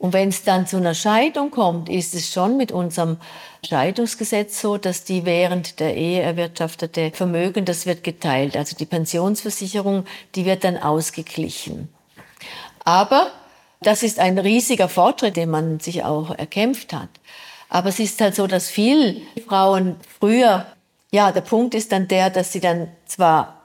Und 0.00 0.14
wenn 0.14 0.30
es 0.30 0.44
dann 0.44 0.66
zu 0.66 0.78
einer 0.78 0.94
Scheidung 0.94 1.50
kommt, 1.50 1.90
ist 1.90 2.14
es 2.14 2.32
schon 2.32 2.56
mit 2.56 2.72
unserem 2.72 3.18
Scheidungsgesetz 3.62 4.58
so, 4.58 4.78
dass 4.78 5.04
die 5.04 5.26
während 5.26 5.78
der 5.78 5.94
Ehe 5.94 6.22
erwirtschaftete 6.22 7.10
Vermögen, 7.12 7.66
das 7.66 7.84
wird 7.84 8.02
geteilt. 8.02 8.56
Also 8.56 8.74
die 8.74 8.86
Pensionsversicherung, 8.86 10.06
die 10.36 10.46
wird 10.46 10.64
dann 10.64 10.78
ausgeglichen. 10.78 11.90
Aber 12.82 13.30
das 13.82 14.02
ist 14.02 14.18
ein 14.20 14.38
riesiger 14.38 14.88
Fortschritt, 14.88 15.36
den 15.36 15.50
man 15.50 15.80
sich 15.80 16.02
auch 16.02 16.30
erkämpft 16.30 16.94
hat. 16.94 17.10
Aber 17.68 17.90
es 17.90 17.98
ist 17.98 18.18
halt 18.22 18.34
so, 18.34 18.46
dass 18.46 18.70
viele 18.70 19.20
Frauen 19.46 19.96
früher, 20.18 20.64
ja, 21.12 21.30
der 21.30 21.42
Punkt 21.42 21.74
ist 21.74 21.92
dann 21.92 22.08
der, 22.08 22.30
dass 22.30 22.52
sie 22.52 22.60
dann 22.60 22.88
zwar 23.04 23.60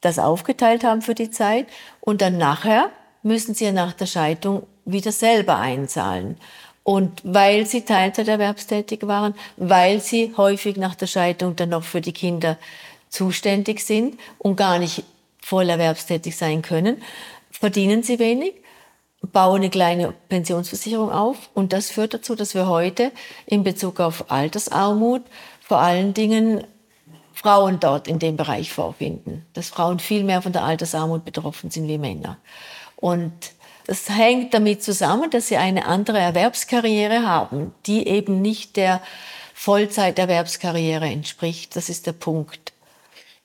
das 0.00 0.18
aufgeteilt 0.18 0.84
haben 0.84 1.02
für 1.02 1.14
die 1.14 1.30
Zeit 1.30 1.66
und 2.00 2.22
dann 2.22 2.38
nachher 2.38 2.88
müssen 3.22 3.54
sie 3.54 3.66
ja 3.66 3.72
nach 3.72 3.92
der 3.92 4.06
Scheidung 4.06 4.66
wieder 4.86 5.12
selber 5.12 5.58
einzahlen. 5.58 6.38
Und 6.82 7.20
weil 7.24 7.66
sie 7.66 7.84
Teilzeiterwerbstätig 7.84 9.06
waren, 9.06 9.34
weil 9.56 10.00
sie 10.00 10.32
häufig 10.36 10.76
nach 10.76 10.94
der 10.94 11.08
Scheidung 11.08 11.56
dann 11.56 11.70
noch 11.70 11.82
für 11.82 12.00
die 12.00 12.12
Kinder 12.12 12.56
zuständig 13.08 13.80
sind 13.80 14.18
und 14.38 14.56
gar 14.56 14.78
nicht 14.78 15.04
voll 15.42 15.68
erwerbstätig 15.68 16.36
sein 16.36 16.62
können, 16.62 17.02
verdienen 17.50 18.02
sie 18.02 18.18
wenig 18.18 18.54
baue 19.32 19.56
eine 19.56 19.70
kleine 19.70 20.12
Pensionsversicherung 20.28 21.10
auf 21.10 21.50
und 21.54 21.72
das 21.72 21.90
führt 21.90 22.14
dazu, 22.14 22.34
dass 22.34 22.54
wir 22.54 22.66
heute 22.66 23.12
in 23.46 23.64
Bezug 23.64 24.00
auf 24.00 24.30
Altersarmut 24.30 25.22
vor 25.60 25.78
allen 25.78 26.14
Dingen 26.14 26.64
Frauen 27.32 27.80
dort 27.80 28.08
in 28.08 28.18
dem 28.18 28.36
Bereich 28.36 28.72
vorfinden, 28.72 29.44
dass 29.52 29.68
Frauen 29.68 29.98
viel 29.98 30.24
mehr 30.24 30.42
von 30.42 30.52
der 30.52 30.64
Altersarmut 30.64 31.24
betroffen 31.24 31.70
sind 31.70 31.86
wie 31.88 31.98
Männer. 31.98 32.38
Und 32.96 33.32
das 33.86 34.08
hängt 34.08 34.52
damit 34.52 34.82
zusammen, 34.82 35.30
dass 35.30 35.48
sie 35.48 35.56
eine 35.56 35.86
andere 35.86 36.18
Erwerbskarriere 36.18 37.26
haben, 37.26 37.72
die 37.86 38.06
eben 38.06 38.42
nicht 38.42 38.76
der 38.76 39.00
Vollzeiterwerbskarriere 39.54 41.06
entspricht. 41.06 41.76
Das 41.76 41.88
ist 41.88 42.06
der 42.06 42.12
Punkt. 42.12 42.72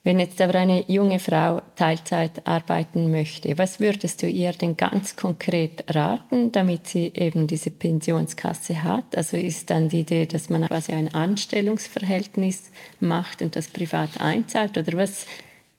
Wenn 0.04 0.20
jetzt 0.20 0.42
aber 0.42 0.56
eine 0.56 0.84
junge 0.90 1.20
Frau 1.20 1.62
Teilzeit 1.76 2.48
arbeiten 2.48 3.12
möchte, 3.12 3.56
was 3.60 3.80
würdest 3.80 4.24
du 4.24 4.28
ihr 4.28 4.52
denn 4.52 4.76
ganz 4.76 5.16
konkret 5.16 5.84
raten, 5.94 6.52
damit 6.52 6.88
sie 6.88 7.12
eben 7.14 7.46
diese 7.46 7.70
Pensionskasse 7.70 8.82
hat? 8.82 9.16
Also 9.16 9.38
ist 9.38 9.70
dann 9.70 9.90
die 9.90 10.00
Idee, 10.00 10.26
dass 10.26 10.50
man 10.50 10.66
quasi 10.68 10.94
ein 10.94 11.14
Anstellungsverhältnis 11.14 12.72
macht 13.00 13.44
und 13.44 13.56
das 13.56 13.68
privat 13.68 14.20
einzahlt 14.20 14.76
oder 14.76 14.94
was? 14.98 15.28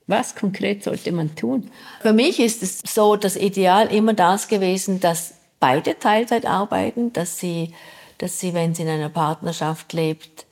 Was 0.07 0.35
konkret 0.35 0.83
sollte 0.83 1.13
man 1.13 1.35
tun? 1.37 1.71
Für 2.01 2.13
mich 2.13 2.41
ist 2.41 2.63
es 2.63 2.81
so 2.85 3.17
das 3.17 3.37
Ideal 3.37 3.93
immer 3.93 4.15
das 4.15 4.49
gewesen, 4.49 5.01
dass 5.01 5.35
beide 5.61 5.99
Teilzeit 5.99 6.45
arbeiten, 6.45 7.13
dass 7.13 7.39
sie, 7.39 7.73
dass 8.19 8.41
sie, 8.41 8.53
wenn 8.53 8.75
sie 8.75 8.83
in 8.83 8.89
einer 8.89 9.09
Partnerschaft 9.09 9.93
lebt, 9.93 10.47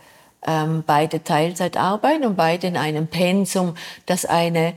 ähm, 0.47 0.85
beide 0.87 1.23
Teilzeit 1.25 1.77
arbeiten 1.77 2.25
und 2.25 2.37
beide 2.37 2.69
in 2.69 2.77
einem 2.77 3.09
Pensum, 3.09 3.75
das 4.07 4.25
eine 4.25 4.75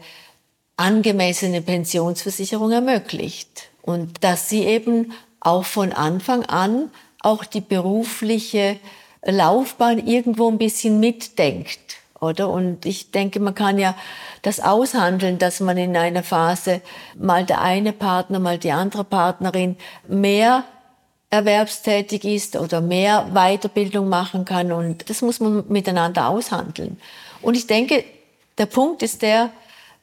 angemessene 0.75 1.61
Pensionsversicherung 1.61 2.71
ermöglicht. 2.71 3.69
Und 3.81 4.23
dass 4.23 4.49
sie 4.49 4.63
eben 4.63 5.13
auch 5.39 5.65
von 5.65 5.93
Anfang 5.93 6.43
an 6.45 6.89
auch 7.19 7.45
die 7.45 7.61
berufliche 7.61 8.77
Laufbahn 9.25 10.05
irgendwo 10.05 10.49
ein 10.49 10.57
bisschen 10.57 10.99
mitdenkt, 10.99 11.97
oder? 12.23 12.49
Und 12.49 12.85
ich 12.85 13.11
denke, 13.11 13.39
man 13.39 13.55
kann 13.55 13.77
ja 13.77 13.95
das 14.41 14.59
aushandeln, 14.59 15.37
dass 15.37 15.59
man 15.59 15.77
in 15.77 15.95
einer 15.95 16.23
Phase 16.23 16.81
mal 17.15 17.45
der 17.45 17.61
eine 17.61 17.93
Partner, 17.93 18.39
mal 18.39 18.57
die 18.57 18.71
andere 18.71 19.03
Partnerin 19.03 19.77
mehr 20.07 20.63
erwerbstätig 21.29 22.25
ist 22.25 22.55
oder 22.55 22.79
mehr 22.79 23.29
Weiterbildung 23.33 24.07
machen 24.07 24.45
kann. 24.45 24.71
Und 24.71 25.09
das 25.09 25.21
muss 25.21 25.39
man 25.39 25.63
miteinander 25.67 26.29
aushandeln. 26.29 26.99
Und 27.41 27.55
ich 27.55 27.67
denke, 27.67 28.03
der 28.57 28.67
Punkt 28.67 29.01
ist 29.01 29.21
der, 29.21 29.49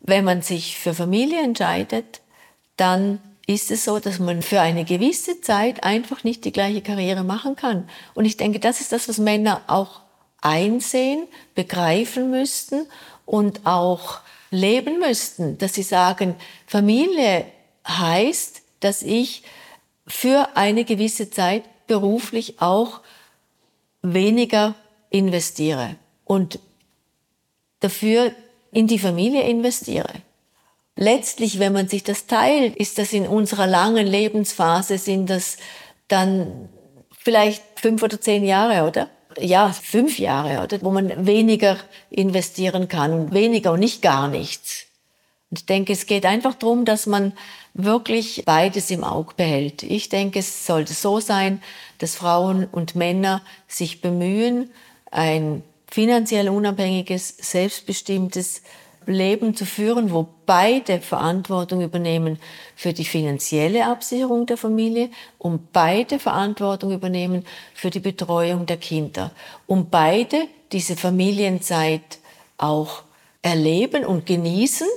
wenn 0.00 0.24
man 0.24 0.42
sich 0.42 0.76
für 0.78 0.94
Familie 0.94 1.42
entscheidet, 1.42 2.20
dann 2.76 3.20
ist 3.46 3.70
es 3.70 3.84
so, 3.84 3.98
dass 3.98 4.18
man 4.18 4.42
für 4.42 4.60
eine 4.60 4.84
gewisse 4.84 5.40
Zeit 5.40 5.84
einfach 5.84 6.24
nicht 6.24 6.44
die 6.44 6.52
gleiche 6.52 6.82
Karriere 6.82 7.24
machen 7.24 7.56
kann. 7.56 7.88
Und 8.14 8.24
ich 8.24 8.36
denke, 8.36 8.60
das 8.60 8.80
ist 8.80 8.92
das, 8.92 9.08
was 9.08 9.18
Männer 9.18 9.62
auch 9.66 10.00
einsehen, 10.40 11.26
begreifen 11.54 12.30
müssten 12.30 12.86
und 13.26 13.66
auch 13.66 14.20
leben 14.50 14.98
müssten, 14.98 15.58
dass 15.58 15.74
sie 15.74 15.82
sagen, 15.82 16.34
Familie 16.66 17.46
heißt, 17.86 18.62
dass 18.80 19.02
ich 19.02 19.42
für 20.06 20.56
eine 20.56 20.84
gewisse 20.84 21.30
Zeit 21.30 21.64
beruflich 21.86 22.60
auch 22.60 23.00
weniger 24.02 24.74
investiere 25.10 25.96
und 26.24 26.58
dafür 27.80 28.32
in 28.72 28.86
die 28.86 28.98
Familie 28.98 29.42
investiere. 29.42 30.12
Letztlich, 30.96 31.58
wenn 31.58 31.72
man 31.72 31.88
sich 31.88 32.02
das 32.02 32.26
teilt, 32.26 32.76
ist 32.76 32.98
das 32.98 33.12
in 33.12 33.26
unserer 33.26 33.66
langen 33.66 34.06
Lebensphase, 34.06 34.98
sind 34.98 35.30
das 35.30 35.56
dann 36.08 36.68
vielleicht 37.16 37.62
fünf 37.76 38.02
oder 38.02 38.20
zehn 38.20 38.44
Jahre, 38.44 38.86
oder? 38.88 39.08
Ja, 39.38 39.72
fünf 39.72 40.18
Jahre, 40.18 40.62
oder? 40.62 40.82
Wo 40.82 40.90
man 40.90 41.26
weniger 41.26 41.76
investieren 42.10 42.88
kann, 42.88 43.32
weniger 43.32 43.72
und 43.72 43.80
nicht 43.80 44.02
gar 44.02 44.28
nichts. 44.28 44.86
Und 45.50 45.60
ich 45.60 45.66
denke, 45.66 45.92
es 45.92 46.06
geht 46.06 46.26
einfach 46.26 46.54
darum, 46.54 46.84
dass 46.84 47.06
man 47.06 47.32
wirklich 47.74 48.42
beides 48.44 48.90
im 48.90 49.04
Auge 49.04 49.34
behält. 49.36 49.82
Ich 49.82 50.08
denke, 50.08 50.38
es 50.40 50.66
sollte 50.66 50.94
so 50.94 51.20
sein, 51.20 51.62
dass 51.98 52.16
Frauen 52.16 52.66
und 52.70 52.94
Männer 52.94 53.42
sich 53.66 54.00
bemühen, 54.00 54.70
ein 55.10 55.62
finanziell 55.88 56.48
unabhängiges, 56.48 57.36
selbstbestimmtes 57.36 58.62
Leben 59.10 59.54
zu 59.54 59.66
führen, 59.66 60.12
wo 60.12 60.26
beide 60.46 61.00
Verantwortung 61.00 61.82
übernehmen 61.82 62.38
für 62.74 62.92
die 62.92 63.04
finanzielle 63.04 63.86
Absicherung 63.86 64.46
der 64.46 64.56
Familie 64.56 65.10
und 65.38 65.72
beide 65.72 66.18
Verantwortung 66.18 66.92
übernehmen 66.92 67.44
für 67.74 67.90
die 67.90 68.00
Betreuung 68.00 68.66
der 68.66 68.78
Kinder. 68.78 69.32
Und 69.66 69.90
beide 69.90 70.48
diese 70.72 70.96
Familienzeit 70.96 72.18
auch 72.56 73.02
erleben 73.42 74.04
und 74.04 74.26
genießen 74.26 74.88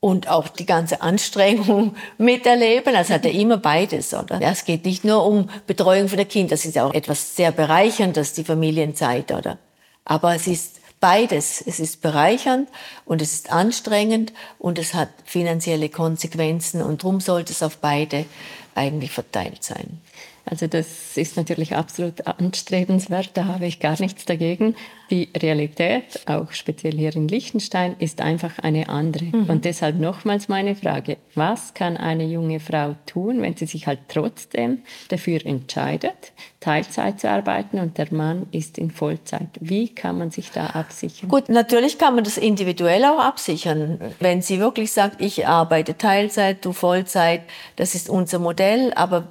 und 0.00 0.28
auch 0.28 0.48
die 0.48 0.66
ganze 0.66 1.02
Anstrengung 1.02 1.94
miterleben. 2.18 2.94
Also 2.96 3.14
hat 3.14 3.24
er 3.24 3.32
immer 3.32 3.58
beides, 3.58 4.14
oder? 4.14 4.40
Ja, 4.40 4.50
es 4.50 4.64
geht 4.64 4.84
nicht 4.84 5.04
nur 5.04 5.24
um 5.26 5.50
Betreuung 5.66 6.08
von 6.08 6.16
der 6.16 6.26
Kinder, 6.26 6.50
das 6.50 6.64
ist 6.64 6.76
ja 6.76 6.86
auch 6.86 6.94
etwas 6.94 7.36
sehr 7.36 7.52
bereicherndes, 7.52 8.32
die 8.32 8.44
Familienzeit, 8.44 9.30
oder? 9.30 9.58
Aber 10.04 10.34
es 10.34 10.46
ist 10.46 10.79
beides. 11.00 11.62
Es 11.66 11.80
ist 11.80 12.02
bereichernd 12.02 12.68
und 13.04 13.22
es 13.22 13.32
ist 13.32 13.50
anstrengend 13.50 14.32
und 14.58 14.78
es 14.78 14.94
hat 14.94 15.08
finanzielle 15.24 15.88
Konsequenzen 15.88 16.82
und 16.82 17.02
darum 17.02 17.20
sollte 17.20 17.52
es 17.52 17.62
auf 17.62 17.78
beide 17.78 18.26
eigentlich 18.74 19.10
verteilt 19.10 19.64
sein. 19.64 20.00
Also 20.44 20.66
das 20.66 21.16
ist 21.16 21.36
natürlich 21.36 21.74
absolut 21.74 22.26
anstrebenswert, 22.26 23.30
da 23.34 23.46
habe 23.46 23.66
ich 23.66 23.80
gar 23.80 24.00
nichts 24.00 24.24
dagegen. 24.24 24.74
Die 25.10 25.28
Realität, 25.36 26.20
auch 26.26 26.52
speziell 26.52 26.94
hier 26.94 27.14
in 27.16 27.28
Liechtenstein, 27.28 27.96
ist 27.98 28.20
einfach 28.20 28.58
eine 28.60 28.88
andere. 28.88 29.24
Mhm. 29.24 29.50
Und 29.50 29.64
deshalb 29.64 29.98
nochmals 29.98 30.48
meine 30.48 30.74
Frage, 30.76 31.16
was 31.34 31.74
kann 31.74 31.96
eine 31.96 32.24
junge 32.24 32.60
Frau 32.60 32.94
tun, 33.06 33.42
wenn 33.42 33.56
sie 33.56 33.66
sich 33.66 33.86
halt 33.86 34.00
trotzdem 34.08 34.82
dafür 35.08 35.44
entscheidet, 35.44 36.32
Teilzeit 36.60 37.20
zu 37.20 37.28
arbeiten 37.28 37.78
und 37.78 37.98
der 37.98 38.12
Mann 38.12 38.46
ist 38.52 38.78
in 38.78 38.90
Vollzeit? 38.90 39.48
Wie 39.60 39.88
kann 39.88 40.18
man 40.18 40.30
sich 40.30 40.50
da 40.50 40.66
absichern? 40.66 41.28
Gut, 41.28 41.48
natürlich 41.48 41.98
kann 41.98 42.14
man 42.14 42.24
das 42.24 42.36
individuell 42.36 43.04
auch 43.04 43.18
absichern. 43.18 44.00
Wenn 44.20 44.42
sie 44.42 44.60
wirklich 44.60 44.92
sagt, 44.92 45.20
ich 45.20 45.46
arbeite 45.46 45.98
Teilzeit, 45.98 46.64
du 46.64 46.72
Vollzeit, 46.72 47.42
das 47.76 47.94
ist 47.94 48.08
unser 48.08 48.38
Modell, 48.38 48.92
aber 48.94 49.28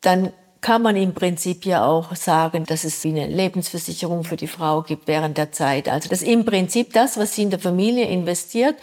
dann 0.00 0.32
kann 0.60 0.82
man 0.82 0.96
im 0.96 1.14
Prinzip 1.14 1.64
ja 1.64 1.84
auch 1.84 2.16
sagen, 2.16 2.64
dass 2.64 2.84
es 2.84 3.04
wie 3.04 3.10
eine 3.10 3.26
Lebensversicherung 3.28 4.24
für 4.24 4.36
die 4.36 4.48
Frau 4.48 4.82
gibt 4.82 5.06
während 5.06 5.38
der 5.38 5.52
Zeit. 5.52 5.88
Also 5.88 6.08
dass 6.08 6.22
im 6.22 6.44
Prinzip 6.44 6.92
das, 6.92 7.16
was 7.16 7.34
sie 7.34 7.42
in 7.42 7.50
der 7.50 7.60
Familie 7.60 8.06
investiert, 8.08 8.76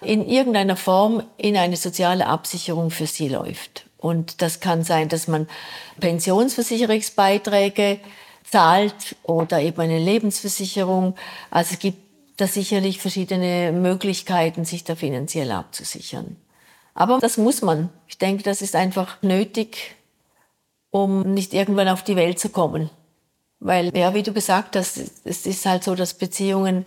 in 0.00 0.26
irgendeiner 0.26 0.76
Form 0.76 1.22
in 1.36 1.56
eine 1.56 1.76
soziale 1.76 2.26
Absicherung 2.26 2.90
für 2.90 3.06
sie 3.06 3.28
läuft. 3.28 3.84
Und 3.98 4.40
das 4.42 4.60
kann 4.60 4.84
sein, 4.84 5.08
dass 5.08 5.28
man 5.28 5.48
Pensionsversicherungsbeiträge 6.00 7.98
zahlt 8.50 9.16
oder 9.22 9.60
eben 9.60 9.80
eine 9.80 9.98
Lebensversicherung. 9.98 11.14
Also 11.50 11.74
es 11.74 11.78
gibt 11.78 11.98
da 12.38 12.46
sicherlich 12.46 12.98
verschiedene 13.00 13.72
Möglichkeiten, 13.72 14.64
sich 14.64 14.84
da 14.84 14.94
finanziell 14.94 15.50
abzusichern. 15.50 16.36
Aber 16.94 17.18
das 17.18 17.36
muss 17.36 17.62
man. 17.62 17.90
Ich 18.06 18.18
denke, 18.18 18.44
das 18.44 18.62
ist 18.62 18.74
einfach 18.74 19.20
nötig, 19.22 19.96
um 20.90 21.34
nicht 21.34 21.54
irgendwann 21.54 21.88
auf 21.88 22.02
die 22.02 22.16
Welt 22.16 22.38
zu 22.38 22.48
kommen. 22.48 22.90
Weil, 23.60 23.96
ja, 23.96 24.14
wie 24.14 24.22
du 24.22 24.32
gesagt 24.32 24.76
hast, 24.76 24.98
es 25.24 25.46
ist 25.46 25.66
halt 25.66 25.84
so, 25.84 25.94
dass 25.94 26.14
Beziehungen 26.14 26.86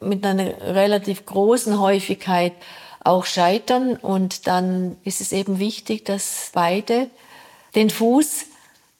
mit 0.00 0.24
einer 0.24 0.60
relativ 0.60 1.26
großen 1.26 1.80
Häufigkeit 1.80 2.52
auch 3.02 3.24
scheitern 3.24 3.96
und 3.96 4.46
dann 4.46 4.96
ist 5.04 5.20
es 5.20 5.32
eben 5.32 5.58
wichtig, 5.58 6.04
dass 6.04 6.50
beide 6.52 7.08
den 7.74 7.90
Fuß 7.90 8.46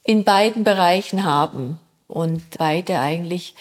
in 0.04 0.24
beiden 0.24 0.64
Bereichen 0.64 1.24
haben 1.24 1.78
und 2.08 2.42
beide 2.58 2.98
eigentlich 2.98 3.54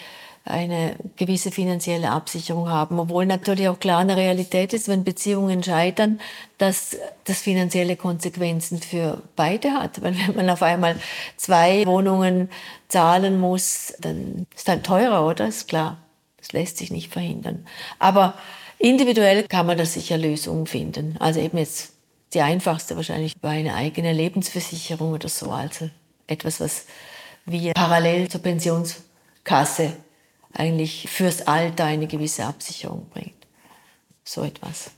eine 0.44 0.96
gewisse 1.16 1.50
finanzielle 1.50 2.10
Absicherung 2.10 2.68
haben, 2.68 2.98
obwohl 2.98 3.26
natürlich 3.26 3.68
auch 3.68 3.78
klar 3.78 4.00
eine 4.00 4.16
Realität 4.16 4.72
ist, 4.72 4.88
wenn 4.88 5.04
Beziehungen 5.04 5.62
scheitern, 5.62 6.20
dass 6.58 6.96
das 7.24 7.40
finanzielle 7.40 7.96
Konsequenzen 7.96 8.80
für 8.80 9.22
beide 9.36 9.72
hat. 9.72 10.02
Weil 10.02 10.16
wenn 10.18 10.36
man 10.36 10.50
auf 10.50 10.62
einmal 10.62 10.96
zwei 11.36 11.86
Wohnungen 11.86 12.48
zahlen 12.88 13.38
muss, 13.38 13.94
dann 14.00 14.46
ist 14.54 14.68
halt 14.68 14.84
teurer, 14.84 15.26
oder? 15.26 15.46
Ist 15.46 15.68
klar. 15.68 15.98
Das 16.38 16.52
lässt 16.52 16.78
sich 16.78 16.90
nicht 16.90 17.12
verhindern. 17.12 17.66
Aber 17.98 18.34
individuell 18.78 19.42
kann 19.46 19.66
man 19.66 19.76
da 19.76 19.84
sicher 19.84 20.16
Lösungen 20.16 20.66
finden. 20.66 21.16
Also 21.20 21.38
eben 21.38 21.58
jetzt 21.58 21.92
die 22.32 22.40
einfachste 22.40 22.96
wahrscheinlich 22.96 23.38
bei 23.38 23.50
einer 23.50 23.74
eigenen 23.74 24.16
Lebensversicherung 24.16 25.12
oder 25.12 25.28
so. 25.28 25.50
Also 25.50 25.90
etwas, 26.26 26.60
was 26.60 26.86
wir 27.44 27.74
parallel 27.74 28.28
zur 28.28 28.40
Pensionskasse 28.40 29.92
eigentlich 30.52 31.08
fürs 31.08 31.46
Alter 31.46 31.84
eine 31.84 32.06
gewisse 32.06 32.44
Absicherung 32.44 33.06
bringt. 33.10 33.46
So 34.24 34.42
etwas. 34.42 34.92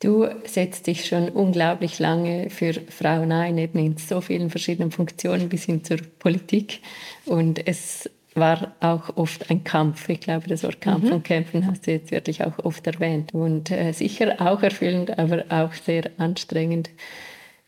Du 0.00 0.28
setzt 0.44 0.86
dich 0.86 1.06
schon 1.06 1.30
unglaublich 1.30 1.98
lange 1.98 2.50
für 2.50 2.74
Frauen 2.74 3.32
ein, 3.32 3.56
eben 3.56 3.78
in 3.78 3.96
so 3.96 4.20
vielen 4.20 4.50
verschiedenen 4.50 4.90
Funktionen 4.90 5.48
bis 5.48 5.64
hin 5.64 5.84
zur 5.84 5.96
Politik. 6.18 6.80
Und 7.24 7.66
es 7.66 8.10
war 8.34 8.74
auch 8.80 9.16
oft 9.16 9.50
ein 9.50 9.64
Kampf. 9.64 10.08
Ich 10.10 10.20
glaube, 10.20 10.48
das 10.48 10.62
Wort 10.64 10.82
Kampf 10.82 11.04
mhm. 11.04 11.12
und 11.12 11.24
Kämpfen 11.24 11.66
hast 11.66 11.86
du 11.86 11.92
jetzt 11.92 12.10
wirklich 12.10 12.44
auch 12.44 12.58
oft 12.58 12.86
erwähnt. 12.86 13.32
Und 13.32 13.70
äh, 13.70 13.92
sicher 13.92 14.36
auch 14.38 14.62
erfüllend, 14.62 15.18
aber 15.18 15.46
auch 15.48 15.72
sehr 15.72 16.10
anstrengend. 16.18 16.90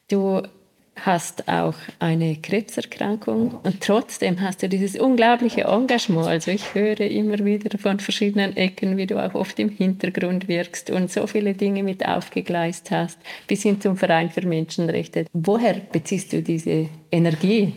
Du 0.08 0.42
hast 1.04 1.48
auch 1.48 1.74
eine 1.98 2.36
Krebserkrankung 2.36 3.60
und 3.62 3.80
trotzdem 3.80 4.40
hast 4.40 4.62
du 4.62 4.68
dieses 4.68 4.98
unglaubliche 4.98 5.62
Engagement. 5.62 6.26
Also 6.26 6.50
ich 6.50 6.74
höre 6.74 7.00
immer 7.00 7.44
wieder 7.44 7.78
von 7.78 8.00
verschiedenen 8.00 8.56
Ecken, 8.56 8.96
wie 8.96 9.06
du 9.06 9.18
auch 9.18 9.34
oft 9.34 9.58
im 9.58 9.68
Hintergrund 9.68 10.48
wirkst 10.48 10.90
und 10.90 11.10
so 11.10 11.26
viele 11.26 11.54
Dinge 11.54 11.82
mit 11.82 12.06
aufgegleist 12.06 12.90
hast, 12.90 13.18
bis 13.46 13.62
hin 13.62 13.80
zum 13.80 13.96
Verein 13.96 14.30
für 14.30 14.46
Menschenrechte. 14.46 15.26
Woher 15.32 15.74
beziehst 15.74 16.32
du 16.32 16.42
diese 16.42 16.88
Energie? 17.10 17.74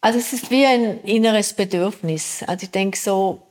Also 0.00 0.18
es 0.18 0.32
ist 0.32 0.50
wie 0.50 0.64
ein 0.64 1.00
inneres 1.02 1.52
Bedürfnis. 1.52 2.44
Also 2.46 2.64
ich 2.64 2.70
denke 2.70 2.96
so, 2.96 3.42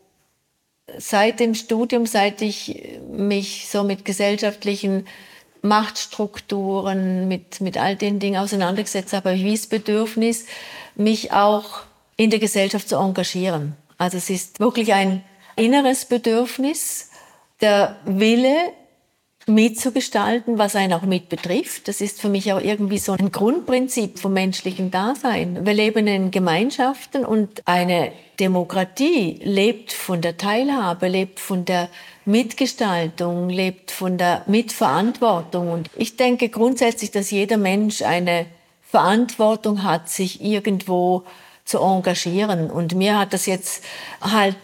seit 0.98 1.40
dem 1.40 1.54
Studium, 1.54 2.06
seit 2.06 2.42
ich 2.42 3.00
mich 3.10 3.68
so 3.68 3.84
mit 3.84 4.06
gesellschaftlichen 4.06 5.06
Machtstrukturen, 5.66 7.28
mit, 7.28 7.62
mit 7.62 7.78
all 7.78 7.96
den 7.96 8.20
Dingen 8.20 8.38
auseinandergesetzt 8.38 9.14
habe, 9.14 9.30
habe 9.30 9.38
ich 9.38 9.44
wie 9.44 9.56
das 9.56 9.68
Bedürfnis, 9.68 10.46
mich 10.96 11.32
auch 11.32 11.82
in 12.18 12.30
der 12.30 12.40
Gesellschaft 12.40 12.88
zu 12.88 12.96
engagieren. 12.96 13.76
Also 13.98 14.18
es 14.18 14.30
ist 14.30 14.60
wirklich 14.60 14.94
ein 14.94 15.24
inneres 15.56 16.06
Bedürfnis, 16.06 17.10
der 17.62 17.98
Wille, 18.06 18.56
mitzugestalten, 19.48 20.58
was 20.58 20.76
einen 20.76 20.94
auch 20.94 21.04
mit 21.04 21.30
betrifft. 21.30 21.88
Das 21.88 22.02
ist 22.02 22.20
für 22.20 22.30
mich 22.30 22.52
auch 22.52 22.62
irgendwie 22.62 22.98
so 22.98 23.14
ein 23.14 23.32
Grundprinzip 23.32 24.20
vom 24.20 24.34
menschlichen 24.34 24.92
Dasein. 24.92 25.66
Wir 25.66 25.74
leben 25.74 26.08
in 26.08 26.32
Gemeinschaften 26.32 27.26
und 27.26 27.62
eine 27.66 28.12
Demokratie 28.40 29.40
lebt 29.44 29.94
von 29.94 30.22
der 30.22 30.38
Teilhabe, 30.38 31.08
lebt 31.08 31.40
von 31.40 31.64
der 31.66 31.90
Mitgestaltung, 32.26 33.50
lebt 33.50 33.92
von 33.92 34.18
der 34.18 34.44
Mitverantwortung. 34.48 35.72
Und 35.72 35.90
ich 35.96 36.18
denke 36.18 36.50
grundsätzlich, 36.50 37.12
dass 37.12 37.32
jeder 37.32 37.58
Mensch 37.58 38.02
eine 38.02 38.48
Verantwortung 38.82 39.84
hat, 39.84 40.10
sich 40.10 40.44
irgendwo 40.44 41.24
zu 41.66 41.80
engagieren. 41.80 42.70
Und 42.72 42.96
mir 42.96 43.18
hat 43.18 43.34
das 43.34 43.46
jetzt 43.46 43.84
halt 44.22 44.58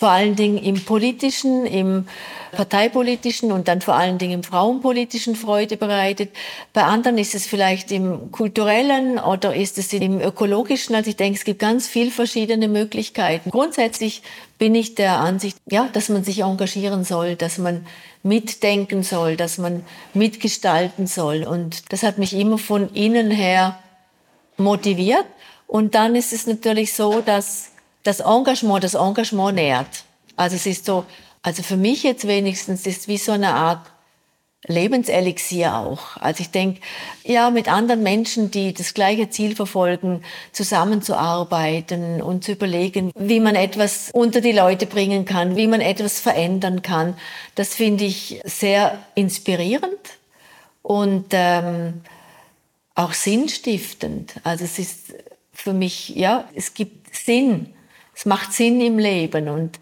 vor 0.00 0.08
allen 0.08 0.34
Dingen 0.34 0.56
im 0.56 0.82
politischen, 0.82 1.66
im 1.66 2.06
parteipolitischen 2.52 3.52
und 3.52 3.68
dann 3.68 3.82
vor 3.82 3.96
allen 3.96 4.16
Dingen 4.16 4.32
im 4.32 4.42
frauenpolitischen 4.42 5.36
Freude 5.36 5.76
bereitet. 5.76 6.30
Bei 6.72 6.84
anderen 6.84 7.18
ist 7.18 7.34
es 7.34 7.46
vielleicht 7.46 7.92
im 7.92 8.32
kulturellen 8.32 9.18
oder 9.18 9.54
ist 9.54 9.76
es 9.76 9.92
im 9.92 10.22
ökologischen. 10.22 10.94
Also 10.94 11.10
ich 11.10 11.16
denke, 11.16 11.38
es 11.38 11.44
gibt 11.44 11.58
ganz 11.58 11.86
viele 11.86 12.10
verschiedene 12.10 12.66
Möglichkeiten. 12.66 13.50
Grundsätzlich 13.50 14.22
bin 14.56 14.74
ich 14.74 14.94
der 14.94 15.18
Ansicht, 15.18 15.58
ja, 15.70 15.86
dass 15.92 16.08
man 16.08 16.24
sich 16.24 16.40
engagieren 16.40 17.04
soll, 17.04 17.36
dass 17.36 17.58
man 17.58 17.86
mitdenken 18.22 19.02
soll, 19.02 19.36
dass 19.36 19.58
man 19.58 19.84
mitgestalten 20.14 21.06
soll. 21.08 21.42
Und 21.42 21.92
das 21.92 22.04
hat 22.04 22.16
mich 22.16 22.32
immer 22.32 22.56
von 22.56 22.88
innen 22.94 23.30
her 23.30 23.78
motiviert. 24.56 25.26
Und 25.66 25.94
dann 25.94 26.16
ist 26.16 26.32
es 26.32 26.46
natürlich 26.46 26.94
so, 26.94 27.20
dass 27.20 27.69
das 28.02 28.20
Engagement 28.20 28.84
das 28.84 28.94
Engagement 28.94 29.54
nährt. 29.54 30.04
Also 30.36 30.56
es 30.56 30.66
ist 30.66 30.86
so, 30.86 31.04
also 31.42 31.62
für 31.62 31.76
mich 31.76 32.02
jetzt 32.02 32.26
wenigstens 32.26 32.86
ist 32.86 33.08
wie 33.08 33.18
so 33.18 33.32
eine 33.32 33.54
Art 33.54 33.86
Lebenselixier 34.66 35.74
auch. 35.74 36.18
Also 36.18 36.42
ich 36.42 36.50
denke, 36.50 36.80
ja, 37.24 37.50
mit 37.50 37.68
anderen 37.68 38.02
Menschen, 38.02 38.50
die 38.50 38.74
das 38.74 38.92
gleiche 38.92 39.30
Ziel 39.30 39.56
verfolgen, 39.56 40.22
zusammenzuarbeiten 40.52 42.20
und 42.20 42.44
zu 42.44 42.52
überlegen, 42.52 43.10
wie 43.16 43.40
man 43.40 43.54
etwas 43.54 44.10
unter 44.12 44.42
die 44.42 44.52
Leute 44.52 44.84
bringen 44.84 45.24
kann, 45.24 45.56
wie 45.56 45.66
man 45.66 45.80
etwas 45.80 46.20
verändern 46.20 46.82
kann, 46.82 47.16
das 47.54 47.74
finde 47.74 48.04
ich 48.04 48.40
sehr 48.44 48.98
inspirierend 49.14 49.98
und 50.82 51.26
ähm, 51.32 52.02
auch 52.94 53.14
sinnstiftend. 53.14 54.34
Also 54.44 54.64
es 54.64 54.78
ist 54.78 55.14
für 55.54 55.72
mich, 55.72 56.10
ja, 56.10 56.48
es 56.54 56.74
gibt 56.74 57.16
Sinn. 57.16 57.72
Es 58.14 58.26
macht 58.26 58.52
Sinn 58.52 58.80
im 58.80 58.98
Leben 58.98 59.48
und 59.48 59.78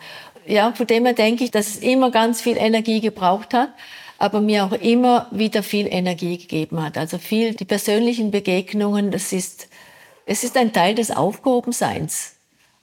ja, 0.46 0.72
von 0.72 0.86
dem 0.86 1.04
her 1.04 1.14
denke 1.14 1.44
ich, 1.44 1.50
dass 1.50 1.68
es 1.68 1.76
immer 1.76 2.10
ganz 2.10 2.40
viel 2.40 2.56
Energie 2.56 3.00
gebraucht 3.00 3.52
hat 3.52 3.70
aber 4.18 4.40
mir 4.40 4.64
auch 4.64 4.72
immer 4.72 5.28
wieder 5.30 5.62
viel 5.62 5.86
Energie 5.86 6.38
gegeben 6.38 6.82
hat. 6.82 6.98
Also 6.98 7.18
viel 7.18 7.54
die 7.54 7.64
persönlichen 7.64 8.30
Begegnungen, 8.32 9.12
das 9.12 9.32
ist, 9.32 9.68
es 10.26 10.42
ist 10.42 10.56
ein 10.56 10.72
Teil 10.72 10.96
des 10.96 11.12
Aufgehobenseins. 11.12 12.34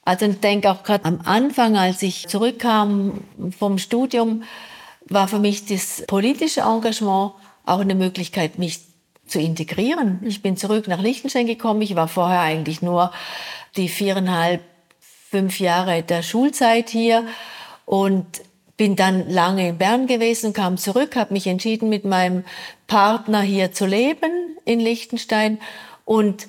Also 0.05 0.25
ich 0.25 0.39
denke 0.39 0.71
auch 0.71 0.83
gerade 0.83 1.05
am 1.05 1.21
Anfang, 1.25 1.77
als 1.77 2.01
ich 2.01 2.27
zurückkam 2.27 3.21
vom 3.57 3.77
Studium, 3.77 4.43
war 5.07 5.27
für 5.27 5.39
mich 5.39 5.65
das 5.65 6.03
politische 6.07 6.61
Engagement 6.61 7.33
auch 7.65 7.79
eine 7.79 7.95
Möglichkeit, 7.95 8.57
mich 8.57 8.79
zu 9.27 9.39
integrieren. 9.39 10.21
Ich 10.23 10.41
bin 10.41 10.55
zurück 10.55 10.87
nach 10.87 11.01
Liechtenstein 11.01 11.47
gekommen. 11.47 11.81
Ich 11.81 11.95
war 11.95 12.07
vorher 12.07 12.41
eigentlich 12.41 12.81
nur 12.81 13.11
die 13.75 13.89
viereinhalb, 13.89 14.61
fünf 15.35 15.59
Jahre 15.59 16.01
der 16.01 16.23
Schulzeit 16.23 16.89
hier 16.89 17.25
und 17.85 18.25
bin 18.77 18.95
dann 18.95 19.29
lange 19.29 19.67
in 19.67 19.77
Bern 19.77 20.07
gewesen, 20.07 20.53
kam 20.53 20.77
zurück, 20.77 21.17
habe 21.17 21.33
mich 21.33 21.45
entschieden, 21.45 21.89
mit 21.89 22.05
meinem 22.05 22.45
Partner 22.87 23.41
hier 23.41 23.73
zu 23.73 23.85
leben 23.85 24.31
in 24.63 24.79
Liechtenstein. 24.79 25.59
Und 26.05 26.47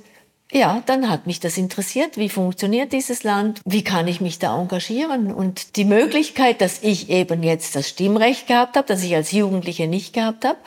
ja, 0.52 0.84
dann 0.86 1.10
hat 1.10 1.26
mich 1.26 1.40
das 1.40 1.58
interessiert, 1.58 2.16
wie 2.16 2.28
funktioniert 2.28 2.92
dieses 2.92 3.24
Land, 3.24 3.60
wie 3.64 3.82
kann 3.82 4.06
ich 4.06 4.20
mich 4.20 4.38
da 4.38 4.56
engagieren. 4.56 5.34
Und 5.34 5.74
die 5.74 5.84
Möglichkeit, 5.84 6.60
dass 6.60 6.84
ich 6.84 7.10
eben 7.10 7.42
jetzt 7.42 7.74
das 7.74 7.88
Stimmrecht 7.88 8.46
gehabt 8.46 8.76
habe, 8.76 8.86
das 8.86 9.02
ich 9.02 9.16
als 9.16 9.32
Jugendliche 9.32 9.88
nicht 9.88 10.12
gehabt 10.12 10.44
habe, 10.44 10.58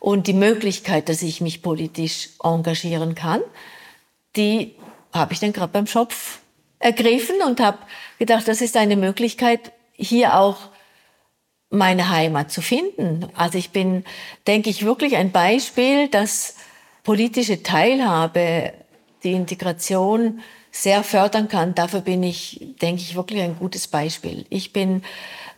und 0.00 0.26
die 0.26 0.32
Möglichkeit, 0.32 1.08
dass 1.08 1.22
ich 1.22 1.40
mich 1.40 1.62
politisch 1.62 2.30
engagieren 2.42 3.14
kann, 3.14 3.40
die 4.34 4.74
habe 5.12 5.32
ich 5.32 5.38
dann 5.38 5.52
gerade 5.52 5.72
beim 5.72 5.86
Schopf 5.86 6.40
ergriffen 6.78 7.36
und 7.46 7.60
habe 7.60 7.78
gedacht, 8.18 8.48
das 8.48 8.60
ist 8.60 8.76
eine 8.76 8.96
Möglichkeit, 8.96 9.72
hier 9.92 10.38
auch 10.38 10.56
meine 11.70 12.08
Heimat 12.08 12.50
zu 12.50 12.62
finden. 12.62 13.28
Also 13.34 13.58
ich 13.58 13.70
bin, 13.70 14.04
denke 14.46 14.70
ich, 14.70 14.84
wirklich 14.84 15.16
ein 15.16 15.32
Beispiel, 15.32 16.08
dass 16.08 16.56
politische 17.04 17.62
Teilhabe 17.62 18.72
die 19.22 19.32
Integration 19.32 20.40
sehr 20.70 21.02
fördern 21.02 21.48
kann. 21.48 21.74
Dafür 21.74 22.00
bin 22.00 22.22
ich, 22.22 22.60
denke 22.80 23.02
ich, 23.02 23.14
wirklich 23.16 23.42
ein 23.42 23.58
gutes 23.58 23.88
Beispiel. 23.88 24.46
Ich 24.48 24.72
bin 24.72 25.02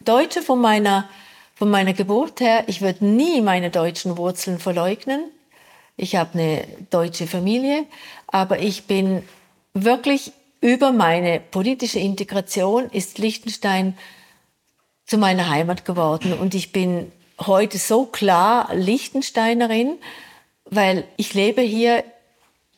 Deutsche 0.01 0.43
von 0.43 0.61
meiner, 0.61 1.09
von 1.55 1.71
meiner 1.71 1.93
Geburt 1.93 2.41
her. 2.41 2.65
Ich 2.69 2.81
würde 2.81 3.05
nie 3.05 3.41
meine 3.41 3.71
deutschen 3.71 4.17
Wurzeln 4.17 4.59
verleugnen. 4.59 5.25
Ich 5.97 6.17
habe 6.17 6.39
eine 6.39 6.65
deutsche 6.89 7.27
Familie, 7.27 7.85
aber 8.27 8.61
ich 8.61 8.85
bin 8.85 9.23
wirklich 9.75 10.33
über 10.61 10.93
meine 10.93 11.41
politische 11.41 11.99
Integration 11.99 12.91
ist 12.91 13.19
Liechtenstein 13.19 13.97
zu 15.07 15.19
meiner 15.19 15.49
Heimat 15.49 15.85
geworden. 15.85 16.33
Und 16.33 16.55
ich 16.55 16.73
bin 16.73 17.11
heute 17.41 17.79
so 17.79 18.05
klar 18.05 18.75
Lichtensteinerin, 18.75 19.99
weil 20.67 21.05
ich 21.17 21.35
lebe 21.35 21.63
hier, 21.63 22.05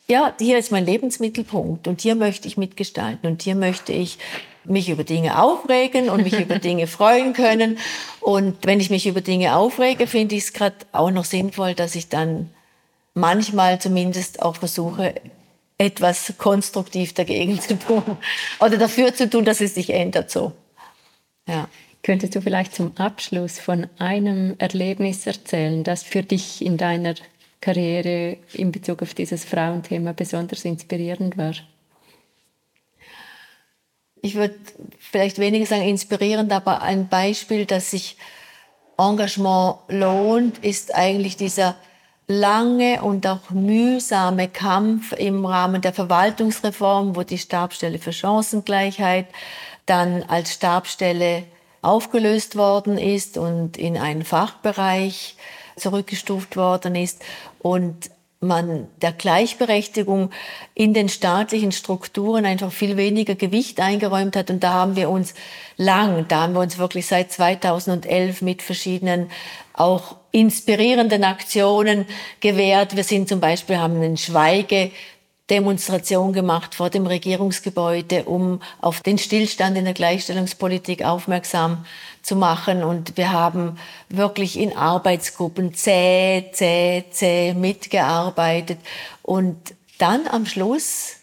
ja, 0.09 0.33
hier 0.39 0.59
ist 0.59 0.73
mein 0.73 0.87
Lebensmittelpunkt 0.87 1.89
und 1.89 2.01
hier 2.01 2.15
möchte 2.15 2.49
ich 2.49 2.57
mitgestalten 2.57 3.29
und 3.29 3.43
hier 3.43 3.55
möchte 3.55 3.93
ich 3.93 4.19
mich 4.65 4.89
über 4.89 5.05
Dinge 5.05 5.43
aufregen 5.43 6.09
und 6.09 6.23
mich 6.23 6.39
über 6.39 6.59
Dinge 6.61 6.87
freuen 6.87 7.33
können. 7.33 7.79
Und 8.21 8.59
wenn 8.63 8.81
ich 8.81 8.91
mich 8.91 9.07
über 9.07 9.21
Dinge 9.21 9.57
aufrege, 9.57 10.07
finde 10.07 10.37
ich 10.37 10.45
es 10.45 10.53
gerade 10.53 10.77
auch 10.93 11.11
noch 11.11 11.25
sinnvoll, 11.25 11.75
dass 11.75 11.95
ich 11.97 12.09
dann 12.09 12.51
manchmal 13.15 13.81
zumindest 13.81 14.41
auch 14.41 14.57
versuche, 14.57 15.15
etwas 15.83 16.35
konstruktiv 16.39 17.13
dagegen 17.13 17.61
zu 17.61 17.79
tun 17.79 18.03
oder 18.61 18.79
dafür 18.79 19.15
zu 19.15 19.29
tun, 19.29 19.45
dass 19.45 19.61
es 19.61 19.75
sich 19.75 19.91
ändert 19.91 20.31
so. 20.31 20.53
Ja. 21.47 21.69
Könntest 22.05 22.35
du 22.35 22.41
vielleicht 22.41 22.75
zum 22.75 22.97
Abschluss 22.97 23.61
von 23.61 23.87
einem 23.99 24.57
Erlebnis 24.59 25.25
erzählen, 25.27 25.85
das 25.85 26.03
für 26.03 26.25
dich 26.25 26.65
in 26.65 26.77
deiner 26.77 27.15
Karriere 27.61 28.39
in 28.55 28.73
Bezug 28.73 29.03
auf 29.03 29.15
dieses 29.15 29.45
Frauenthema 29.45 30.13
besonders 30.13 30.65
inspirierend 30.65 31.37
war? 31.37 31.55
Ich 34.21 34.35
würde 34.35 34.57
vielleicht 34.99 35.39
weniger 35.39 35.67
sagen 35.67 35.83
inspirierend, 35.83 36.51
aber 36.53 36.83
ein 36.83 37.09
Beispiel, 37.09 37.67
dass 37.67 37.93
sich 37.93 38.17
Engagement 38.99 39.77
lohnt, 39.89 40.59
ist 40.59 40.95
eigentlich 40.95 41.37
dieser 41.37 41.77
lange 42.33 43.03
und 43.03 43.27
auch 43.27 43.51
mühsame 43.51 44.49
Kampf 44.49 45.13
im 45.13 45.45
Rahmen 45.45 45.83
der 45.83 45.93
Verwaltungsreform, 45.93 47.15
wo 47.15 47.23
die 47.23 47.39
Stabstelle 47.39 47.99
für 47.99 48.13
Chancengleichheit 48.13 49.27
dann 49.87 50.23
als 50.23 50.55
Stabstelle 50.55 51.45
aufgelöst 51.83 52.57
worden 52.57 52.97
ist 52.97 53.37
und 53.37 53.77
in 53.77 53.97
einen 53.99 54.25
Fachbereich 54.25 55.37
zurückgestuft 55.77 56.57
worden 56.57 56.95
ist 56.95 57.23
und 57.59 58.11
man 58.41 58.89
der 59.01 59.13
Gleichberechtigung 59.13 60.31
in 60.75 60.95
den 60.95 61.09
staatlichen 61.09 61.71
Strukturen 61.71 62.45
einfach 62.45 62.73
viel 62.73 62.97
weniger 62.97 63.37
Gewicht 63.37 63.81
eingeräumt 63.81 64.35
hat. 64.35 64.51
Und 64.51 64.65
da 64.65 64.73
haben 64.73 64.97
wir 64.97 65.11
uns 65.11 65.35
lang, 65.77 66.27
da 66.29 66.43
haben 66.43 66.55
wir 66.55 66.61
uns 66.61 66.79
wirklich 66.79 67.07
seit 67.07 67.31
2011 67.31 68.43
mit 68.43 68.63
verschiedenen 68.63 69.31
auch 69.75 70.17
inspirierenden 70.33 71.25
Aktionen 71.25 72.07
gewehrt. 72.41 72.97
Wir 72.97 73.05
sind 73.05 73.29
zum 73.29 73.41
Beispiel, 73.41 73.79
haben 73.79 73.97
einen 73.97 74.17
Schweige 74.17 74.91
Demonstration 75.51 76.33
gemacht 76.33 76.75
vor 76.75 76.89
dem 76.89 77.07
Regierungsgebäude, 77.07 78.25
um 78.25 78.63
auf 78.81 79.03
den 79.03 79.19
Stillstand 79.19 79.77
in 79.77 79.85
der 79.85 79.93
Gleichstellungspolitik 79.93 81.05
aufmerksam 81.05 81.85
zu 82.23 82.37
machen. 82.37 82.83
Und 82.83 83.19
wir 83.19 83.33
haben 83.33 83.79
wirklich 84.09 84.59
in 84.59 84.75
Arbeitsgruppen 84.75 85.75
zäh, 85.75 86.47
zäh, 86.53 87.05
zäh 87.11 87.53
mitgearbeitet. 87.53 88.79
Und 89.23 89.59
dann 89.99 90.27
am 90.27 90.47
Schluss 90.47 91.17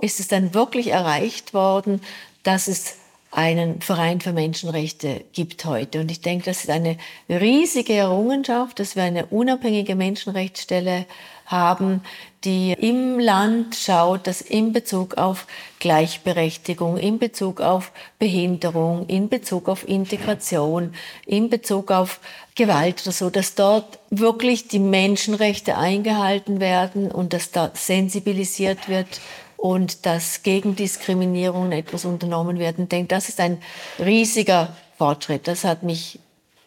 ist 0.00 0.20
es 0.20 0.28
dann 0.28 0.52
wirklich 0.52 0.88
erreicht 0.88 1.54
worden, 1.54 2.02
dass 2.42 2.68
es 2.68 2.96
einen 3.32 3.80
Verein 3.80 4.20
für 4.20 4.32
Menschenrechte 4.32 5.24
gibt 5.32 5.64
heute. 5.64 6.00
Und 6.00 6.10
ich 6.10 6.20
denke, 6.20 6.46
das 6.46 6.64
ist 6.64 6.70
eine 6.70 6.96
riesige 7.28 7.94
Errungenschaft, 7.94 8.80
dass 8.80 8.96
wir 8.96 9.04
eine 9.04 9.26
unabhängige 9.26 9.94
Menschenrechtsstelle 9.94 11.06
haben, 11.46 12.02
die 12.44 12.72
im 12.72 13.18
Land 13.18 13.74
schaut, 13.74 14.26
dass 14.26 14.40
in 14.40 14.72
Bezug 14.72 15.18
auf 15.18 15.46
Gleichberechtigung, 15.78 16.96
in 16.96 17.18
Bezug 17.18 17.60
auf 17.60 17.92
Behinderung, 18.18 19.06
in 19.06 19.28
Bezug 19.28 19.68
auf 19.68 19.86
Integration, 19.86 20.94
in 21.26 21.50
Bezug 21.50 21.90
auf 21.90 22.20
Gewalt 22.54 23.02
oder 23.02 23.12
so, 23.12 23.30
dass 23.30 23.54
dort 23.54 23.98
wirklich 24.10 24.68
die 24.68 24.78
Menschenrechte 24.78 25.76
eingehalten 25.76 26.60
werden 26.60 27.10
und 27.10 27.32
dass 27.32 27.50
da 27.50 27.70
sensibilisiert 27.74 28.88
wird 28.88 29.20
und 29.60 30.06
dass 30.06 30.42
gegen 30.42 30.74
Diskriminierung 30.74 31.70
etwas 31.72 32.06
unternommen 32.06 32.58
werden. 32.58 32.84
Ich 32.84 32.88
denke, 32.88 33.08
das 33.08 33.28
ist 33.28 33.40
ein 33.40 33.58
riesiger 33.98 34.74
Fortschritt. 34.96 35.46
Das 35.46 35.64
hat 35.64 35.82
mich 35.82 36.18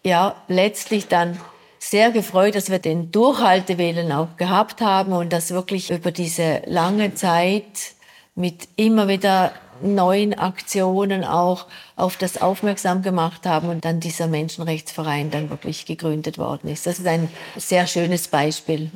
ja 0.03 0.35
letztlich 0.47 1.07
dann 1.07 1.39
sehr 1.79 2.11
gefreut, 2.11 2.53
dass 2.53 2.69
wir 2.69 2.77
den 2.77 3.11
Durchhaltewillen 3.11 4.11
auch 4.11 4.37
gehabt 4.37 4.79
haben 4.79 5.11
und 5.11 5.33
das 5.33 5.49
wirklich 5.49 5.89
über 5.89 6.11
diese 6.11 6.61
lange 6.67 7.15
Zeit 7.15 7.63
mit 8.35 8.67
immer 8.75 9.07
wieder 9.07 9.53
neuen 9.81 10.37
Aktionen 10.37 11.23
auch 11.23 11.65
auf 11.95 12.15
das 12.17 12.41
aufmerksam 12.41 13.01
gemacht 13.01 13.47
haben 13.47 13.69
und 13.69 13.85
dann 13.85 14.01
dieser 14.01 14.27
Menschenrechtsverein 14.27 15.31
dann 15.31 15.49
wirklich 15.49 15.87
gegründet 15.87 16.37
worden 16.37 16.69
ist. 16.69 16.85
Das 16.85 16.99
ist 16.99 17.07
ein 17.07 17.27
sehr 17.57 17.87
schönes 17.87 18.27
Beispiel. 18.27 18.91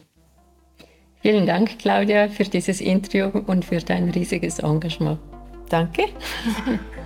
Vielen 1.27 1.45
Dank, 1.45 1.77
Claudia, 1.79 2.29
für 2.29 2.45
dieses 2.45 2.79
Interview 2.79 3.27
und 3.47 3.65
für 3.65 3.79
dein 3.79 4.11
riesiges 4.11 4.59
Engagement. 4.59 5.19
Danke. 5.67 6.03